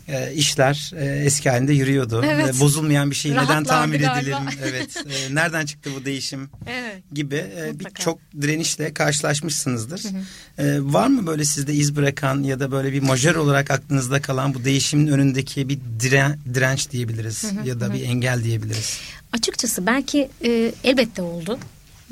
e, 0.10 0.34
işler 0.34 0.91
e, 0.98 1.06
eski 1.06 1.50
halinde 1.50 1.74
yürüyordu. 1.74 2.26
Evet. 2.26 2.56
E, 2.56 2.60
bozulmayan 2.60 3.12
bir 3.12 3.15
şey 3.15 3.32
neden 3.32 3.63
tamir 3.63 4.00
edilir? 4.00 4.36
evet. 4.63 4.98
E, 4.98 5.36
nereden 5.36 5.65
çıktı 5.65 5.89
bu 5.95 6.06
değişim? 6.06 6.50
Evet. 6.67 7.04
Gibi 7.13 7.36
e, 7.36 7.80
birçok 7.80 8.19
direnişle 8.41 8.93
karşılaşmışsınızdır. 8.93 10.04
Hı 10.04 10.08
hı. 10.08 10.67
E, 10.67 10.93
var 10.93 11.08
mı 11.08 11.28
böyle 11.28 11.45
sizde 11.45 11.74
iz 11.74 11.95
bırakan 11.95 12.43
ya 12.43 12.60
da 12.60 12.72
böyle 12.72 12.93
bir 12.93 13.02
majör 13.02 13.36
olarak 13.36 13.72
aklınızda 13.72 14.22
kalan 14.22 14.54
bu 14.54 14.65
değişimin 14.65 15.08
önündeki 15.08 15.69
bir 15.69 15.80
diren, 16.00 16.39
direnç 16.54 16.91
diyebiliriz 16.91 17.43
hı 17.43 17.48
hı. 17.48 17.67
ya 17.67 17.80
da 17.80 17.86
hı. 17.86 17.93
bir 17.93 18.04
engel 18.04 18.43
diyebiliriz? 18.43 19.00
Açıkçası 19.32 19.86
belki 19.86 20.30
e, 20.45 20.72
elbette 20.84 21.22
oldu 21.22 21.60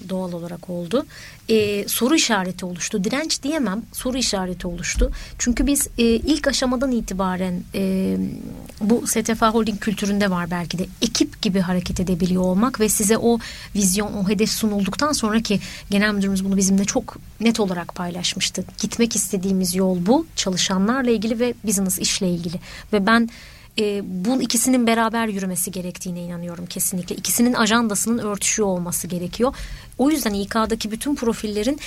doğal 0.10 0.34
olarak 0.34 0.70
oldu. 0.70 1.06
Ee, 1.50 1.88
soru 1.88 2.16
işareti 2.16 2.66
oluştu. 2.66 3.04
Direnç 3.04 3.44
diyemem 3.44 3.82
soru 3.94 4.18
işareti 4.18 4.68
oluştu. 4.68 5.12
Çünkü 5.38 5.68
biz 5.68 5.88
e, 5.98 6.04
ilk 6.04 6.48
aşamadan 6.48 6.92
itibaren 6.92 7.64
e, 7.76 8.18
bu 8.82 9.08
STF 9.08 9.42
Holding 9.42 9.80
kültüründe 9.80 10.32
var 10.32 10.52
belki 10.52 10.80
de 10.80 10.86
ekip 11.02 11.42
gibi 11.42 11.60
hareket 11.60 12.00
edebiliyor 12.00 12.44
olmak 12.44 12.80
ve 12.80 12.90
size 12.90 13.18
o 13.18 13.40
vizyon, 13.76 14.14
o 14.14 14.30
hedef 14.30 14.50
sunulduktan 14.50 15.12
sonra 15.12 15.42
ki 15.42 15.60
genel 15.90 16.14
müdürümüz 16.14 16.46
bunu 16.46 16.58
bizimle 16.58 16.86
çok 16.86 17.18
net 17.40 17.60
olarak 17.60 17.96
paylaşmıştı. 17.96 18.64
Gitmek 18.82 19.16
istediğimiz 19.16 19.76
yol 19.76 20.06
bu. 20.06 20.26
Çalışanlarla 20.36 21.12
ilgili 21.12 21.40
ve 21.40 21.54
business 21.64 22.00
işle 22.00 22.30
ilgili. 22.30 22.60
Ve 22.94 23.06
ben 23.06 23.30
e, 23.80 24.02
bu 24.06 24.42
ikisinin 24.42 24.88
beraber 24.88 25.28
yürümesi 25.28 25.72
gerektiğine 25.72 26.22
inanıyorum 26.22 26.66
kesinlikle. 26.66 27.16
İkisinin 27.16 27.54
ajandasının 27.54 28.18
örtüşüyor 28.18 28.68
olması 28.68 29.08
gerekiyor. 29.08 29.56
O 29.98 30.10
yüzden 30.12 30.34
İK'daki 30.34 30.92
bütün 30.92 31.16
profillerin 31.16 31.80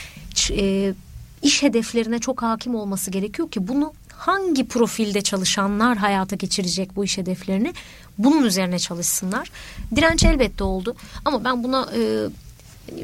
e, 0.51 0.95
iş 1.43 1.63
hedeflerine 1.63 2.19
çok 2.19 2.43
hakim 2.43 2.75
olması 2.75 3.11
gerekiyor 3.11 3.51
ki 3.51 3.69
bunu 3.69 3.93
hangi 4.17 4.69
profilde 4.69 5.21
çalışanlar 5.21 5.97
hayata 5.99 6.37
geçirecek 6.37 6.97
bu 6.97 7.05
iş 7.05 7.19
hedeflerini 7.19 7.75
bunun 8.19 8.45
üzerine 8.45 8.79
çalışsınlar. 8.79 9.51
Direnç 9.97 10.25
elbette 10.25 10.65
oldu 10.65 10.97
ama 11.25 11.45
ben 11.45 11.65
buna 11.65 11.89
e, 11.97 12.01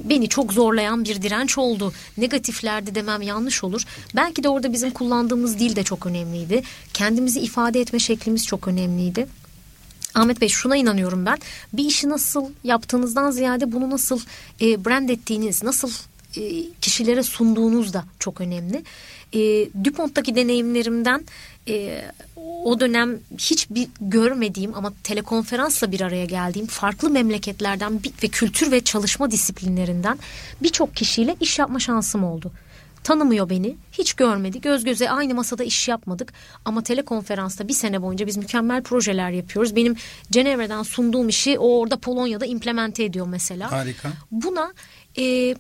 beni 0.04 0.28
çok 0.28 0.52
zorlayan 0.52 1.04
bir 1.04 1.22
direnç 1.22 1.58
oldu. 1.58 1.92
Negatiflerdi 2.16 2.94
demem 2.94 3.22
yanlış 3.22 3.64
olur. 3.64 3.82
Belki 4.16 4.42
de 4.42 4.48
orada 4.48 4.72
bizim 4.72 4.90
kullandığımız 4.90 5.58
dil 5.58 5.76
de 5.76 5.82
çok 5.82 6.06
önemliydi. 6.06 6.62
Kendimizi 6.92 7.40
ifade 7.40 7.80
etme 7.80 7.98
şeklimiz 7.98 8.46
çok 8.46 8.68
önemliydi. 8.68 9.26
Ahmet 10.14 10.40
Bey 10.40 10.48
şuna 10.48 10.76
inanıyorum 10.76 11.26
ben. 11.26 11.38
Bir 11.72 11.84
işi 11.84 12.08
nasıl 12.08 12.44
yaptığınızdan 12.64 13.30
ziyade 13.30 13.72
bunu 13.72 13.90
nasıl 13.90 14.20
e, 14.60 14.84
brand 14.84 15.08
ettiğiniz, 15.08 15.62
nasıl 15.62 15.90
e, 16.36 16.72
kişilere 16.80 17.22
sunduğunuz 17.22 17.92
da 17.92 18.04
çok 18.18 18.40
önemli. 18.40 18.82
E, 19.32 19.68
DuPont'taki 19.84 20.34
deneyimlerimden 20.34 21.24
e, 21.68 22.02
o 22.64 22.80
dönem 22.80 23.18
hiç 23.38 23.70
bir 23.70 23.88
görmediğim 24.00 24.74
ama 24.74 24.92
telekonferansla 25.02 25.92
bir 25.92 26.00
araya 26.00 26.24
geldiğim 26.24 26.66
farklı 26.66 27.10
memleketlerden 27.10 28.00
ve 28.22 28.28
kültür 28.28 28.72
ve 28.72 28.84
çalışma 28.84 29.30
disiplinlerinden 29.30 30.18
birçok 30.62 30.96
kişiyle 30.96 31.36
iş 31.40 31.58
yapma 31.58 31.78
şansım 31.78 32.24
oldu. 32.24 32.52
Tanımıyor 33.06 33.50
beni. 33.50 33.76
Hiç 33.92 34.14
görmedi. 34.14 34.60
Göz 34.60 34.84
göze 34.84 35.10
aynı 35.10 35.34
masada 35.34 35.64
iş 35.64 35.88
yapmadık. 35.88 36.32
Ama 36.64 36.82
telekonferansta 36.82 37.68
bir 37.68 37.72
sene 37.72 38.02
boyunca 38.02 38.26
biz 38.26 38.36
mükemmel 38.36 38.82
projeler 38.82 39.30
yapıyoruz. 39.30 39.76
Benim 39.76 39.96
Cenevre'den 40.30 40.82
sunduğum 40.82 41.28
işi 41.28 41.58
o 41.58 41.80
orada 41.80 41.96
Polonya'da 41.96 42.46
implemente 42.46 43.04
ediyor 43.04 43.26
mesela. 43.26 43.72
Harika. 43.72 44.12
Buna 44.30 44.72
e, 45.18 45.54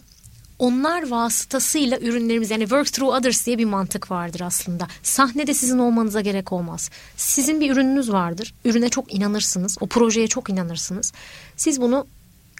onlar 0.58 1.10
vasıtasıyla 1.10 1.98
ürünlerimiz 1.98 2.50
yani 2.50 2.62
work 2.62 2.92
through 2.92 3.14
others 3.14 3.46
diye 3.46 3.58
bir 3.58 3.64
mantık 3.64 4.10
vardır 4.10 4.40
aslında. 4.40 4.86
Sahnede 5.02 5.54
sizin 5.54 5.78
olmanıza 5.78 6.20
gerek 6.20 6.52
olmaz. 6.52 6.90
Sizin 7.16 7.60
bir 7.60 7.72
ürününüz 7.72 8.12
vardır. 8.12 8.54
Ürüne 8.64 8.88
çok 8.88 9.14
inanırsınız. 9.14 9.76
O 9.80 9.86
projeye 9.86 10.26
çok 10.28 10.50
inanırsınız. 10.50 11.12
Siz 11.56 11.80
bunu 11.80 12.06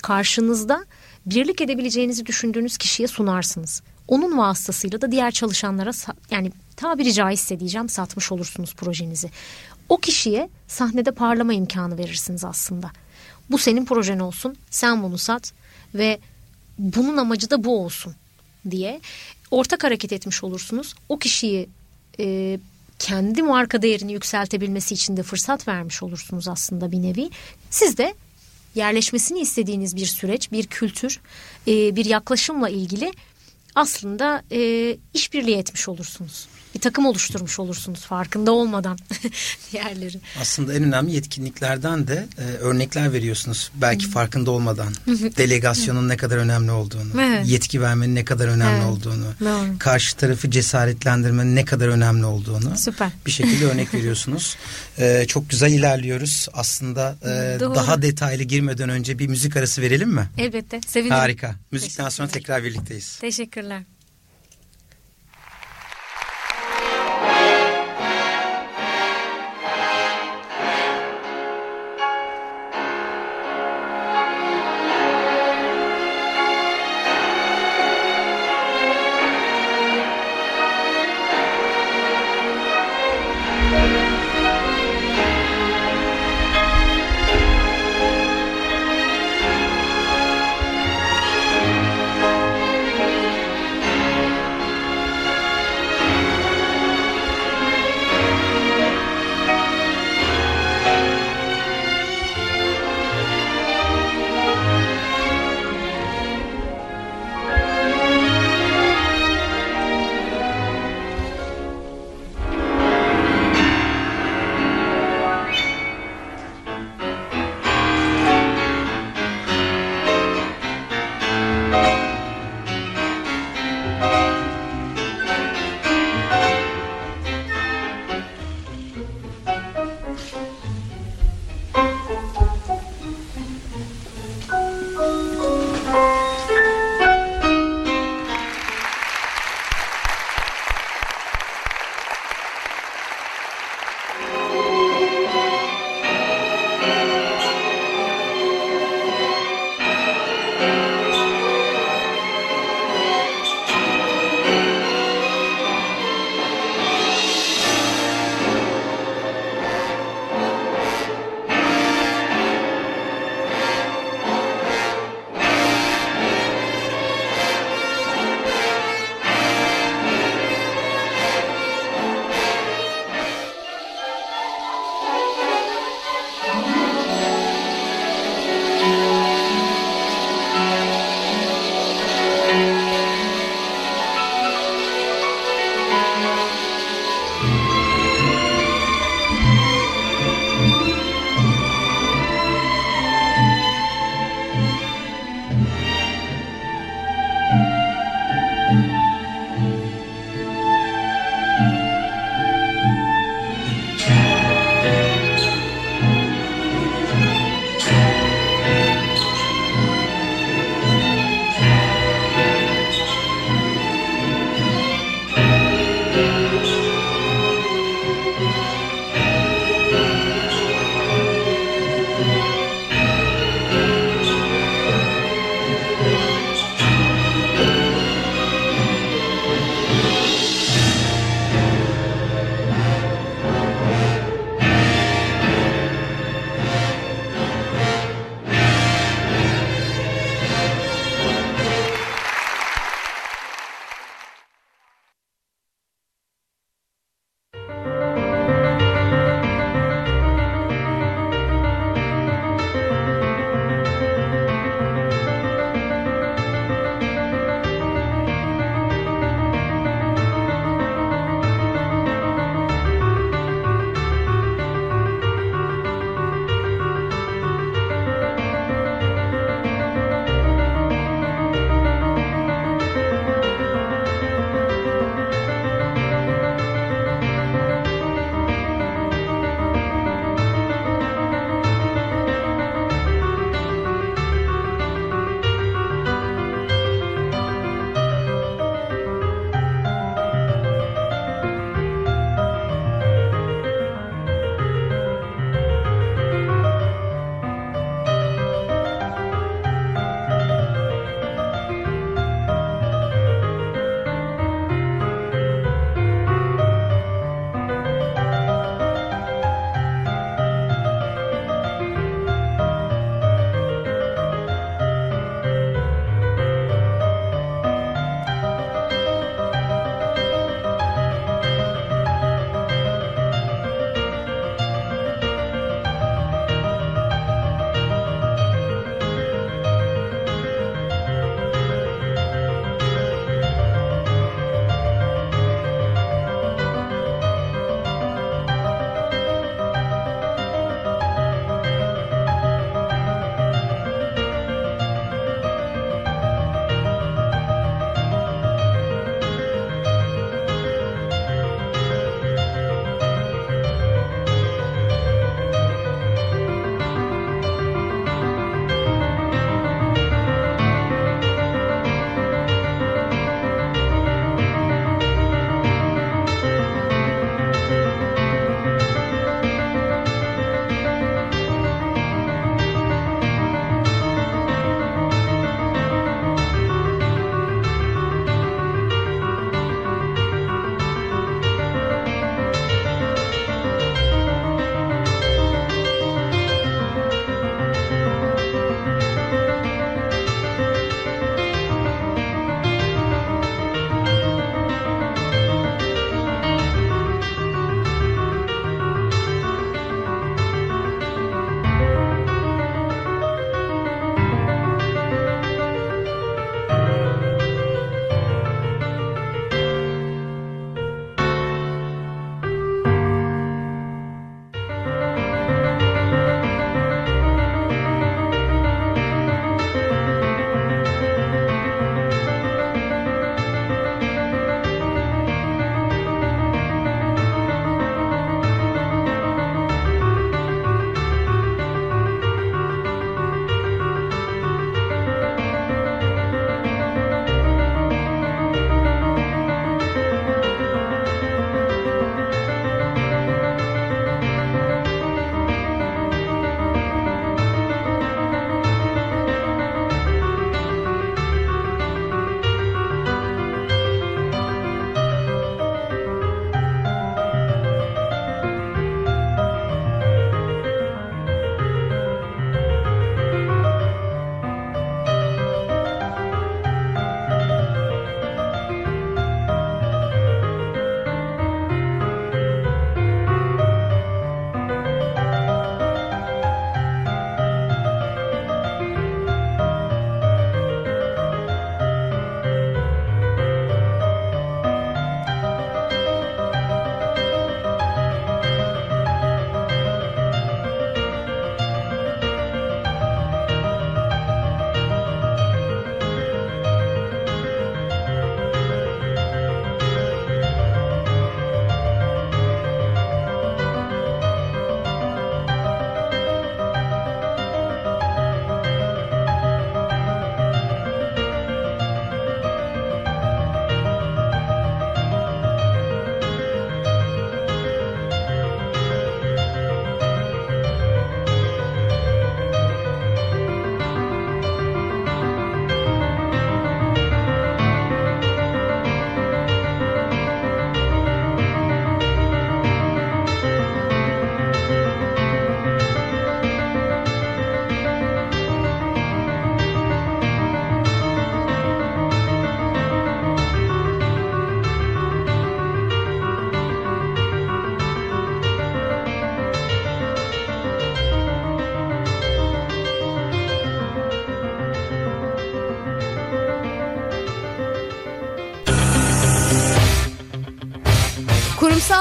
karşınızda 0.02 0.84
birlik 1.26 1.60
edebileceğinizi 1.60 2.26
düşündüğünüz 2.26 2.78
kişiye 2.78 3.08
sunarsınız. 3.08 3.82
Onun 4.08 4.38
vasıtasıyla 4.38 5.00
da 5.00 5.12
diğer 5.12 5.30
çalışanlara 5.30 5.90
yani 6.30 6.52
tabiri 6.76 7.12
caizse 7.12 7.60
diyeceğim 7.60 7.88
satmış 7.88 8.32
olursunuz 8.32 8.74
projenizi. 8.74 9.30
O 9.88 9.96
kişiye 9.96 10.48
sahnede 10.68 11.10
parlama 11.10 11.54
imkanı 11.54 11.98
verirsiniz 11.98 12.44
aslında. 12.44 12.90
Bu 13.50 13.58
senin 13.58 13.84
projen 13.84 14.18
olsun. 14.18 14.56
Sen 14.70 15.02
bunu 15.02 15.18
sat 15.18 15.52
ve 15.94 16.18
bunun 16.78 17.16
amacı 17.16 17.50
da 17.50 17.64
bu 17.64 17.84
olsun 17.84 18.14
diye 18.70 19.00
ortak 19.50 19.84
hareket 19.84 20.12
etmiş 20.12 20.44
olursunuz. 20.44 20.94
O 21.08 21.18
kişiyi 21.18 21.68
e, 22.20 22.58
kendi 22.98 23.42
marka 23.42 23.82
değerini 23.82 24.12
yükseltebilmesi 24.12 24.94
için 24.94 25.16
de 25.16 25.22
fırsat 25.22 25.68
vermiş 25.68 26.02
olursunuz 26.02 26.48
aslında 26.48 26.92
bir 26.92 27.02
nevi. 27.02 27.30
Siz 27.70 27.98
de 27.98 28.14
yerleşmesini 28.74 29.40
istediğiniz 29.40 29.96
bir 29.96 30.06
süreç, 30.06 30.52
bir 30.52 30.66
kültür, 30.66 31.20
e, 31.68 31.96
bir 31.96 32.04
yaklaşımla 32.04 32.68
ilgili 32.68 33.12
aslında 33.74 34.42
e, 34.52 34.96
işbirliği 35.14 35.56
etmiş 35.56 35.88
olursunuz 35.88 36.48
bir 36.76 36.80
takım 36.80 37.06
oluşturmuş 37.06 37.58
olursunuz 37.58 38.00
farkında 38.00 38.52
olmadan 38.52 38.98
diğerleri. 39.72 40.20
Aslında 40.40 40.74
en 40.74 40.82
önemli 40.82 41.14
yetkinliklerden 41.14 42.06
de 42.08 42.26
e, 42.38 42.42
örnekler 42.42 43.12
veriyorsunuz. 43.12 43.70
Belki 43.74 44.10
farkında 44.10 44.50
olmadan. 44.50 44.94
Delegasyonun 45.36 46.08
ne 46.08 46.16
kadar 46.16 46.36
önemli 46.36 46.70
olduğunu, 46.70 47.22
evet. 47.22 47.46
yetki 47.46 47.80
vermenin 47.80 48.14
ne 48.14 48.24
kadar 48.24 48.48
önemli 48.48 48.76
evet. 48.76 48.86
olduğunu, 48.86 49.24
Doğru. 49.40 49.78
karşı 49.78 50.16
tarafı 50.16 50.50
cesaretlendirmenin 50.50 51.56
ne 51.56 51.64
kadar 51.64 51.88
önemli 51.88 52.24
olduğunu 52.24 52.78
Süper. 52.78 53.10
bir 53.26 53.30
şekilde 53.30 53.64
örnek 53.64 53.94
veriyorsunuz. 53.94 54.56
E, 54.98 55.24
çok 55.28 55.50
güzel 55.50 55.72
ilerliyoruz. 55.72 56.48
Aslında 56.52 57.16
e, 57.22 57.60
daha 57.60 58.02
detaylı 58.02 58.42
girmeden 58.42 58.88
önce 58.88 59.18
bir 59.18 59.26
müzik 59.28 59.56
arası 59.56 59.82
verelim 59.82 60.08
mi? 60.08 60.28
Elbette. 60.38 60.80
Sevinirim. 60.86 61.16
Harika. 61.16 61.54
Müzikten 61.70 62.08
sonra 62.08 62.28
tekrar 62.28 62.64
birlikteyiz. 62.64 63.18
Teşekkürler. 63.18 63.82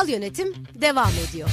Kurumsal 0.06 0.22
yönetim 0.22 0.54
devam 0.82 1.12
ediyor. 1.30 1.50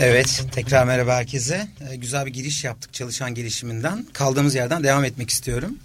Evet, 0.00 0.46
tekrar 0.52 0.84
merhaba 0.84 1.14
herkese. 1.14 1.68
Ee, 1.90 1.96
güzel 1.96 2.26
bir 2.26 2.32
giriş 2.32 2.64
yaptık 2.64 2.94
çalışan 2.94 3.34
gelişiminden. 3.34 4.06
Kaldığımız 4.12 4.54
yerden 4.54 4.84
devam 4.84 5.04
etmek 5.04 5.30
istiyorum. 5.30 5.78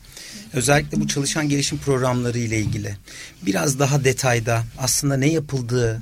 Özellikle 0.53 0.99
bu 0.99 1.07
çalışan 1.07 1.49
gelişim 1.49 1.77
programları 1.77 2.37
ile 2.37 2.59
ilgili 2.59 2.95
biraz 3.41 3.79
daha 3.79 4.03
detayda 4.03 4.63
aslında 4.77 5.17
ne 5.17 5.27
yapıldığı, 5.27 6.01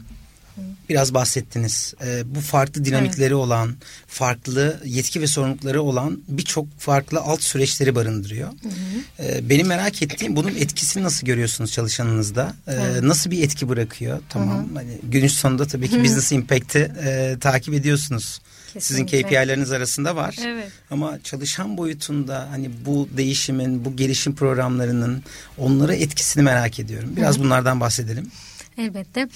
biraz 0.92 1.14
bahsettiniz. 1.14 1.94
E, 2.06 2.36
bu 2.36 2.39
farklı 2.39 2.86
dinamikleri 2.86 3.26
evet. 3.26 3.34
olan, 3.34 3.76
farklı 4.08 4.82
yetki 4.86 5.22
ve 5.22 5.28
sorumlulukları 5.28 5.82
olan 5.82 6.20
birçok 6.28 6.80
farklı 6.80 7.20
alt 7.20 7.44
süreçleri 7.44 7.96
barındırıyor. 7.96 8.50
Hı 8.50 8.70
hı. 8.70 9.28
E, 9.28 9.50
benim 9.50 9.68
merak 9.68 10.02
ettiğim 10.02 10.36
bunun 10.36 10.56
etkisini 10.56 11.04
nasıl 11.04 11.28
görüyorsunuz 11.28 11.72
çalışanınızda? 11.72 12.54
E, 12.68 12.74
evet. 12.74 13.04
Nasıl 13.04 13.32
bir 13.32 13.44
etki 13.44 13.70
bırakıyor? 13.70 14.20
Tamam. 14.30 14.58
Hı 14.58 14.72
hı. 14.72 14.76
Hani 14.76 14.98
günün 15.04 15.28
sonunda 15.28 15.68
tabii 15.68 15.89
ki 15.89 16.04
business 16.04 16.32
impact'i 16.32 16.92
e, 17.04 17.38
takip 17.39 17.74
ediyorsunuz. 17.74 18.42
Kesinlikle. 18.74 19.18
Sizin 19.18 19.28
KPI'leriniz 19.28 19.72
arasında 19.72 20.16
var. 20.16 20.36
Evet. 20.46 20.72
Ama 20.92 21.20
çalışan 21.24 21.78
boyutunda 21.78 22.48
hani 22.52 22.70
bu 22.86 23.10
değişimin, 23.18 23.86
bu 23.86 23.96
gelişim 23.96 24.36
programlarının 24.36 25.24
onlara 25.58 25.96
etkisini 25.96 26.44
merak 26.44 26.80
ediyorum. 26.80 27.10
Biraz 27.16 27.38
Hı. 27.38 27.44
bunlardan 27.44 27.80
bahsedelim. 27.80 28.32
Elbette. 28.78 29.28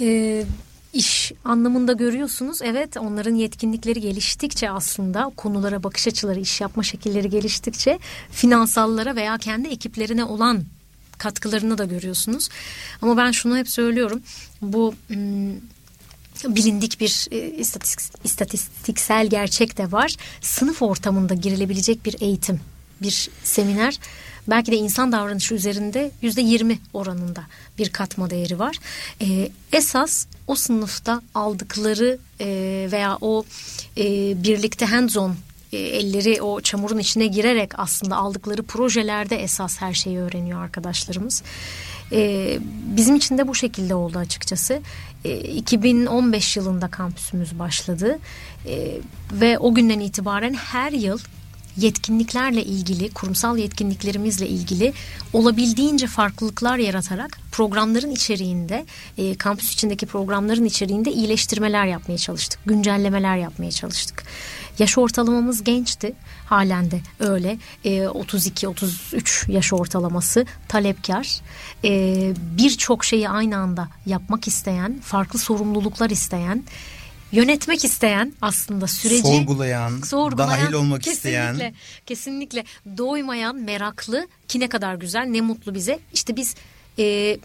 Ee, 0.00 0.44
iş 0.92 1.32
anlamında 1.44 1.92
görüyorsunuz. 1.92 2.62
Evet 2.62 2.96
onların 2.96 3.34
yetkinlikleri 3.34 4.00
geliştikçe 4.00 4.70
aslında 4.70 5.32
konulara 5.36 5.82
bakış 5.82 6.08
açıları, 6.08 6.40
iş 6.40 6.60
yapma 6.60 6.82
şekilleri 6.82 7.30
geliştikçe 7.30 7.98
finansallara 8.30 9.16
veya 9.16 9.38
kendi 9.38 9.68
ekiplerine 9.68 10.24
olan 10.24 10.64
katkılarını 11.18 11.78
da 11.78 11.84
görüyorsunuz. 11.84 12.48
Ama 13.02 13.16
ben 13.16 13.30
şunu 13.30 13.56
hep 13.56 13.68
söylüyorum. 13.68 14.22
Bu 14.62 14.94
hmm, 15.08 15.52
bilindik 16.44 17.00
bir 17.00 17.28
e, 17.30 17.50
istatistiksel 18.24 19.26
gerçek 19.26 19.78
de 19.78 19.92
var. 19.92 20.16
Sınıf 20.40 20.82
ortamında 20.82 21.34
girilebilecek 21.34 22.04
bir 22.04 22.16
eğitim, 22.20 22.60
bir 23.02 23.30
seminer 23.44 23.98
belki 24.48 24.72
de 24.72 24.76
insan 24.76 25.12
davranışı 25.12 25.54
üzerinde 25.54 26.10
yüzde 26.22 26.40
yirmi 26.40 26.78
oranında 26.92 27.42
bir 27.78 27.88
katma 27.88 28.30
değeri 28.30 28.58
var. 28.58 28.76
E, 29.20 29.48
esas 29.72 30.26
o 30.46 30.54
sınıfta 30.54 31.22
aldıkları 31.34 32.18
e, 32.40 32.46
veya 32.92 33.18
o 33.20 33.44
e, 33.96 34.04
birlikte 34.44 34.86
hands-on 34.86 35.34
e, 35.72 35.78
elleri 35.78 36.42
o 36.42 36.60
çamurun 36.60 36.98
içine 36.98 37.26
girerek 37.26 37.78
aslında 37.78 38.16
aldıkları 38.16 38.62
projelerde 38.62 39.36
esas 39.36 39.80
her 39.80 39.94
şeyi 39.94 40.18
öğreniyor 40.18 40.62
arkadaşlarımız. 40.62 41.42
Ee, 42.12 42.58
bizim 42.96 43.16
için 43.16 43.38
de 43.38 43.48
bu 43.48 43.54
şekilde 43.54 43.94
oldu 43.94 44.18
açıkçası. 44.18 44.80
Ee, 45.24 45.38
2015 45.38 46.56
yılında 46.56 46.88
kampüsümüz 46.88 47.58
başladı 47.58 48.18
ee, 48.66 48.98
ve 49.32 49.58
o 49.58 49.74
günden 49.74 50.00
itibaren 50.00 50.54
her 50.54 50.92
yıl 50.92 51.18
yetkinliklerle 51.76 52.64
ilgili, 52.64 53.10
kurumsal 53.10 53.58
yetkinliklerimizle 53.58 54.48
ilgili 54.48 54.92
olabildiğince 55.32 56.06
farklılıklar 56.06 56.78
yaratarak 56.78 57.38
programların 57.52 58.10
içeriğinde, 58.10 58.86
e, 59.18 59.34
kampüs 59.34 59.72
içindeki 59.72 60.06
programların 60.06 60.64
içeriğinde 60.64 61.12
iyileştirmeler 61.12 61.86
yapmaya 61.86 62.18
çalıştık. 62.18 62.60
Güncellemeler 62.66 63.36
yapmaya 63.36 63.70
çalıştık. 63.70 64.24
Yaş 64.78 64.98
ortalamamız 64.98 65.64
gençti. 65.64 66.12
Halen 66.46 66.90
de 66.90 67.00
öyle. 67.20 67.58
E, 67.84 67.90
32-33 68.06 69.52
yaş 69.52 69.72
ortalaması 69.72 70.46
talepkar. 70.68 71.40
E, 71.84 72.32
Birçok 72.36 73.04
şeyi 73.04 73.28
aynı 73.28 73.56
anda 73.56 73.88
yapmak 74.06 74.48
isteyen, 74.48 75.00
farklı 75.00 75.38
sorumluluklar 75.38 76.10
isteyen 76.10 76.64
yönetmek 77.32 77.84
isteyen 77.84 78.32
aslında 78.42 78.86
süreci 78.86 79.22
sorgulayan, 79.22 80.00
sorgulayan 80.00 80.50
dahil 80.50 80.72
olmak 80.72 81.02
kesinlikle, 81.02 81.52
isteyen 81.52 81.74
kesinlikle 82.06 82.64
doymayan, 82.98 83.56
meraklı 83.56 84.26
ki 84.48 84.60
ne 84.60 84.68
kadar 84.68 84.94
güzel, 84.94 85.24
ne 85.24 85.40
mutlu 85.40 85.74
bize. 85.74 85.98
İşte 86.14 86.36
biz 86.36 86.54
e, 86.98 87.38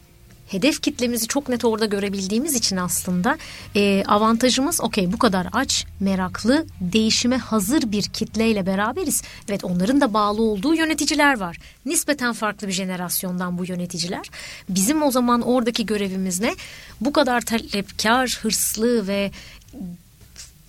hedef 0.47 0.81
kitlemizi 0.81 1.27
çok 1.27 1.49
net 1.49 1.65
orada 1.65 1.85
görebildiğimiz 1.85 2.55
için 2.55 2.77
aslında 2.77 3.37
e, 3.75 4.03
avantajımız 4.07 4.81
okey 4.81 5.13
bu 5.13 5.17
kadar 5.17 5.47
aç, 5.53 5.85
meraklı, 5.99 6.65
değişime 6.81 7.37
hazır 7.37 7.91
bir 7.91 8.03
kitleyle 8.03 8.65
beraberiz. 8.65 9.23
Evet 9.49 9.63
onların 9.63 10.01
da 10.01 10.13
bağlı 10.13 10.41
olduğu 10.41 10.75
yöneticiler 10.75 11.39
var. 11.39 11.57
Nispeten 11.85 12.33
farklı 12.33 12.67
bir 12.67 12.73
jenerasyondan 12.73 13.57
bu 13.57 13.65
yöneticiler. 13.65 14.29
Bizim 14.69 15.03
o 15.03 15.11
zaman 15.11 15.41
oradaki 15.41 15.85
görevimiz 15.85 16.39
ne? 16.39 16.55
Bu 17.01 17.13
kadar 17.13 17.41
talepkar, 17.41 18.39
hırslı 18.41 19.07
ve 19.07 19.31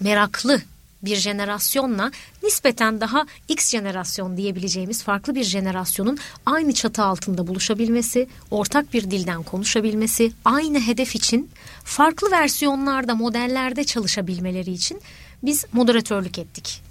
meraklı 0.01 0.61
bir 1.03 1.17
jenerasyonla 1.17 2.11
nispeten 2.43 3.01
daha 3.01 3.27
X 3.49 3.71
jenerasyon 3.71 4.37
diyebileceğimiz 4.37 5.03
farklı 5.03 5.35
bir 5.35 5.45
jenerasyonun 5.45 6.19
aynı 6.47 6.73
çatı 6.73 7.03
altında 7.03 7.47
buluşabilmesi, 7.47 8.29
ortak 8.51 8.93
bir 8.93 9.11
dilden 9.11 9.43
konuşabilmesi, 9.43 10.33
aynı 10.45 10.81
hedef 10.81 11.15
için 11.15 11.51
farklı 11.85 12.31
versiyonlarda, 12.31 13.15
modellerde 13.15 13.85
çalışabilmeleri 13.85 14.71
için 14.73 15.01
biz 15.43 15.67
moderatörlük 15.73 16.39
ettik. 16.39 16.83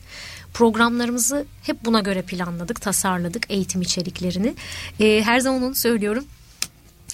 Programlarımızı 0.53 1.45
hep 1.63 1.86
buna 1.86 1.99
göre 1.99 2.22
planladık, 2.22 2.82
tasarladık 2.82 3.45
eğitim 3.49 3.82
içeriklerini. 3.82 4.53
Ee, 4.99 5.22
her 5.26 5.39
zaman 5.39 5.63
onu 5.63 5.76
söylüyorum 5.76 6.26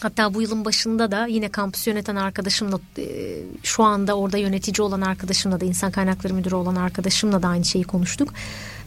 Hatta 0.03 0.33
bu 0.33 0.41
yılın 0.41 0.65
başında 0.65 1.11
da 1.11 1.27
yine 1.27 1.49
kampüs 1.49 1.87
yöneten 1.87 2.15
arkadaşımla 2.15 2.79
e, 2.97 3.03
şu 3.63 3.83
anda 3.83 4.17
orada 4.17 4.37
yönetici 4.37 4.85
olan 4.85 5.01
arkadaşımla 5.01 5.59
da 5.59 5.65
insan 5.65 5.91
kaynakları 5.91 6.33
müdürü 6.33 6.55
olan 6.55 6.75
arkadaşımla 6.75 7.43
da 7.43 7.47
aynı 7.47 7.65
şeyi 7.65 7.83
konuştuk. 7.83 8.33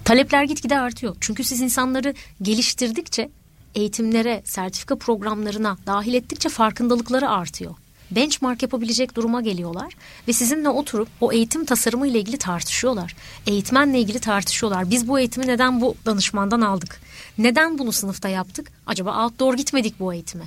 Talepler 0.04 0.44
gitgide 0.44 0.78
artıyor. 0.78 1.16
Çünkü 1.20 1.44
siz 1.44 1.60
insanları 1.60 2.14
geliştirdikçe 2.42 3.30
eğitimlere, 3.74 4.42
sertifika 4.44 4.96
programlarına 4.96 5.76
dahil 5.86 6.14
ettikçe 6.14 6.48
farkındalıkları 6.48 7.30
artıyor. 7.30 7.74
Benchmark 8.10 8.62
yapabilecek 8.62 9.14
duruma 9.14 9.40
geliyorlar 9.40 9.92
ve 10.28 10.32
sizinle 10.32 10.68
oturup 10.68 11.08
o 11.20 11.32
eğitim 11.32 11.64
tasarımı 11.64 12.06
ile 12.06 12.18
ilgili 12.18 12.38
tartışıyorlar. 12.38 13.16
Eğitmenle 13.46 14.00
ilgili 14.00 14.18
tartışıyorlar. 14.20 14.90
Biz 14.90 15.08
bu 15.08 15.18
eğitimi 15.18 15.46
neden 15.46 15.80
bu 15.80 15.94
danışmandan 16.06 16.60
aldık? 16.60 17.00
Neden 17.38 17.78
bunu 17.78 17.92
sınıfta 17.92 18.28
yaptık? 18.28 18.72
Acaba 18.86 19.24
outdoor 19.24 19.54
gitmedik 19.54 20.00
bu 20.00 20.14
eğitime? 20.14 20.44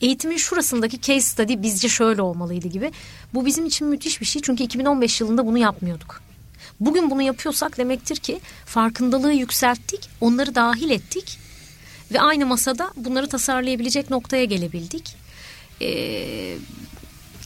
Eğitimin 0.00 0.36
şurasındaki 0.36 1.00
case 1.00 1.20
study 1.20 1.62
bizce 1.62 1.88
şöyle 1.88 2.22
olmalıydı 2.22 2.68
gibi. 2.68 2.92
Bu 3.34 3.46
bizim 3.46 3.66
için 3.66 3.88
müthiş 3.88 4.20
bir 4.20 4.26
şey 4.26 4.42
çünkü 4.42 4.62
2015 4.62 5.20
yılında 5.20 5.46
bunu 5.46 5.58
yapmıyorduk. 5.58 6.20
Bugün 6.80 7.10
bunu 7.10 7.22
yapıyorsak 7.22 7.78
demektir 7.78 8.16
ki 8.16 8.40
farkındalığı 8.66 9.32
yükselttik, 9.32 10.10
onları 10.20 10.54
dahil 10.54 10.90
ettik 10.90 11.38
ve 12.12 12.20
aynı 12.20 12.46
masada 12.46 12.90
bunları 12.96 13.28
tasarlayabilecek 13.28 14.10
noktaya 14.10 14.44
gelebildik. 14.44 15.16
Ee, 15.80 16.56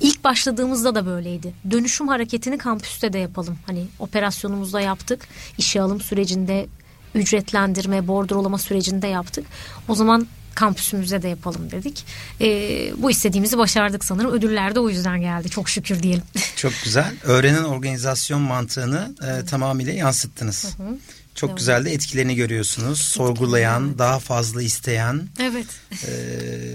ilk 0.00 0.24
başladığımızda 0.24 0.94
da 0.94 1.06
böyleydi. 1.06 1.54
Dönüşüm 1.70 2.08
hareketini 2.08 2.58
kampüste 2.58 3.12
de 3.12 3.18
yapalım. 3.18 3.58
Hani 3.66 3.86
operasyonumuzda 3.98 4.80
yaptık. 4.80 5.28
İşe 5.58 5.80
alım 5.80 6.00
sürecinde 6.00 6.66
ücretlendirme, 7.14 8.08
bordrolama 8.08 8.58
sürecinde 8.58 9.06
yaptık. 9.06 9.46
O 9.88 9.94
zaman 9.94 10.26
kampüsümüzde 10.54 11.22
de 11.22 11.28
yapalım 11.28 11.70
dedik. 11.70 12.04
E, 12.40 12.46
bu 12.96 13.10
istediğimizi 13.10 13.58
başardık 13.58 14.04
sanırım. 14.04 14.32
Ödüller 14.32 14.74
de 14.74 14.80
o 14.80 14.88
yüzden 14.88 15.20
geldi. 15.20 15.50
Çok 15.50 15.68
şükür 15.68 16.02
diyelim. 16.02 16.22
Çok 16.56 16.72
güzel. 16.84 17.14
Öğrenen 17.22 17.64
organizasyon 17.64 18.40
mantığını 18.42 19.14
e, 19.22 19.44
tamamıyla 19.44 19.92
yansıttınız. 19.92 20.76
Hı 20.76 20.82
hı. 20.82 20.96
Çok 21.34 21.50
evet. 21.50 21.58
güzel 21.58 21.84
de 21.84 21.92
etkilerini 21.92 22.34
görüyorsunuz. 22.34 23.00
Sorgulayan, 23.00 23.86
evet. 23.88 23.98
daha 23.98 24.18
fazla 24.18 24.62
isteyen 24.62 25.28
evet. 25.40 25.66
e, 25.92 26.10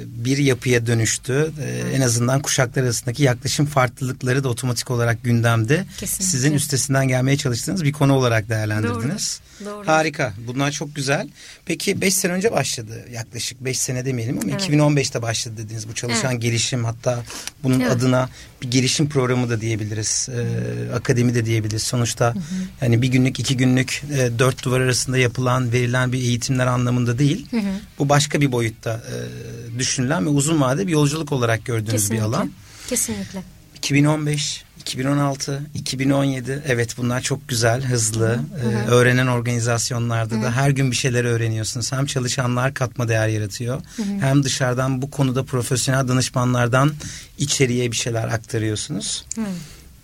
bir 0.06 0.38
yapıya 0.38 0.88
dönüştü. 0.88 1.52
E, 1.62 1.64
evet. 1.64 1.96
En 1.96 2.02
azından 2.02 2.42
kuşaklar 2.42 2.84
arasındaki 2.84 3.24
yaklaşım 3.24 3.66
farklılıkları 3.66 4.44
da 4.44 4.50
otomatik 4.50 4.92
olarak 4.92 5.24
gündemde. 5.24 5.86
Kesinlikle. 5.98 6.26
Sizin 6.26 6.54
üstesinden 6.54 7.08
gelmeye 7.08 7.38
çalıştığınız 7.38 7.84
bir 7.84 7.92
konu 7.92 8.14
olarak 8.14 8.50
değerlendirdiniz. 8.50 9.40
Doğru. 9.40 9.55
Doğru. 9.66 9.88
Harika. 9.88 10.34
Bunlar 10.48 10.72
çok 10.72 10.96
güzel. 10.96 11.30
Peki 11.66 12.02
5 12.02 12.14
sene 12.14 12.32
önce 12.32 12.52
başladı. 12.52 13.06
Yaklaşık 13.12 13.66
5 13.66 13.80
sene 13.80 14.06
demeyelim 14.06 14.40
ama 14.40 14.52
evet. 14.52 14.70
2015'te 14.70 15.22
başladı 15.22 15.58
dediniz 15.58 15.90
bu 15.90 15.94
çalışan 15.94 16.32
evet. 16.32 16.42
gelişim 16.42 16.86
hatta 16.86 17.24
bunun 17.64 17.80
evet. 17.80 17.92
adına 17.92 18.30
bir 18.62 18.72
gelişim 18.72 19.10
programı 19.10 19.50
da 19.50 19.62
diyebiliriz. 19.62 20.30
Ee, 20.32 20.94
akademi 20.94 21.36
de 21.36 21.46
diyebiliriz. 21.46 21.84
Sonuçta 21.84 22.36
hı 22.36 22.40
hı. 22.40 22.44
yani 22.82 23.02
bir 23.02 23.08
günlük, 23.08 23.40
iki 23.40 23.58
günlük, 23.58 24.04
e, 24.14 24.40
dört 24.40 24.66
duvar 24.66 24.80
arasında 24.80 25.18
yapılan, 25.18 25.72
verilen 25.72 26.12
bir 26.12 26.20
eğitimler 26.20 26.68
anlamında 26.68 27.20
değil. 27.20 27.48
Hı 27.52 27.58
hı. 27.58 27.80
Bu 28.00 28.10
başka 28.10 28.42
bir 28.42 28.52
boyutta 28.52 29.02
e, 29.12 29.80
düşünülen 29.80 30.26
ve 30.26 30.30
uzun 30.30 30.62
vadede 30.62 30.88
bir 30.88 30.92
yolculuk 30.92 31.32
olarak 31.32 31.66
gördüğünüz 31.66 31.92
Kesinlikle. 31.92 32.16
bir 32.16 32.30
alan. 32.30 32.52
Kesinlikle. 32.88 33.44
2015, 33.76 34.65
2016, 34.86 35.62
2017 35.74 36.64
evet 36.68 36.98
bunlar 36.98 37.22
çok 37.22 37.48
güzel, 37.48 37.84
hızlı, 37.84 38.28
hı 38.28 38.34
hı. 38.34 38.70
E, 38.70 38.88
öğrenen 38.88 39.28
organizasyonlarda 39.28 40.42
da 40.42 40.52
her 40.52 40.70
gün 40.70 40.92
bir 40.92 40.96
şeyler 40.96 41.26
öğreniyorsunuz. 41.26 41.92
Hem 41.92 42.06
çalışanlar 42.06 42.74
katma 42.74 43.08
değer 43.08 43.28
yaratıyor 43.28 43.82
hem 44.20 44.44
dışarıdan 44.44 45.02
bu 45.02 45.12
konuda 45.12 45.44
profesyonel 45.44 46.08
danışmanlardan 46.08 46.94
içeriye 47.38 47.92
bir 47.92 47.96
şeyler 47.96 48.28
aktarıyorsunuz. 48.28 49.26
Hı. 49.36 49.42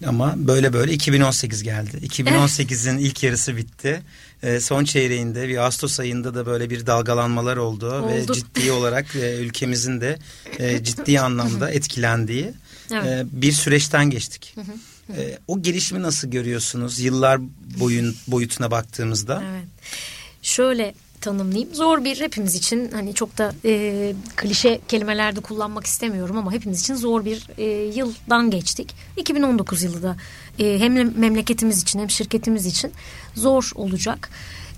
Ama 0.07 0.33
böyle 0.37 0.73
böyle 0.73 0.93
2018 0.93 1.63
geldi. 1.63 1.97
2018'in 2.01 2.97
ilk 2.97 3.23
yarısı 3.23 3.57
bitti. 3.57 4.01
E, 4.43 4.59
son 4.59 4.83
çeyreğinde 4.83 5.47
bir 5.47 5.57
Ağustos 5.57 5.99
ayında 5.99 6.35
da 6.35 6.45
böyle 6.45 6.69
bir 6.69 6.85
dalgalanmalar 6.85 7.57
oldu, 7.57 7.93
oldu. 7.93 8.07
ve 8.07 8.33
ciddi 8.33 8.71
olarak 8.71 9.15
e, 9.15 9.35
ülkemizin 9.35 10.01
de 10.01 10.19
e, 10.59 10.83
ciddi 10.83 11.19
anlamda 11.19 11.71
etkilendiği 11.71 12.53
evet. 12.91 13.25
e, 13.25 13.41
bir 13.41 13.51
süreçten 13.51 14.09
geçtik. 14.09 14.55
e, 15.17 15.37
o 15.47 15.61
gelişimi 15.61 16.01
nasıl 16.01 16.27
görüyorsunuz 16.27 16.99
yıllar 16.99 17.39
boyun 17.79 18.15
boyutuna 18.27 18.71
baktığımızda? 18.71 19.43
Evet. 19.51 19.67
Şöyle 20.41 20.93
tanımlayayım. 21.21 21.75
Zor 21.75 22.03
bir 22.03 22.19
hepimiz 22.19 22.55
için 22.55 22.91
hani 22.91 23.13
çok 23.13 23.37
da 23.37 23.53
e, 23.65 24.13
klişe 24.35 24.79
kelimelerde 24.87 25.39
kullanmak 25.39 25.85
istemiyorum 25.85 26.37
ama 26.37 26.51
hepimiz 26.51 26.81
için 26.81 26.95
zor 26.95 27.25
bir 27.25 27.47
e, 27.57 27.63
yıldan 27.95 28.49
geçtik. 28.49 28.95
2019 29.17 29.83
yılı 29.83 30.03
da 30.03 30.15
e, 30.59 30.79
hem 30.79 31.19
memleketimiz 31.19 31.81
için 31.81 31.99
hem 31.99 32.09
şirketimiz 32.09 32.65
için 32.65 32.91
zor 33.35 33.71
olacak. 33.75 34.29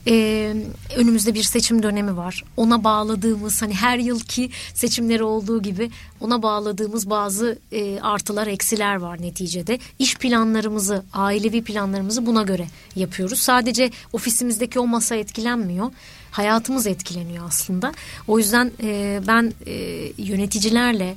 Ee, 0.07 0.55
önümüzde 0.95 1.33
bir 1.33 1.43
seçim 1.43 1.83
dönemi 1.83 2.17
var. 2.17 2.43
Ona 2.57 2.83
bağladığımız 2.83 3.61
hani 3.61 3.73
her 3.73 3.97
yılki 3.97 4.49
seçimleri 4.73 5.23
olduğu 5.23 5.61
gibi 5.61 5.91
ona 6.21 6.43
bağladığımız 6.43 7.09
bazı 7.09 7.59
e, 7.71 7.99
artılar 7.99 8.47
eksiler 8.47 8.95
var 8.95 9.21
neticede. 9.21 9.79
İş 9.99 10.17
planlarımızı, 10.17 11.03
ailevi 11.13 11.63
planlarımızı 11.63 12.25
buna 12.25 12.43
göre 12.43 12.67
yapıyoruz. 12.95 13.39
Sadece 13.39 13.91
ofisimizdeki 14.13 14.79
o 14.79 14.87
masa 14.87 15.15
etkilenmiyor 15.15 15.91
hayatımız 16.31 16.87
etkileniyor 16.87 17.47
aslında. 17.47 17.93
O 18.27 18.39
yüzden 18.39 18.71
e, 18.83 19.21
ben 19.27 19.53
e, 19.65 19.73
yöneticilerle 20.17 21.15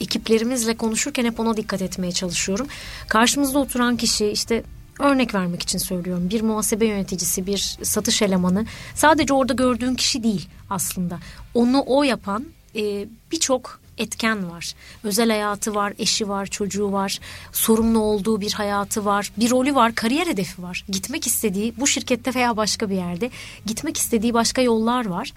ekiplerimizle 0.00 0.76
konuşurken 0.76 1.24
hep 1.24 1.40
ona 1.40 1.56
dikkat 1.56 1.82
etmeye 1.82 2.12
çalışıyorum. 2.12 2.66
Karşımızda 3.08 3.58
oturan 3.58 3.96
kişi 3.96 4.26
işte 4.26 4.62
örnek 4.98 5.34
vermek 5.34 5.62
için 5.62 5.78
söylüyorum. 5.78 6.30
Bir 6.30 6.42
muhasebe 6.42 6.86
yöneticisi, 6.86 7.46
bir 7.46 7.78
satış 7.82 8.22
elemanı 8.22 8.66
sadece 8.94 9.34
orada 9.34 9.52
gördüğün 9.52 9.94
kişi 9.94 10.22
değil 10.22 10.48
aslında. 10.70 11.18
Onu 11.54 11.84
o 11.86 12.02
yapan 12.02 12.44
e, 12.76 13.06
birçok 13.32 13.80
etken 13.98 14.50
var. 14.50 14.74
Özel 15.04 15.30
hayatı 15.30 15.74
var, 15.74 15.92
eşi 15.98 16.28
var, 16.28 16.46
çocuğu 16.46 16.92
var, 16.92 17.20
sorumlu 17.52 17.98
olduğu 17.98 18.40
bir 18.40 18.52
hayatı 18.52 19.04
var, 19.04 19.32
bir 19.36 19.50
rolü 19.50 19.74
var, 19.74 19.94
kariyer 19.94 20.26
hedefi 20.26 20.62
var. 20.62 20.84
Gitmek 20.88 21.26
istediği 21.26 21.74
bu 21.76 21.86
şirkette 21.86 22.34
veya 22.34 22.56
başka 22.56 22.90
bir 22.90 22.94
yerde 22.94 23.30
gitmek 23.66 23.96
istediği 23.96 24.34
başka 24.34 24.62
yollar 24.62 25.06
var. 25.06 25.32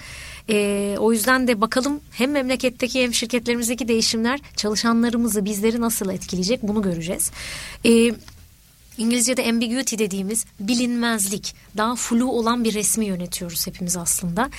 Ee, 0.49 0.95
o 0.99 1.13
yüzden 1.13 1.47
de 1.47 1.61
bakalım 1.61 1.99
hem 2.11 2.31
memleketteki 2.31 3.03
hem 3.03 3.13
şirketlerimizdeki 3.13 3.87
değişimler 3.87 4.39
çalışanlarımızı, 4.55 5.45
bizleri 5.45 5.81
nasıl 5.81 6.09
etkileyecek 6.09 6.63
bunu 6.63 6.81
göreceğiz. 6.81 7.31
Ee, 7.85 8.11
İngilizce'de 9.01 9.49
ambiguity 9.49 9.97
dediğimiz 9.97 10.45
bilinmezlik, 10.59 11.55
daha 11.77 11.95
flu 11.95 12.31
olan 12.31 12.63
bir 12.63 12.73
resmi 12.73 13.05
yönetiyoruz 13.05 13.67
hepimiz 13.67 13.97
aslında. 13.97 14.49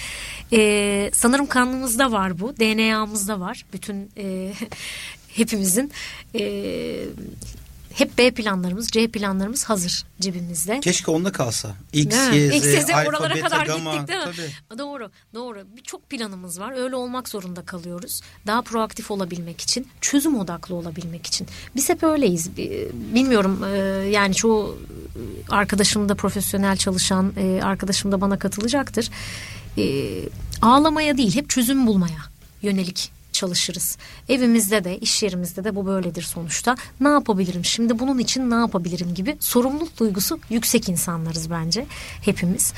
Ee, 0.52 1.10
sanırım 1.14 1.46
kanımızda 1.46 2.12
var 2.12 2.40
bu, 2.40 2.56
DNA'mızda 2.56 3.40
var. 3.40 3.64
Bütün 3.72 4.10
e, 4.16 4.52
hepimizin 5.28 5.92
e, 6.34 6.42
hep 7.94 8.18
B 8.18 8.30
planlarımız, 8.30 8.88
C 8.88 9.08
planlarımız 9.08 9.64
hazır 9.64 10.04
cebimizde. 10.20 10.80
Keşke 10.80 11.10
onda 11.10 11.32
kalsa. 11.32 11.74
X, 11.92 12.16
Y, 12.32 12.50
Z, 12.50 12.54
X, 12.54 12.86
Z 12.86 12.90
oralara 13.08 13.40
kadar 13.40 13.66
gamma. 13.66 13.92
gittik 13.94 14.08
değil 14.08 14.20
mi? 14.20 14.24
Tabii. 14.68 14.78
Doğru, 14.78 15.10
doğru. 15.34 15.66
Birçok 15.76 16.10
planımız 16.10 16.60
var. 16.60 16.72
Öyle 16.76 16.96
olmak 16.96 17.28
zorunda 17.28 17.62
kalıyoruz. 17.64 18.20
Daha 18.46 18.62
proaktif 18.62 19.10
olabilmek 19.10 19.60
için, 19.60 19.88
çözüm 20.00 20.38
odaklı 20.38 20.74
olabilmek 20.74 21.26
için. 21.26 21.46
Biz 21.76 21.88
hep 21.88 22.02
öyleyiz. 22.02 22.56
Bilmiyorum 23.14 23.64
e, 23.64 23.76
yani 24.10 24.34
çoğu 24.34 24.78
arkadaşım 25.48 26.08
da 26.08 26.14
profesyonel 26.14 26.76
çalışan 26.76 27.32
e, 27.36 27.60
arkadaşım 27.62 28.12
da 28.12 28.20
bana 28.20 28.38
katılacaktır. 28.38 29.10
E, 29.78 29.84
ağlamaya 30.62 31.16
değil, 31.16 31.36
hep 31.36 31.50
çözüm 31.50 31.86
bulmaya 31.86 32.18
yönelik 32.62 33.21
çalışırız. 33.32 33.98
Evimizde 34.28 34.84
de 34.84 34.98
iş 34.98 35.22
yerimizde 35.22 35.64
de 35.64 35.76
bu 35.76 35.86
böyledir 35.86 36.22
sonuçta. 36.22 36.76
Ne 37.00 37.08
yapabilirim 37.08 37.64
şimdi 37.64 37.98
bunun 37.98 38.18
için 38.18 38.50
ne 38.50 38.54
yapabilirim 38.54 39.14
gibi 39.14 39.36
sorumluluk 39.40 39.98
duygusu 39.98 40.40
yüksek 40.50 40.88
insanlarız 40.88 41.50
bence 41.50 41.86
hepimiz. 42.24 42.72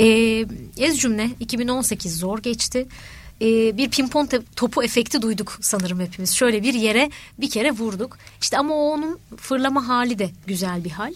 Ee, 0.00 0.46
ez 0.78 0.98
cümle 0.98 1.30
2018 1.40 2.18
zor 2.18 2.38
geçti 2.38 2.86
ee, 3.42 3.76
bir 3.76 3.90
pimpon 3.90 4.28
topu 4.56 4.84
efekti 4.84 5.22
duyduk 5.22 5.58
sanırım 5.60 6.00
hepimiz. 6.00 6.34
Şöyle 6.34 6.62
bir 6.62 6.74
yere 6.74 7.10
bir 7.38 7.50
kere 7.50 7.70
vurduk. 7.70 8.18
İşte 8.40 8.58
ama 8.58 8.74
o 8.74 8.90
onun 8.90 9.18
fırlama 9.36 9.88
hali 9.88 10.18
de 10.18 10.30
güzel 10.46 10.84
bir 10.84 10.90
hal. 10.90 11.14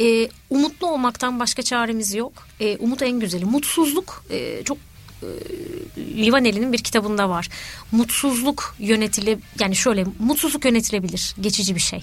Ee, 0.00 0.28
umutlu 0.50 0.86
olmaktan 0.86 1.40
başka 1.40 1.62
çaremiz 1.62 2.14
yok. 2.14 2.32
Ee, 2.60 2.76
umut 2.76 3.02
en 3.02 3.20
güzeli. 3.20 3.44
Mutsuzluk 3.44 4.24
e, 4.30 4.62
çok 4.64 4.76
e, 4.76 4.91
Livaneli'nin 5.98 6.72
bir 6.72 6.78
kitabında 6.78 7.28
var. 7.28 7.48
Mutsuzluk 7.92 8.74
yönetile 8.78 9.38
yani 9.60 9.76
şöyle 9.76 10.04
mutsuzluk 10.18 10.64
yönetilebilir. 10.64 11.34
Geçici 11.40 11.74
bir 11.74 11.80
şey. 11.80 12.02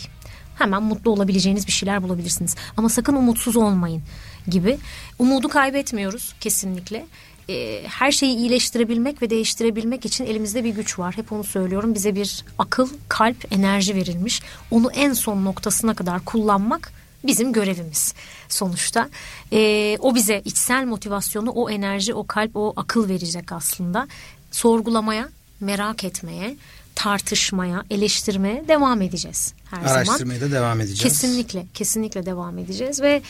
Hemen 0.55 0.83
mutlu 0.83 1.11
olabileceğiniz 1.11 1.67
bir 1.67 1.71
şeyler 1.71 2.03
bulabilirsiniz. 2.03 2.55
Ama 2.77 2.89
sakın 2.89 3.13
umutsuz 3.13 3.55
olmayın 3.55 4.01
gibi. 4.47 4.77
Umudu 5.19 5.49
kaybetmiyoruz 5.49 6.33
kesinlikle. 6.39 7.05
E, 7.49 7.83
her 7.87 8.11
şeyi 8.11 8.37
iyileştirebilmek 8.37 9.21
ve 9.21 9.29
değiştirebilmek 9.29 10.05
için 10.05 10.25
elimizde 10.25 10.63
bir 10.63 10.69
güç 10.69 10.99
var. 10.99 11.17
Hep 11.17 11.31
onu 11.31 11.43
söylüyorum. 11.43 11.95
Bize 11.95 12.15
bir 12.15 12.45
akıl, 12.57 12.89
kalp, 13.09 13.53
enerji 13.53 13.95
verilmiş. 13.95 14.41
Onu 14.71 14.91
en 14.91 15.13
son 15.13 15.45
noktasına 15.45 15.93
kadar 15.93 16.25
kullanmak 16.25 16.93
bizim 17.23 17.53
görevimiz 17.53 18.13
sonuçta. 18.49 19.09
E, 19.53 19.97
o 19.99 20.15
bize 20.15 20.41
içsel 20.45 20.85
motivasyonu, 20.85 21.49
o 21.49 21.69
enerji, 21.69 22.13
o 22.13 22.27
kalp, 22.27 22.55
o 22.55 22.73
akıl 22.75 23.09
verecek 23.09 23.51
aslında. 23.51 24.07
Sorgulamaya, 24.51 25.29
merak 25.59 26.03
etmeye, 26.03 26.55
tartışmaya, 26.95 27.83
eleştirmeye 27.89 28.67
devam 28.67 29.01
edeceğiz 29.01 29.53
her 29.69 29.77
Araştırmaya 29.77 30.05
zaman. 30.05 30.13
Araştırmaya 30.13 30.41
da 30.41 30.51
devam 30.51 30.81
edeceğiz. 30.81 31.03
Kesinlikle, 31.03 31.65
kesinlikle 31.73 32.25
devam 32.25 32.57
edeceğiz 32.57 33.01
ve 33.01 33.21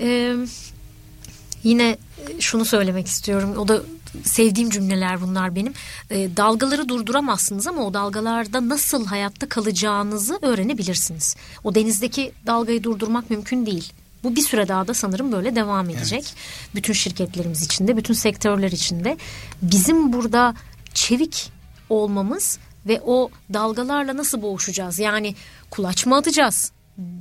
e, 0.00 0.36
yine 1.62 1.98
şunu 2.40 2.64
söylemek 2.64 3.06
istiyorum. 3.06 3.56
O 3.58 3.68
da 3.68 3.82
sevdiğim 4.24 4.70
cümleler 4.70 5.20
bunlar 5.20 5.54
benim. 5.56 5.72
E, 6.10 6.36
dalgaları 6.36 6.88
durduramazsınız 6.88 7.66
ama 7.66 7.82
o 7.86 7.94
dalgalarda 7.94 8.68
nasıl 8.68 9.06
hayatta 9.06 9.48
kalacağınızı 9.48 10.38
öğrenebilirsiniz. 10.42 11.36
O 11.64 11.74
denizdeki 11.74 12.32
dalgayı 12.46 12.82
durdurmak 12.82 13.30
mümkün 13.30 13.66
değil. 13.66 13.92
Bu 14.24 14.36
bir 14.36 14.40
süre 14.40 14.68
daha 14.68 14.88
da 14.88 14.94
sanırım 14.94 15.32
böyle 15.32 15.56
devam 15.56 15.90
edecek. 15.90 16.22
Evet. 16.22 16.34
Bütün 16.74 16.92
şirketlerimiz 16.92 17.62
içinde, 17.62 17.96
bütün 17.96 18.14
sektörler 18.14 18.72
içinde. 18.72 19.16
Bizim 19.62 20.12
burada 20.12 20.54
çevik 20.94 21.52
olmamız 21.88 22.58
ve 22.86 23.00
o 23.06 23.30
dalgalarla 23.52 24.16
nasıl 24.16 24.42
boğuşacağız? 24.42 24.98
Yani 24.98 25.34
kulaç 25.70 26.06
mı 26.06 26.16
atacağız? 26.16 26.72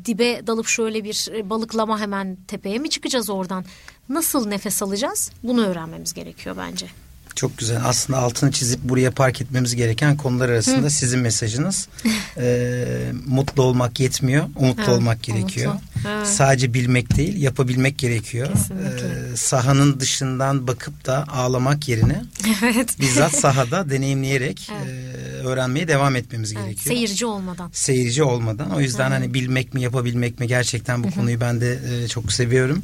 Dibe 0.06 0.48
dalıp 0.48 0.68
şöyle 0.68 1.04
bir 1.04 1.30
balıklama 1.50 2.00
hemen 2.00 2.38
tepeye 2.48 2.80
mi 2.80 2.89
çıkacağız 2.89 3.30
oradan? 3.30 3.66
Nasıl 4.10 4.47
nefes 4.47 4.84
alacağız? 4.84 5.32
Bunu 5.43 5.66
öğrenmemiz 5.66 6.14
gerekiyor 6.14 6.56
bence. 6.58 6.88
Çok 7.36 7.58
güzel. 7.58 7.82
Aslında 7.86 8.20
altını 8.20 8.52
çizip 8.52 8.84
buraya 8.84 9.12
park 9.12 9.42
etmemiz 9.42 9.76
gereken 9.76 10.18
konular 10.18 10.50
arasında 10.50 10.86
Hı. 10.86 10.90
sizin 10.90 11.20
mesajınız. 11.20 11.88
e, 12.38 12.86
mutlu 13.26 13.64
olmak 13.64 14.00
yetmiyor. 14.00 14.46
Umutlu 14.56 14.84
evet, 14.84 14.94
olmak 14.94 15.24
gerekiyor. 15.24 15.72
Umutlu. 15.72 15.96
Evet. 16.08 16.28
Sadece 16.28 16.74
bilmek 16.74 17.18
değil, 17.18 17.42
yapabilmek 17.42 17.98
gerekiyor. 17.98 18.48
E, 18.48 19.36
sahanın 19.36 20.00
dışından 20.00 20.68
bakıp 20.68 21.06
da 21.06 21.28
ağlamak 21.28 21.88
yerine 21.88 22.22
evet. 22.64 23.00
bizzat 23.00 23.36
sahada 23.36 23.90
deneyimleyerek 23.90 24.72
evet. 24.84 24.90
e, 24.90 25.48
öğrenmeye 25.48 25.88
devam 25.88 26.16
etmemiz 26.16 26.54
evet, 26.54 26.64
gerekiyor. 26.64 26.96
Seyirci 26.96 27.26
olmadan. 27.26 27.70
Seyirci 27.74 28.24
olmadan. 28.24 28.72
O 28.72 28.80
yüzden 28.80 29.12
evet. 29.12 29.20
hani 29.20 29.34
bilmek 29.34 29.74
mi, 29.74 29.82
yapabilmek 29.82 30.40
mi 30.40 30.48
gerçekten 30.48 31.04
bu 31.04 31.08
Hı-hı. 31.08 31.16
konuyu 31.16 31.42
ben 31.42 31.62
de 31.62 31.80
e, 32.04 32.08
çok 32.08 32.34
seviyorum. 32.34 32.84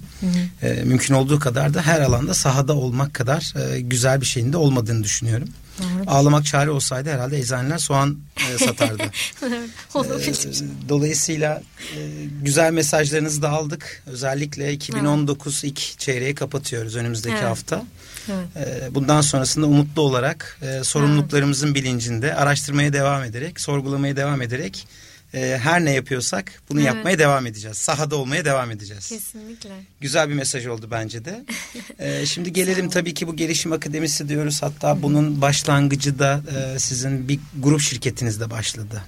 E, 0.62 0.84
mümkün 0.84 1.14
olduğu 1.14 1.40
kadar 1.40 1.74
da 1.74 1.82
her 1.82 2.02
alanda 2.02 2.34
sahada 2.34 2.74
olmak 2.76 3.14
kadar 3.14 3.54
e, 3.56 3.82
güzel 3.82 4.22
bir 4.22 4.26
şey 4.26 4.41
şeyinde 4.42 4.58
olmadığını 4.58 5.04
düşünüyorum. 5.04 5.50
Evet. 5.80 6.08
Ağlamak 6.08 6.46
çare 6.46 6.70
olsaydı 6.70 7.10
herhalde 7.10 7.38
eczaneler 7.38 7.78
soğan 7.78 8.18
e, 8.54 8.58
satardı. 8.66 9.04
e, 9.44 10.90
dolayısıyla 10.90 11.62
e, 11.98 12.00
güzel 12.42 12.74
mesajlarınızı 12.74 13.42
da 13.42 13.50
aldık. 13.50 14.04
Özellikle 14.06 14.74
2019 14.74 15.54
evet. 15.54 15.64
ilk 15.64 16.00
çeyreği 16.00 16.36
kapatıyoruz 16.36 16.96
önümüzdeki 16.96 17.36
evet. 17.36 17.46
hafta. 17.46 17.84
Evet. 18.30 18.68
E, 18.68 18.96
bundan 18.96 19.22
sonrasında 19.22 19.66
umutlu 19.66 20.02
olarak 20.02 20.60
e, 20.62 20.84
sorumluluklarımızın 20.84 21.68
evet. 21.68 21.76
bilincinde 21.76 22.36
araştırmaya 22.36 22.94
devam 22.94 23.24
ederek, 23.24 23.60
sorgulamaya 23.62 24.16
devam 24.16 24.42
ederek 24.42 24.88
e, 25.34 25.58
her 25.64 25.86
ne 25.86 25.92
yapıyorsak 25.92 26.62
bunu 26.70 26.80
evet. 26.80 26.88
yapmaya 26.88 27.20
devam 27.20 27.46
edeceğiz. 27.46 27.78
Sahada 27.78 28.16
olmaya 28.16 28.46
devam 28.46 28.72
edeceğiz. 28.72 29.10
Kesinlikle. 29.10 29.70
Güzel 30.02 30.30
bir 30.30 30.34
mesaj 30.34 30.68
oldu 30.68 30.88
bence 30.92 31.26
de. 31.26 31.46
e, 32.00 32.26
şimdi 32.26 32.54
gelelim 32.54 32.90
tabii 32.90 33.14
ki 33.14 33.28
bu 33.28 33.36
gelişim 33.36 33.72
akademisi 33.72 34.30
diyoruz. 34.30 34.62
Hatta 34.64 35.02
bunun 35.02 35.42
başlangıcı 35.42 36.20
da 36.20 36.42
e, 36.56 36.80
sizin 36.80 37.28
bir 37.28 37.40
grup 37.60 37.82
şirketinizde 37.82 38.50
başladı. 38.50 39.04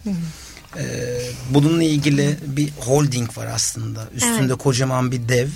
Ee, 0.78 1.20
bununla 1.50 1.84
ilgili 1.84 2.38
bir 2.48 2.70
holding 2.80 3.38
var 3.38 3.48
aslında. 3.48 4.08
Üstünde 4.16 4.46
evet. 4.46 4.58
kocaman 4.58 5.12
bir 5.12 5.30
dev, 5.30 5.48
e, 5.48 5.52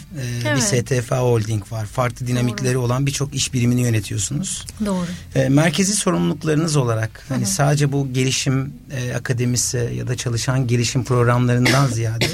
evet. 0.47 0.55
bir 0.55 0.61
STF 0.61 1.11
holding 1.11 1.72
var. 1.72 1.86
Farklı 1.86 2.28
dinamikleri 2.28 2.74
Doğru. 2.74 2.84
olan 2.84 3.05
birçok 3.05 3.34
iş 3.36 3.53
birimini 3.53 3.82
yönetiyorsunuz. 3.82 4.65
Doğru. 4.86 5.05
E, 5.36 5.49
merkezi 5.49 5.93
sorumluluklarınız 5.93 6.76
olarak 6.76 7.26
hani 7.30 7.41
Hı-hı. 7.41 7.49
sadece 7.49 7.91
bu 7.91 8.13
gelişim 8.13 8.74
e, 8.91 9.13
akademisi 9.13 9.91
ya 9.95 10.07
da 10.07 10.18
çalışan 10.18 10.68
gelişim 10.68 11.03
programlarından 11.03 11.88
ziyade 11.93 12.28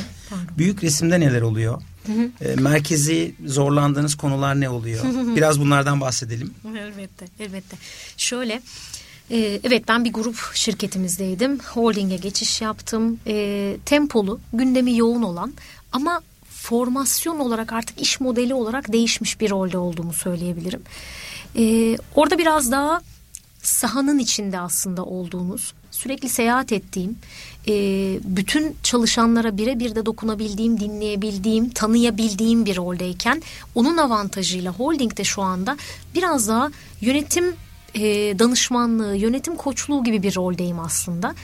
büyük 0.57 0.83
resimde 0.83 1.19
neler 1.19 1.41
oluyor? 1.41 1.81
E, 2.41 2.55
merkezi 2.55 3.35
zorlandığınız 3.45 4.15
konular 4.15 4.59
ne 4.59 4.69
oluyor? 4.69 5.05
Biraz 5.35 5.59
bunlardan 5.59 6.01
bahsedelim. 6.01 6.53
Elbette, 6.77 7.25
elbette. 7.39 7.77
Şöyle, 8.17 8.61
ee, 9.31 9.59
evet 9.63 9.87
ben 9.87 10.05
bir 10.05 10.13
grup 10.13 10.51
şirketimizdeydim. 10.53 11.59
Holding'e 11.59 12.17
geçiş 12.17 12.61
yaptım. 12.61 13.19
E, 13.27 13.77
tempolu, 13.85 14.39
gündemi 14.53 14.97
yoğun 14.97 15.21
olan 15.21 15.53
ama 15.91 16.21
formasyon 16.49 17.39
olarak 17.39 17.73
artık 17.73 18.01
iş 18.01 18.19
modeli 18.19 18.53
olarak 18.53 18.93
değişmiş 18.93 19.39
bir 19.41 19.49
rolde 19.49 19.77
olduğumu 19.77 20.13
söyleyebilirim. 20.13 20.81
E, 21.55 21.97
orada 22.15 22.37
biraz 22.37 22.71
daha 22.71 23.01
sahanın 23.61 24.19
içinde 24.19 24.59
aslında 24.59 25.05
olduğunuz, 25.05 25.73
sürekli 25.91 26.29
seyahat 26.29 26.71
ettiğim, 26.71 27.17
e, 27.67 27.73
bütün 28.23 28.75
çalışanlara 28.83 29.57
birebir 29.57 29.95
de 29.95 30.05
dokunabildiğim, 30.05 30.79
dinleyebildiğim, 30.79 31.69
tanıyabildiğim 31.69 32.65
bir 32.65 32.75
roldeyken 32.77 33.41
onun 33.75 33.97
avantajıyla 33.97 34.71
holdingde 34.71 35.23
şu 35.23 35.41
anda 35.41 35.77
biraz 36.15 36.47
daha 36.47 36.71
yönetim 37.01 37.55
e, 37.95 38.39
danışmanlığı, 38.39 39.15
yönetim 39.15 39.55
koçluğu 39.55 40.03
gibi 40.03 40.23
bir 40.23 40.35
roldeyim 40.35 40.79
aslında. 40.79 41.35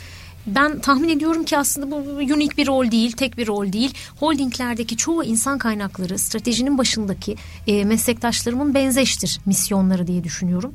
Ben 0.48 0.80
tahmin 0.80 1.10
ediyorum 1.10 1.44
ki 1.44 1.58
aslında 1.58 1.92
bu 1.92 1.96
unik 2.34 2.58
bir 2.58 2.68
rol 2.68 2.92
değil, 2.92 3.12
tek 3.12 3.38
bir 3.38 3.48
rol 3.48 3.74
değil. 3.74 3.94
Holdinglerdeki 4.20 4.98
çoğu 4.98 5.24
insan 5.24 5.58
kaynakları, 5.58 6.20
stratejinin 6.20 6.78
başındaki 6.78 7.36
e, 7.68 7.86
meslektaşlarımın 7.86 8.74
benzeştir 8.74 9.40
misyonları 9.46 10.08
diye 10.08 10.24
düşünüyorum. 10.24 10.74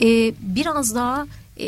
E, 0.00 0.34
biraz 0.40 0.94
daha 0.94 1.26
e, 1.60 1.66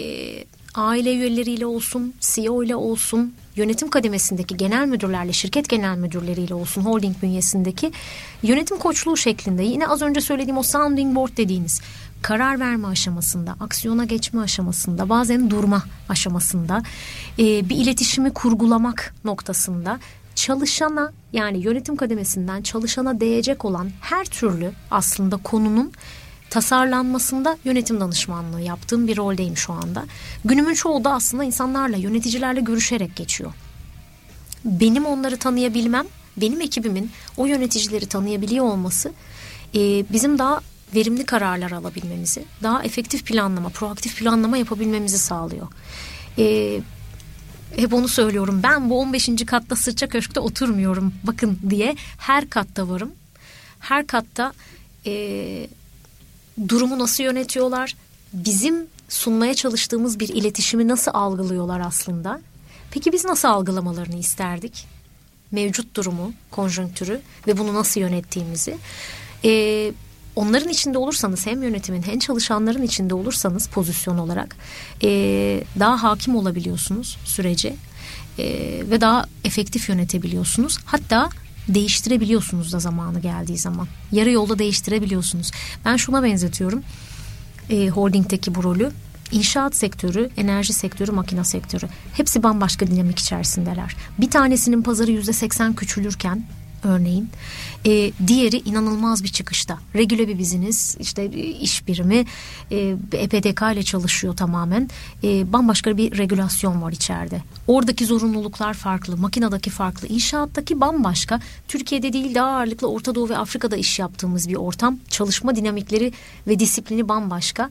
aile 0.74 1.14
üyeleriyle 1.14 1.66
olsun, 1.66 2.14
CEO 2.20 2.62
ile 2.62 2.76
olsun, 2.76 3.34
yönetim 3.56 3.90
kademesindeki 3.90 4.56
genel 4.56 4.86
müdürlerle, 4.86 5.32
şirket 5.32 5.68
genel 5.68 5.96
müdürleriyle 5.96 6.54
olsun, 6.54 6.82
holding 6.82 7.22
bünyesindeki 7.22 7.92
yönetim 8.42 8.78
koçluğu 8.78 9.16
şeklinde 9.16 9.62
yine 9.62 9.86
az 9.86 10.02
önce 10.02 10.20
söylediğim 10.20 10.58
o 10.58 10.62
sounding 10.62 11.16
board 11.16 11.36
dediğiniz 11.36 11.80
karar 12.24 12.60
verme 12.60 12.88
aşamasında, 12.88 13.56
aksiyona 13.60 14.04
geçme 14.04 14.40
aşamasında, 14.40 15.08
bazen 15.08 15.50
durma 15.50 15.82
aşamasında, 16.08 16.82
e, 17.38 17.68
bir 17.68 17.76
iletişimi 17.76 18.32
kurgulamak 18.32 19.14
noktasında 19.24 19.98
çalışana 20.34 21.12
yani 21.32 21.58
yönetim 21.58 21.96
kademesinden 21.96 22.62
çalışana 22.62 23.20
değecek 23.20 23.64
olan 23.64 23.90
her 24.00 24.24
türlü 24.24 24.72
aslında 24.90 25.36
konunun 25.36 25.92
tasarlanmasında 26.50 27.58
yönetim 27.64 28.00
danışmanlığı 28.00 28.60
yaptığım 28.60 29.08
bir 29.08 29.16
roldeyim 29.16 29.56
şu 29.56 29.72
anda. 29.72 30.04
Günümün 30.44 30.74
çoğu 30.74 31.04
da 31.04 31.12
aslında 31.12 31.44
insanlarla, 31.44 31.96
yöneticilerle 31.96 32.60
görüşerek 32.60 33.16
geçiyor. 33.16 33.52
Benim 34.64 35.06
onları 35.06 35.36
tanıyabilmem, 35.36 36.06
benim 36.36 36.60
ekibimin 36.60 37.10
o 37.36 37.46
yöneticileri 37.46 38.06
tanıyabiliyor 38.06 38.64
olması 38.64 39.12
e, 39.74 40.04
bizim 40.12 40.38
daha 40.38 40.60
verimli 40.94 41.24
kararlar 41.24 41.70
alabilmemizi, 41.70 42.44
daha 42.62 42.82
efektif 42.82 43.26
planlama, 43.26 43.68
proaktif 43.68 44.18
planlama 44.18 44.56
yapabilmemizi 44.56 45.18
sağlıyor. 45.18 45.66
Ee, 46.38 46.80
hep 47.76 47.94
onu 47.94 48.08
söylüyorum. 48.08 48.60
Ben 48.62 48.90
bu 48.90 49.00
15. 49.00 49.30
katta 49.46 49.76
sırça 49.76 50.08
köşkte 50.08 50.40
oturmuyorum 50.40 51.14
bakın 51.24 51.58
diye 51.70 51.96
her 52.18 52.50
katta 52.50 52.88
varım. 52.88 53.12
Her 53.80 54.06
katta 54.06 54.52
e, 55.06 55.66
durumu 56.68 56.98
nasıl 56.98 57.24
yönetiyorlar? 57.24 57.94
Bizim 58.32 58.86
sunmaya 59.08 59.54
çalıştığımız 59.54 60.20
bir 60.20 60.28
iletişimi 60.28 60.88
nasıl 60.88 61.10
algılıyorlar 61.14 61.80
aslında? 61.80 62.40
Peki 62.90 63.12
biz 63.12 63.24
nasıl 63.24 63.48
algılamalarını 63.48 64.16
isterdik? 64.16 64.86
Mevcut 65.50 65.96
durumu, 65.96 66.32
konjonktürü 66.50 67.20
ve 67.46 67.58
bunu 67.58 67.74
nasıl 67.74 68.00
yönettiğimizi. 68.00 68.76
Ee, 69.44 69.92
onların 70.36 70.68
içinde 70.68 70.98
olursanız 70.98 71.46
hem 71.46 71.62
yönetimin 71.62 72.02
hem 72.02 72.18
çalışanların 72.18 72.82
içinde 72.82 73.14
olursanız 73.14 73.66
pozisyon 73.66 74.18
olarak 74.18 74.56
e, 75.02 75.08
daha 75.78 76.02
hakim 76.02 76.36
olabiliyorsunuz 76.36 77.18
sürece 77.24 77.74
e, 78.38 78.44
ve 78.90 79.00
daha 79.00 79.26
efektif 79.44 79.88
yönetebiliyorsunuz. 79.88 80.78
Hatta 80.84 81.28
değiştirebiliyorsunuz 81.68 82.72
da 82.72 82.78
zamanı 82.78 83.20
geldiği 83.20 83.58
zaman. 83.58 83.88
Yarı 84.12 84.30
yolda 84.30 84.58
değiştirebiliyorsunuz. 84.58 85.50
Ben 85.84 85.96
şuna 85.96 86.22
benzetiyorum 86.22 86.82
e, 87.70 87.88
holdingdeki 87.88 88.54
bu 88.54 88.62
rolü. 88.62 88.90
İnşaat 89.32 89.76
sektörü, 89.76 90.30
enerji 90.36 90.72
sektörü, 90.72 91.12
makine 91.12 91.44
sektörü 91.44 91.88
hepsi 92.12 92.42
bambaşka 92.42 92.86
dinamik 92.86 93.18
içerisindeler. 93.18 93.96
Bir 94.18 94.30
tanesinin 94.30 94.82
pazarı 94.82 95.10
yüzde 95.10 95.32
seksen 95.32 95.74
küçülürken 95.74 96.46
örneğin. 96.84 97.28
E, 97.86 98.12
diğeri 98.26 98.56
inanılmaz 98.56 99.24
bir 99.24 99.28
çıkışta. 99.28 99.78
Regüle 99.94 100.28
bir 100.28 100.38
biziniz 100.38 100.96
işte 101.00 101.30
iş 101.60 101.86
birimi 101.88 102.24
e, 102.70 102.96
EPDK 103.12 103.62
ile 103.72 103.82
çalışıyor 103.82 104.36
tamamen. 104.36 104.90
E, 105.24 105.52
bambaşka 105.52 105.96
bir 105.96 106.18
regülasyon 106.18 106.82
var 106.82 106.92
içeride. 106.92 107.42
Oradaki 107.66 108.06
zorunluluklar 108.06 108.74
farklı, 108.74 109.16
makinedeki 109.16 109.70
farklı, 109.70 110.08
inşaattaki 110.08 110.80
bambaşka. 110.80 111.40
Türkiye'de 111.68 112.12
değil 112.12 112.34
daha 112.34 112.48
ağırlıklı 112.48 112.90
Orta 112.90 113.14
Doğu 113.14 113.28
ve 113.28 113.38
Afrika'da 113.38 113.76
iş 113.76 113.98
yaptığımız 113.98 114.48
bir 114.48 114.56
ortam. 114.56 114.98
Çalışma 115.08 115.56
dinamikleri 115.56 116.12
ve 116.46 116.58
disiplini 116.58 117.08
bambaşka. 117.08 117.70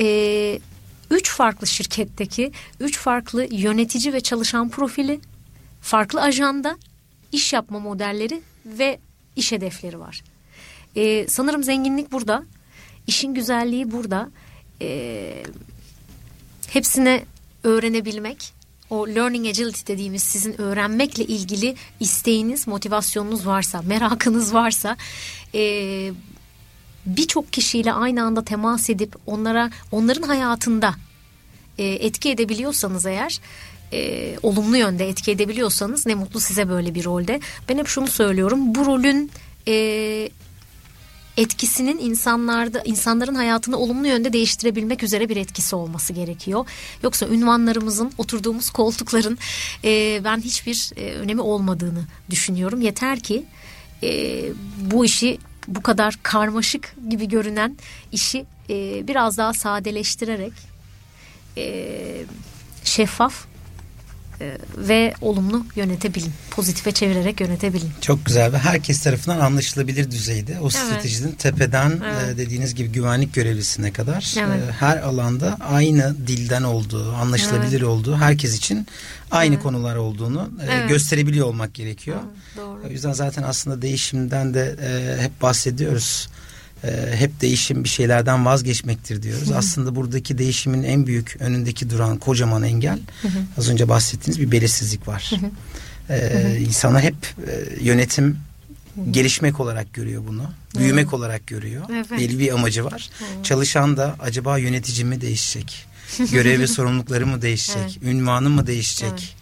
E, 0.00 0.60
üç 1.10 1.30
farklı 1.30 1.66
şirketteki 1.66 2.52
üç 2.80 2.98
farklı 2.98 3.46
yönetici 3.50 4.12
ve 4.12 4.20
çalışan 4.20 4.68
profili, 4.68 5.20
farklı 5.80 6.22
ajanda 6.22 6.76
iş 7.32 7.52
yapma 7.52 7.80
modelleri 7.80 8.42
ve 8.66 8.98
iş 9.36 9.52
hedefleri 9.52 10.00
var. 10.00 10.22
Ee, 10.96 11.26
sanırım 11.28 11.64
zenginlik 11.64 12.12
burada. 12.12 12.44
işin 13.06 13.34
güzelliği 13.34 13.92
burada. 13.92 14.30
Ee, 14.82 15.42
hepsine 16.68 17.24
öğrenebilmek, 17.64 18.52
o 18.90 19.08
learning 19.08 19.46
agility 19.46 19.92
dediğimiz 19.92 20.22
sizin 20.22 20.60
öğrenmekle 20.60 21.24
ilgili 21.24 21.76
isteğiniz, 22.00 22.68
motivasyonunuz 22.68 23.46
varsa, 23.46 23.82
merakınız 23.82 24.54
varsa 24.54 24.96
e, 25.54 26.12
birçok 27.06 27.52
kişiyle 27.52 27.92
aynı 27.92 28.24
anda 28.24 28.44
temas 28.44 28.90
edip 28.90 29.16
onlara 29.26 29.70
onların 29.92 30.22
hayatında 30.22 30.94
e, 31.78 31.84
etki 31.84 32.30
edebiliyorsanız 32.30 33.06
eğer 33.06 33.40
e, 33.92 34.34
olumlu 34.42 34.76
yönde 34.76 35.08
etki 35.08 35.30
edebiliyorsanız 35.30 36.06
ne 36.06 36.14
mutlu 36.14 36.40
size 36.40 36.68
böyle 36.68 36.94
bir 36.94 37.04
rolde. 37.04 37.40
Ben 37.68 37.78
hep 37.78 37.86
şunu 37.86 38.06
söylüyorum. 38.06 38.74
Bu 38.74 38.86
rolün 38.86 39.30
e, 39.68 39.74
etkisinin 41.36 41.98
insanlarda 41.98 42.82
insanların 42.84 43.34
hayatını 43.34 43.76
olumlu 43.76 44.06
yönde 44.06 44.32
değiştirebilmek 44.32 45.02
üzere 45.02 45.28
bir 45.28 45.36
etkisi 45.36 45.76
olması 45.76 46.12
gerekiyor. 46.12 46.66
Yoksa 47.02 47.26
ünvanlarımızın, 47.26 48.12
oturduğumuz 48.18 48.70
koltukların 48.70 49.38
e, 49.84 50.20
ben 50.24 50.40
hiçbir 50.40 50.90
e, 50.96 51.14
önemi 51.14 51.40
olmadığını 51.40 52.04
düşünüyorum. 52.30 52.80
Yeter 52.80 53.20
ki 53.20 53.44
e, 54.02 54.42
bu 54.80 55.04
işi 55.04 55.38
bu 55.68 55.82
kadar 55.82 56.18
karmaşık 56.22 56.94
gibi 57.10 57.28
görünen 57.28 57.76
işi 58.12 58.44
e, 58.70 59.08
biraz 59.08 59.38
daha 59.38 59.52
sadeleştirerek 59.52 60.52
e, 61.56 62.24
şeffaf 62.84 63.51
ve 64.76 65.14
olumlu 65.20 65.66
yönetebilin. 65.76 66.32
Pozitife 66.50 66.92
çevirerek 66.92 67.40
yönetebilin. 67.40 67.90
Çok 68.00 68.26
güzel 68.26 68.52
ve 68.52 68.58
herkes 68.58 69.00
tarafından 69.00 69.40
anlaşılabilir 69.40 70.10
düzeyde. 70.10 70.52
O 70.60 70.62
evet. 70.62 70.72
stratejinin 70.72 71.32
tepeden 71.32 71.90
e, 71.90 71.94
evet. 72.24 72.38
dediğiniz 72.38 72.74
gibi 72.74 72.88
güvenlik 72.88 73.34
görevlisine 73.34 73.92
kadar 73.92 74.34
evet. 74.38 74.68
E, 74.68 74.72
her 74.72 74.96
alanda 74.96 75.58
aynı 75.60 76.16
dilden 76.26 76.62
olduğu, 76.62 77.12
anlaşılabilir 77.12 77.80
evet. 77.80 77.88
olduğu, 77.88 78.16
herkes 78.16 78.56
için 78.56 78.86
aynı 79.30 79.54
evet. 79.54 79.62
konular 79.62 79.96
olduğunu 79.96 80.50
evet. 80.62 80.88
gösterebiliyor 80.88 81.46
olmak 81.46 81.74
gerekiyor. 81.74 82.18
Evet, 82.24 82.56
doğru. 82.56 82.80
O 82.88 82.90
yüzden 82.90 83.12
zaten 83.12 83.42
aslında 83.42 83.82
değişimden 83.82 84.54
de 84.54 84.76
hep 85.20 85.42
bahsediyoruz 85.42 86.28
e, 86.84 87.16
hep 87.16 87.40
değişim 87.40 87.84
bir 87.84 87.88
şeylerden 87.88 88.46
vazgeçmektir 88.46 89.22
diyoruz. 89.22 89.50
Hı. 89.50 89.56
Aslında 89.56 89.96
buradaki 89.96 90.38
değişimin 90.38 90.82
en 90.82 91.06
büyük 91.06 91.36
önündeki 91.40 91.90
duran 91.90 92.18
kocaman 92.18 92.62
engel 92.62 92.98
hı 93.22 93.28
hı. 93.28 93.38
az 93.58 93.70
önce 93.70 93.88
bahsettiğiniz 93.88 94.40
bir 94.40 94.52
belirsizlik 94.52 95.08
var. 95.08 95.30
Hı 95.30 95.46
hı. 95.46 95.50
Ee, 96.10 96.58
insanlar 96.60 97.02
hep 97.02 97.14
e, 97.46 97.84
yönetim 97.84 98.38
gelişmek 99.10 99.60
olarak 99.60 99.94
görüyor 99.94 100.22
bunu. 100.28 100.50
Büyümek 100.78 101.06
hmm. 101.06 101.18
olarak 101.18 101.46
görüyor. 101.46 101.82
Evet. 101.92 102.10
Belli 102.10 102.38
bir 102.38 102.54
amacı 102.54 102.84
var. 102.84 103.10
Hmm. 103.18 103.42
Çalışan 103.42 103.96
da 103.96 104.16
acaba 104.20 104.58
yöneticim 104.58 105.08
mi 105.08 105.20
değişecek? 105.20 105.86
Görev 106.32 106.60
ve 106.60 106.66
sorumlulukları 106.66 107.26
mı 107.26 107.42
değişecek? 107.42 107.82
Evet. 107.82 108.02
Ünvanı 108.02 108.50
mı 108.50 108.66
değişecek? 108.66 109.10
Evet. 109.10 109.41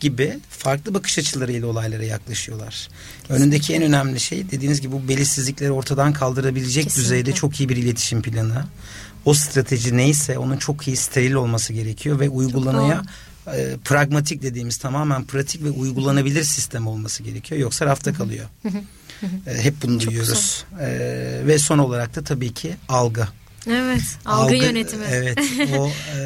Gibi 0.00 0.38
farklı 0.48 0.94
bakış 0.94 1.18
açılarıyla 1.18 1.66
olaylara 1.68 2.04
yaklaşıyorlar. 2.04 2.88
Kesinlikle. 3.22 3.34
Önündeki 3.34 3.74
en 3.74 3.82
önemli 3.82 4.20
şey 4.20 4.50
dediğiniz 4.50 4.80
gibi 4.80 4.92
bu 4.92 5.08
belirsizlikleri 5.08 5.70
ortadan 5.72 6.12
kaldırabilecek 6.12 6.84
Kesinlikle. 6.84 7.02
düzeyde 7.04 7.32
çok 7.32 7.60
iyi 7.60 7.68
bir 7.68 7.76
iletişim 7.76 8.22
planı. 8.22 8.64
O 9.24 9.34
strateji 9.34 9.96
neyse 9.96 10.38
onun 10.38 10.56
çok 10.56 10.88
iyi 10.88 10.96
steril 10.96 11.32
olması 11.32 11.72
gerekiyor 11.72 12.20
ve 12.20 12.28
uygulanaya 12.28 13.02
e, 13.46 13.76
pragmatik 13.84 14.42
dediğimiz 14.42 14.76
tamamen 14.76 15.24
pratik 15.24 15.64
ve 15.64 15.70
uygulanabilir 15.70 16.44
sistem 16.44 16.86
olması 16.86 17.22
gerekiyor. 17.22 17.60
Yoksa 17.60 17.86
rafta 17.86 18.12
kalıyor. 18.12 18.46
e, 19.46 19.62
hep 19.62 19.74
bunu 19.82 20.00
Çok 20.00 20.08
duyuyoruz. 20.10 20.64
E, 20.80 20.88
ve 21.46 21.58
son 21.58 21.78
olarak 21.78 22.16
da 22.16 22.24
tabii 22.24 22.54
ki 22.54 22.76
algı. 22.88 23.28
Evet, 23.66 24.02
algı, 24.24 24.42
algı 24.42 24.54
yönetimi. 24.54 25.04
Evet, 25.10 25.38
o 25.78 25.90
e, 26.16 26.20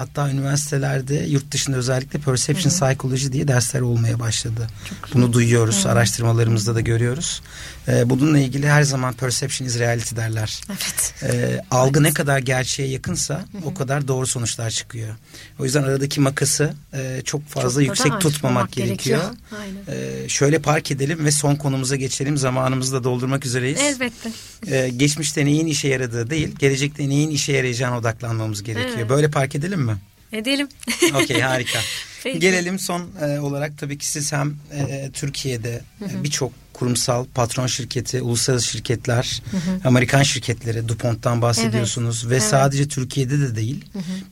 hatta 0.00 0.30
üniversitelerde 0.30 1.14
yurt 1.14 1.52
dışında 1.52 1.76
özellikle 1.76 2.18
perception 2.18 2.72
Hı-hı. 2.72 2.90
psychology 2.90 3.32
diye 3.32 3.48
dersler 3.48 3.80
olmaya 3.80 4.20
başladı. 4.20 4.66
Çok 4.88 5.14
Bunu 5.14 5.32
duyuyoruz, 5.32 5.84
Hı-hı. 5.84 5.92
araştırmalarımızda 5.92 6.74
da 6.74 6.80
görüyoruz. 6.80 7.42
E, 7.88 8.10
bununla 8.10 8.38
ilgili 8.38 8.68
her 8.68 8.82
zaman 8.82 9.14
perception 9.14 9.68
is 9.68 9.78
reality 9.78 10.16
derler. 10.16 10.60
Evet. 10.68 11.14
E, 11.22 11.60
algı 11.70 12.00
evet. 12.00 12.08
ne 12.08 12.14
kadar 12.14 12.38
gerçeğe 12.38 12.88
yakınsa 12.88 13.34
Hı-hı. 13.34 13.62
o 13.64 13.74
kadar 13.74 14.08
doğru 14.08 14.26
sonuçlar 14.26 14.70
çıkıyor. 14.70 15.14
O 15.58 15.64
yüzden 15.64 15.82
aradaki 15.82 16.20
makası 16.20 16.74
e, 16.94 17.22
çok 17.24 17.48
fazla 17.48 17.80
çok 17.80 17.88
yüksek 17.88 18.20
tutmamak 18.20 18.72
gerekiyor. 18.72 19.20
gerekiyor. 19.20 19.60
Aynen. 19.60 20.24
E, 20.24 20.28
şöyle 20.28 20.58
park 20.58 20.90
edelim 20.90 21.24
ve 21.24 21.30
son 21.30 21.56
konumuza 21.56 21.96
geçelim. 21.96 22.36
Zamanımızı 22.36 22.92
da 22.92 23.04
doldurmak 23.04 23.46
üzereyiz. 23.46 23.80
Elbette. 23.80 24.30
E, 24.66 24.88
geçmişte 24.88 25.44
neyin 25.44 25.66
işe 25.66 25.88
yaradığı 25.88 26.30
değil, 26.30 26.48
gelecekte 26.58 27.08
neyin 27.08 27.30
işe 27.30 27.52
yarayacağına 27.52 27.98
odaklanmamız 27.98 28.62
gerekiyor. 28.62 28.98
Evet. 28.98 29.10
Böyle 29.10 29.30
park 29.30 29.54
edelim 29.54 29.80
mi? 29.80 29.89
Edelim. 30.32 30.68
Okey 31.14 31.40
harika. 31.40 31.78
Peki. 32.24 32.38
Gelelim 32.38 32.78
son 32.78 33.10
e, 33.22 33.38
olarak 33.38 33.78
tabii 33.78 33.98
ki 33.98 34.06
siz 34.06 34.32
hem 34.32 34.56
e, 34.72 35.10
Türkiye'de 35.12 35.80
e, 36.02 36.24
birçok 36.24 36.52
kurumsal 36.72 37.24
patron 37.34 37.66
şirketi, 37.66 38.22
uluslararası 38.22 38.66
şirketler, 38.66 39.42
hı 39.50 39.56
hı. 39.56 39.80
Amerikan 39.84 40.22
şirketleri, 40.22 40.88
DuPont'tan 40.88 41.42
bahsediyorsunuz 41.42 42.20
evet. 42.22 42.30
ve 42.30 42.36
evet. 42.36 42.50
sadece 42.50 42.88
Türkiye'de 42.88 43.40
de 43.40 43.56
değil, 43.56 43.84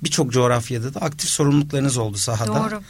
birçok 0.02 0.32
coğrafyada 0.32 0.94
da 0.94 1.00
aktif 1.00 1.30
sorumluluklarınız 1.30 1.96
oldu 1.96 2.16
sahada. 2.16 2.70
Doğru. 2.70 2.82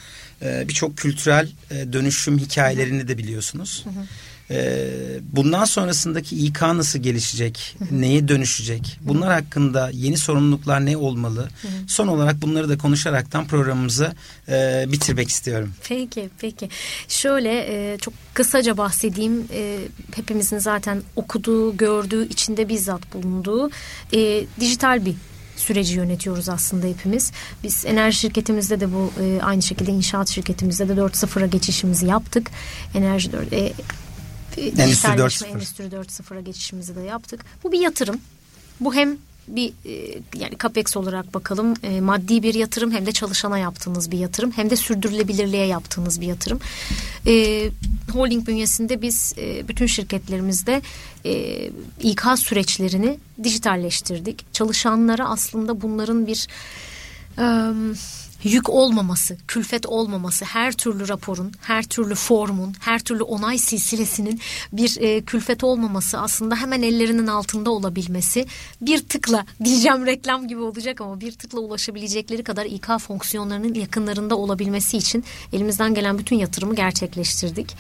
E, 0.43 0.69
birçok 0.69 0.97
kültürel 0.97 1.49
e, 1.71 1.93
dönüşüm 1.93 2.39
hikayelerini 2.39 2.99
hı 2.99 3.05
hı. 3.05 3.09
de 3.09 3.19
biliyorsunuz. 3.19 3.85
Hı 3.85 3.91
hı. 3.91 4.05
Ee, 4.51 4.89
bundan 5.33 5.65
sonrasındaki 5.65 6.47
İK 6.47 6.63
nasıl 6.63 6.99
gelişecek? 6.99 7.77
Neye 7.91 8.29
dönüşecek? 8.29 8.99
Bunlar 9.01 9.33
hakkında 9.33 9.91
yeni 9.93 10.17
sorumluluklar 10.17 10.87
ne 10.87 10.97
olmalı? 10.97 11.49
Son 11.87 12.09
olarak 12.09 12.43
bunları 12.43 12.69
da 12.69 12.79
konuşaraktan 12.79 13.47
programımızı 13.47 14.13
e, 14.49 14.85
bitirmek 14.89 15.29
istiyorum. 15.29 15.73
Peki, 15.89 16.31
peki. 16.39 16.69
Şöyle 17.09 17.51
e, 17.69 17.99
çok 17.99 18.15
kısaca 18.35 18.77
bahsedeyim. 18.77 19.47
E, 19.53 19.79
hepimizin 20.17 20.59
zaten 20.59 21.03
okuduğu, 21.17 21.77
gördüğü, 21.77 22.29
içinde 22.29 22.69
bizzat 22.69 23.15
bulunduğu 23.15 23.71
e, 24.13 24.45
dijital 24.61 25.05
bir 25.05 25.15
süreci 25.57 25.95
yönetiyoruz 25.95 26.49
aslında 26.49 26.87
hepimiz. 26.87 27.33
Biz 27.63 27.85
enerji 27.87 28.19
şirketimizde 28.19 28.81
de 28.81 28.93
bu 28.93 29.13
e, 29.23 29.43
aynı 29.43 29.63
şekilde 29.63 29.91
inşaat 29.91 30.29
şirketimizde 30.29 30.89
de 30.89 30.93
4.0'a 30.93 31.47
geçişimizi 31.47 32.07
yaptık. 32.07 32.51
Enerji 32.95 33.33
4, 33.33 33.53
e, 33.53 33.73
Endüstri 34.79 35.09
4.0. 35.09 35.47
Endüstri 35.47 35.85
4.0'a 35.85 36.41
geçişimizi 36.41 36.97
de 36.97 37.01
yaptık. 37.01 37.45
Bu 37.65 37.73
bir 37.73 37.81
yatırım. 37.81 38.21
Bu 38.81 38.95
hem 38.95 39.19
bir 39.49 39.73
e, 39.87 40.21
yani 40.35 40.57
capex 40.63 40.97
olarak 40.97 41.35
bakalım 41.35 41.75
e, 41.83 42.01
maddi 42.01 42.43
bir 42.43 42.55
yatırım 42.55 42.91
hem 42.91 43.07
de 43.07 43.13
çalışana 43.13 43.59
yaptığınız 43.59 44.11
bir 44.11 44.19
yatırım 44.19 44.51
hem 44.51 44.71
de 44.71 44.77
sürdürülebilirliğe 44.77 45.67
yaptığınız 45.67 46.21
bir 46.21 46.27
yatırım. 46.27 46.61
E, 47.27 47.71
holding 48.13 48.49
bünyesinde 48.49 49.03
biz 49.03 49.33
e, 49.39 49.69
bütün 49.69 49.87
şirketlerimizde 49.87 50.83
e, 51.25 51.71
İK 52.03 52.23
süreçlerini 52.37 53.19
dijitalleştirdik. 53.43 54.55
Çalışanlara 54.55 55.29
aslında 55.29 55.81
bunların 55.81 56.27
bir 56.27 56.49
e, 57.39 57.47
yük 58.45 58.71
olmaması, 58.71 59.37
külfet 59.49 59.87
olmaması, 59.87 60.45
her 60.45 60.73
türlü 60.73 61.09
raporun, 61.09 61.53
her 61.61 61.83
türlü 61.83 62.15
formun, 62.15 62.75
her 62.81 62.99
türlü 62.99 63.23
onay 63.23 63.59
silsilesinin 63.59 64.41
bir 64.73 64.97
e, 65.01 65.21
külfet 65.21 65.65
olmaması 65.65 66.19
aslında 66.19 66.57
hemen 66.57 66.83
ellerinin 66.83 67.27
altında 67.27 67.71
olabilmesi 67.71 68.47
bir 68.81 68.99
tıkla 68.99 69.47
diyeceğim 69.65 70.07
reklam 70.07 70.49
gibi 70.49 70.61
olacak 70.61 71.01
ama 71.01 71.21
bir 71.21 71.33
tıkla 71.33 71.61
ulaşabilecekleri 71.61 72.45
kadar 72.45 72.67
İK 72.67 72.87
fonksiyonlarının 73.01 73.75
yakınlarında 73.75 74.37
olabilmesi 74.37 74.97
için 74.97 75.25
elimizden 75.53 75.95
gelen 75.95 76.19
bütün 76.19 76.37
yatırımı 76.37 76.75
gerçekleştirdik. 76.75 77.77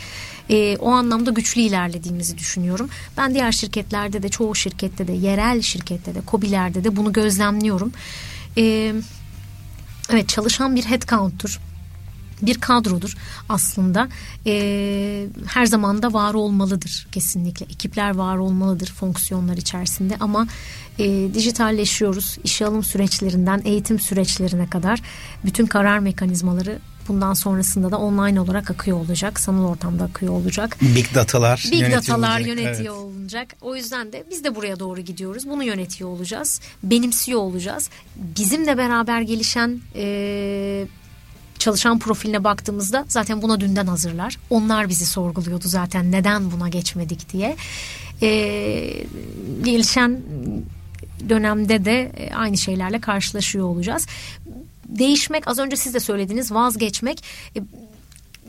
E, 0.50 0.76
o 0.76 0.90
anlamda 0.90 1.30
güçlü 1.30 1.60
ilerlediğimizi 1.60 2.38
düşünüyorum. 2.38 2.88
Ben 3.16 3.34
diğer 3.34 3.52
şirketlerde 3.52 4.22
de 4.22 4.28
çoğu 4.28 4.54
şirkette 4.54 5.08
de 5.08 5.12
yerel 5.12 5.62
şirkette 5.62 6.14
de 6.14 6.20
COBİ'lerde 6.30 6.84
de 6.84 6.96
bunu 6.96 7.12
gözlemliyorum. 7.12 7.92
Evet 8.56 9.04
Evet 10.10 10.28
çalışan 10.28 10.76
bir 10.76 10.84
headcount'tur 10.84 11.60
bir 12.42 12.60
kadrodur 12.60 13.16
aslında. 13.48 14.08
E, 14.46 15.26
her 15.46 15.66
zaman 15.66 16.02
da 16.02 16.12
var 16.12 16.34
olmalıdır 16.34 17.06
kesinlikle. 17.12 17.66
Ekipler 17.66 18.14
var 18.14 18.36
olmalıdır 18.36 18.92
fonksiyonlar 18.92 19.56
içerisinde 19.56 20.16
ama 20.20 20.46
e, 20.98 21.34
dijitalleşiyoruz. 21.34 22.38
İşe 22.44 22.66
alım 22.66 22.84
süreçlerinden 22.84 23.62
eğitim 23.64 24.00
süreçlerine 24.00 24.70
kadar 24.70 25.02
bütün 25.44 25.66
karar 25.66 25.98
mekanizmaları 25.98 26.78
bundan 27.08 27.34
sonrasında 27.34 27.90
da 27.90 27.98
online 27.98 28.40
olarak 28.40 28.70
akıyor 28.70 28.96
olacak. 28.96 29.40
Sanal 29.40 29.64
ortamda 29.64 30.04
akıyor 30.04 30.32
olacak. 30.32 30.76
Big 30.80 31.14
datalar 31.14 31.64
Big 31.72 31.80
yönetiyor 31.80 32.02
datalar 32.02 32.40
olacak. 32.40 32.46
yönetiyor 32.48 32.94
evet. 32.94 33.04
olacak. 33.20 33.56
O 33.60 33.76
yüzden 33.76 34.12
de 34.12 34.24
biz 34.30 34.44
de 34.44 34.54
buraya 34.54 34.78
doğru 34.78 35.00
gidiyoruz. 35.00 35.48
Bunu 35.48 35.64
yönetiyor 35.64 36.10
olacağız. 36.10 36.60
Benimsiyor 36.82 37.40
olacağız. 37.40 37.90
Bizimle 38.16 38.78
beraber 38.78 39.20
gelişen 39.20 39.80
e, 39.94 40.86
çalışan 41.58 41.98
profiline 41.98 42.44
baktığımızda 42.44 43.04
zaten 43.08 43.42
buna 43.42 43.60
dünden 43.60 43.86
hazırlar. 43.86 44.36
Onlar 44.50 44.88
bizi 44.88 45.06
sorguluyordu 45.06 45.68
zaten 45.68 46.12
neden 46.12 46.50
buna 46.50 46.68
geçmedik 46.68 47.32
diye. 47.32 47.56
E, 48.22 48.28
gelişen 49.64 50.20
dönemde 51.28 51.84
de 51.84 52.12
aynı 52.34 52.56
şeylerle 52.56 53.00
karşılaşıyor 53.00 53.66
olacağız 53.66 54.06
değişmek 54.88 55.48
az 55.48 55.58
önce 55.58 55.76
siz 55.76 55.94
de 55.94 56.00
söylediniz 56.00 56.52
vazgeçmek. 56.52 57.24
E, 57.56 57.60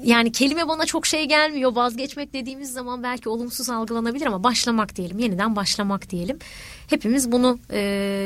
yani 0.04 0.32
kelime 0.32 0.68
bana 0.68 0.86
çok 0.86 1.06
şey 1.06 1.26
gelmiyor. 1.26 1.76
Vazgeçmek 1.76 2.34
dediğimiz 2.34 2.74
zaman 2.74 3.04
belki 3.04 3.30
olumsuz 3.30 3.70
algılanabilir 3.70 4.26
ama 4.26 4.44
başlamak 4.44 4.96
diyelim 4.96 5.20
yeniden 5.20 5.56
başlamak 5.56 6.10
diyelim. 6.10 6.40
Hepimiz 6.88 7.32
bunu 7.32 7.60
e, 7.70 7.80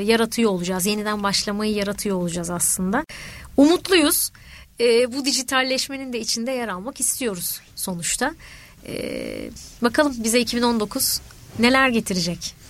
yaratıyor 0.05 0.51
olacağız 0.51 0.85
yeniden 0.85 1.23
başlamayı 1.23 1.73
yaratıyor 1.73 2.17
olacağız 2.17 2.49
aslında. 2.49 3.05
Umutluyuz. 3.57 4.31
E, 4.79 5.13
bu 5.13 5.25
dijitalleşmenin 5.25 6.13
de 6.13 6.19
içinde 6.19 6.51
yer 6.51 6.67
almak 6.67 6.99
istiyoruz 6.99 7.61
sonuçta. 7.75 8.33
E, 8.87 9.49
bakalım 9.81 10.15
bize 10.23 10.39
2019 10.39 11.21
neler 11.59 11.89
getirecek 11.89 12.62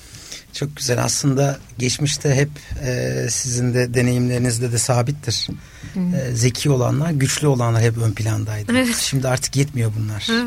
çok 0.53 0.75
güzel. 0.75 1.03
Aslında 1.03 1.59
geçmişte 1.77 2.35
hep 2.35 2.49
e, 2.85 3.25
sizin 3.29 3.73
de 3.73 3.93
deneyimlerinizde 3.93 4.71
de 4.71 4.77
sabittir. 4.77 5.47
E, 5.95 6.35
zeki 6.35 6.69
olanlar, 6.69 7.11
güçlü 7.11 7.47
olanlar 7.47 7.81
hep 7.81 7.97
ön 7.97 8.11
plandaydı. 8.11 8.71
Evet. 8.71 8.95
Şimdi 8.95 9.27
artık 9.27 9.55
yetmiyor 9.55 9.91
bunlar. 9.99 10.27
Hı. 10.27 10.45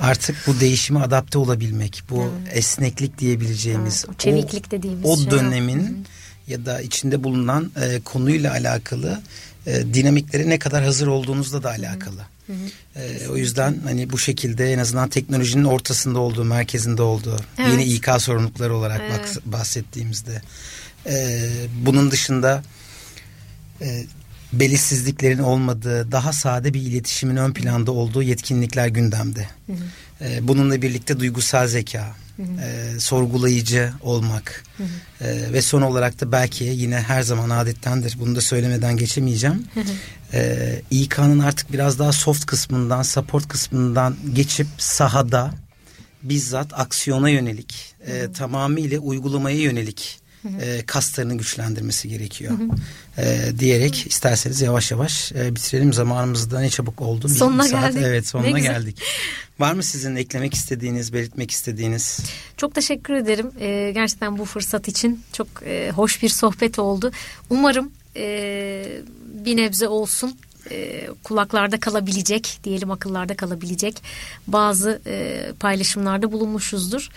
Artık 0.00 0.36
bu 0.46 0.60
değişime 0.60 1.00
adapte 1.00 1.38
olabilmek, 1.38 2.02
bu 2.10 2.24
Hı. 2.24 2.28
esneklik 2.52 3.18
diyebileceğimiz, 3.18 4.04
Hı. 4.04 4.10
o 4.10 4.14
çeviklik 4.14 4.70
dediğimiz 4.70 5.04
o 5.04 5.16
şey 5.16 5.30
dönemin 5.30 5.80
Hı. 5.80 5.92
ya 6.52 6.66
da 6.66 6.80
içinde 6.80 7.24
bulunan 7.24 7.70
e, 7.80 8.00
konuyla 8.00 8.52
alakalı 8.52 9.20
e, 9.66 9.94
dinamikleri 9.94 10.50
ne 10.50 10.58
kadar 10.58 10.84
hazır 10.84 11.06
olduğunuzla 11.06 11.62
da 11.62 11.70
alakalı. 11.70 12.20
Hı. 12.46 12.52
Hı 12.52 12.56
ee, 12.96 13.28
o 13.28 13.36
yüzden 13.36 13.80
hani 13.84 14.10
bu 14.10 14.18
şekilde 14.18 14.72
en 14.72 14.78
azından 14.78 15.08
teknolojinin 15.08 15.64
ortasında 15.64 16.18
olduğu, 16.18 16.44
merkezinde 16.44 17.02
olduğu 17.02 17.36
evet. 17.58 17.70
yeni 17.70 17.84
İK 17.84 18.08
sorumlulukları 18.18 18.76
olarak 18.76 19.02
evet. 19.10 19.38
bahsettiğimizde. 19.44 20.42
Ee, 21.06 21.50
bunun 21.84 22.10
dışında 22.10 22.62
e, 23.80 24.04
belirsizliklerin 24.52 25.38
olmadığı, 25.38 26.12
daha 26.12 26.32
sade 26.32 26.74
bir 26.74 26.80
iletişimin 26.80 27.36
ön 27.36 27.52
planda 27.52 27.92
olduğu 27.92 28.22
yetkinlikler 28.22 28.88
gündemde. 28.88 29.48
Hı 29.66 29.72
hı. 29.72 29.76
Ee, 30.20 30.48
bununla 30.48 30.82
birlikte 30.82 31.20
duygusal 31.20 31.66
zeka, 31.66 32.16
e, 32.38 33.00
sorgulayıcı 33.00 33.92
olmak. 34.02 34.64
E, 35.20 35.52
ve 35.52 35.62
son 35.62 35.82
olarak 35.82 36.20
da 36.20 36.32
belki 36.32 36.64
yine 36.64 37.00
her 37.00 37.22
zaman 37.22 37.50
adettendir. 37.50 38.16
Bunu 38.20 38.36
da 38.36 38.40
söylemeden 38.40 38.96
geçemeyeceğim. 38.96 39.66
e, 40.32 40.82
İK'nın 40.90 41.38
artık 41.38 41.72
biraz 41.72 41.98
daha 41.98 42.12
soft 42.12 42.46
kısmından, 42.46 43.02
support 43.02 43.48
kısmından 43.48 44.16
geçip 44.32 44.66
sahada 44.78 45.54
bizzat 46.22 46.80
aksiyona 46.80 47.28
yönelik, 47.28 47.94
e, 48.06 48.32
tamamıyla 48.32 48.98
uygulamaya 48.98 49.58
yönelik 49.58 50.23
e, 50.60 50.86
kaslarını 50.86 51.38
güçlendirmesi 51.38 52.08
gerekiyor. 52.08 52.58
E, 53.18 53.58
diyerek 53.58 54.06
isterseniz 54.06 54.60
yavaş 54.60 54.90
yavaş 54.90 55.32
e, 55.32 55.54
bitirelim. 55.54 55.92
Zamanımız 55.92 56.50
da 56.50 56.60
ne 56.60 56.70
çabuk 56.70 57.00
oldu. 57.00 57.28
Bir 57.28 57.34
sonuna 57.34 57.62
saat, 57.62 57.92
geldik. 57.92 58.06
Evet 58.06 58.26
sonuna 58.26 58.58
geldik. 58.58 59.02
Var 59.58 59.72
mı 59.72 59.82
sizin 59.82 60.16
eklemek 60.16 60.54
istediğiniz, 60.54 61.12
belirtmek 61.12 61.50
istediğiniz? 61.50 62.20
Çok 62.56 62.74
teşekkür 62.74 63.14
ederim. 63.14 63.50
E, 63.60 63.90
gerçekten 63.94 64.38
bu 64.38 64.44
fırsat 64.44 64.88
için 64.88 65.22
çok 65.32 65.48
e, 65.66 65.90
hoş 65.90 66.22
bir 66.22 66.28
sohbet 66.28 66.78
oldu. 66.78 67.12
Umarım 67.50 67.92
e, 68.16 68.86
bir 69.44 69.56
nebze 69.56 69.88
olsun 69.88 70.36
e, 70.70 71.06
kulaklarda 71.24 71.80
kalabilecek 71.80 72.58
diyelim 72.64 72.90
akıllarda 72.90 73.36
kalabilecek 73.36 74.02
bazı 74.46 75.00
e, 75.06 75.46
paylaşımlarda 75.60 76.32
bulunmuşuzdur. 76.32 77.08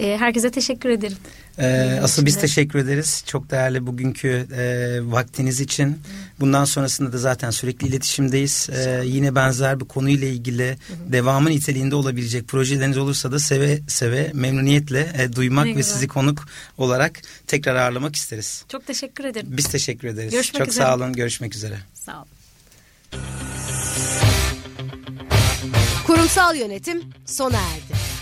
E, 0.00 0.16
herkese 0.16 0.50
teşekkür 0.50 0.88
ederim. 0.88 1.18
Ee, 1.58 2.00
asıl 2.02 2.26
biz 2.26 2.38
teşekkür 2.40 2.78
ederiz. 2.78 3.22
Çok 3.26 3.50
değerli 3.50 3.86
bugünkü 3.86 4.46
e, 4.56 4.98
vaktiniz 5.12 5.60
için. 5.60 5.98
Bundan 6.40 6.64
sonrasında 6.64 7.12
da 7.12 7.18
zaten 7.18 7.50
sürekli 7.50 7.86
iletişimdeyiz. 7.88 8.68
Ee, 8.72 9.02
yine 9.04 9.34
benzer 9.34 9.80
bir 9.80 9.84
konuyla 9.84 10.28
ilgili 10.28 10.76
devamın 11.12 11.50
niteliğinde 11.50 11.94
olabilecek 11.94 12.48
projeleriniz 12.48 12.98
olursa 12.98 13.32
da 13.32 13.38
seve 13.38 13.80
seve 13.88 14.30
memnuniyetle 14.34 15.12
e, 15.18 15.32
duymak 15.32 15.64
Ne 15.64 15.70
ve 15.70 15.74
güzel. 15.76 15.92
sizi 15.92 16.08
konuk 16.08 16.46
olarak 16.78 17.20
tekrar 17.46 17.74
ağırlamak 17.76 18.16
isteriz. 18.16 18.64
Çok 18.68 18.86
teşekkür 18.86 19.24
ederim. 19.24 19.46
Biz 19.50 19.66
teşekkür 19.68 20.08
ederiz. 20.08 20.32
Görüşmek 20.32 20.58
Çok 20.58 20.68
üzere. 20.68 20.84
sağ 20.84 20.94
olun. 20.96 21.12
Görüşmek 21.12 21.54
üzere. 21.54 21.78
Sağ 21.94 22.16
olun. 22.16 22.26
Kurumsal 26.06 26.56
yönetim 26.56 27.02
sona 27.26 27.56
erdi. 27.56 28.15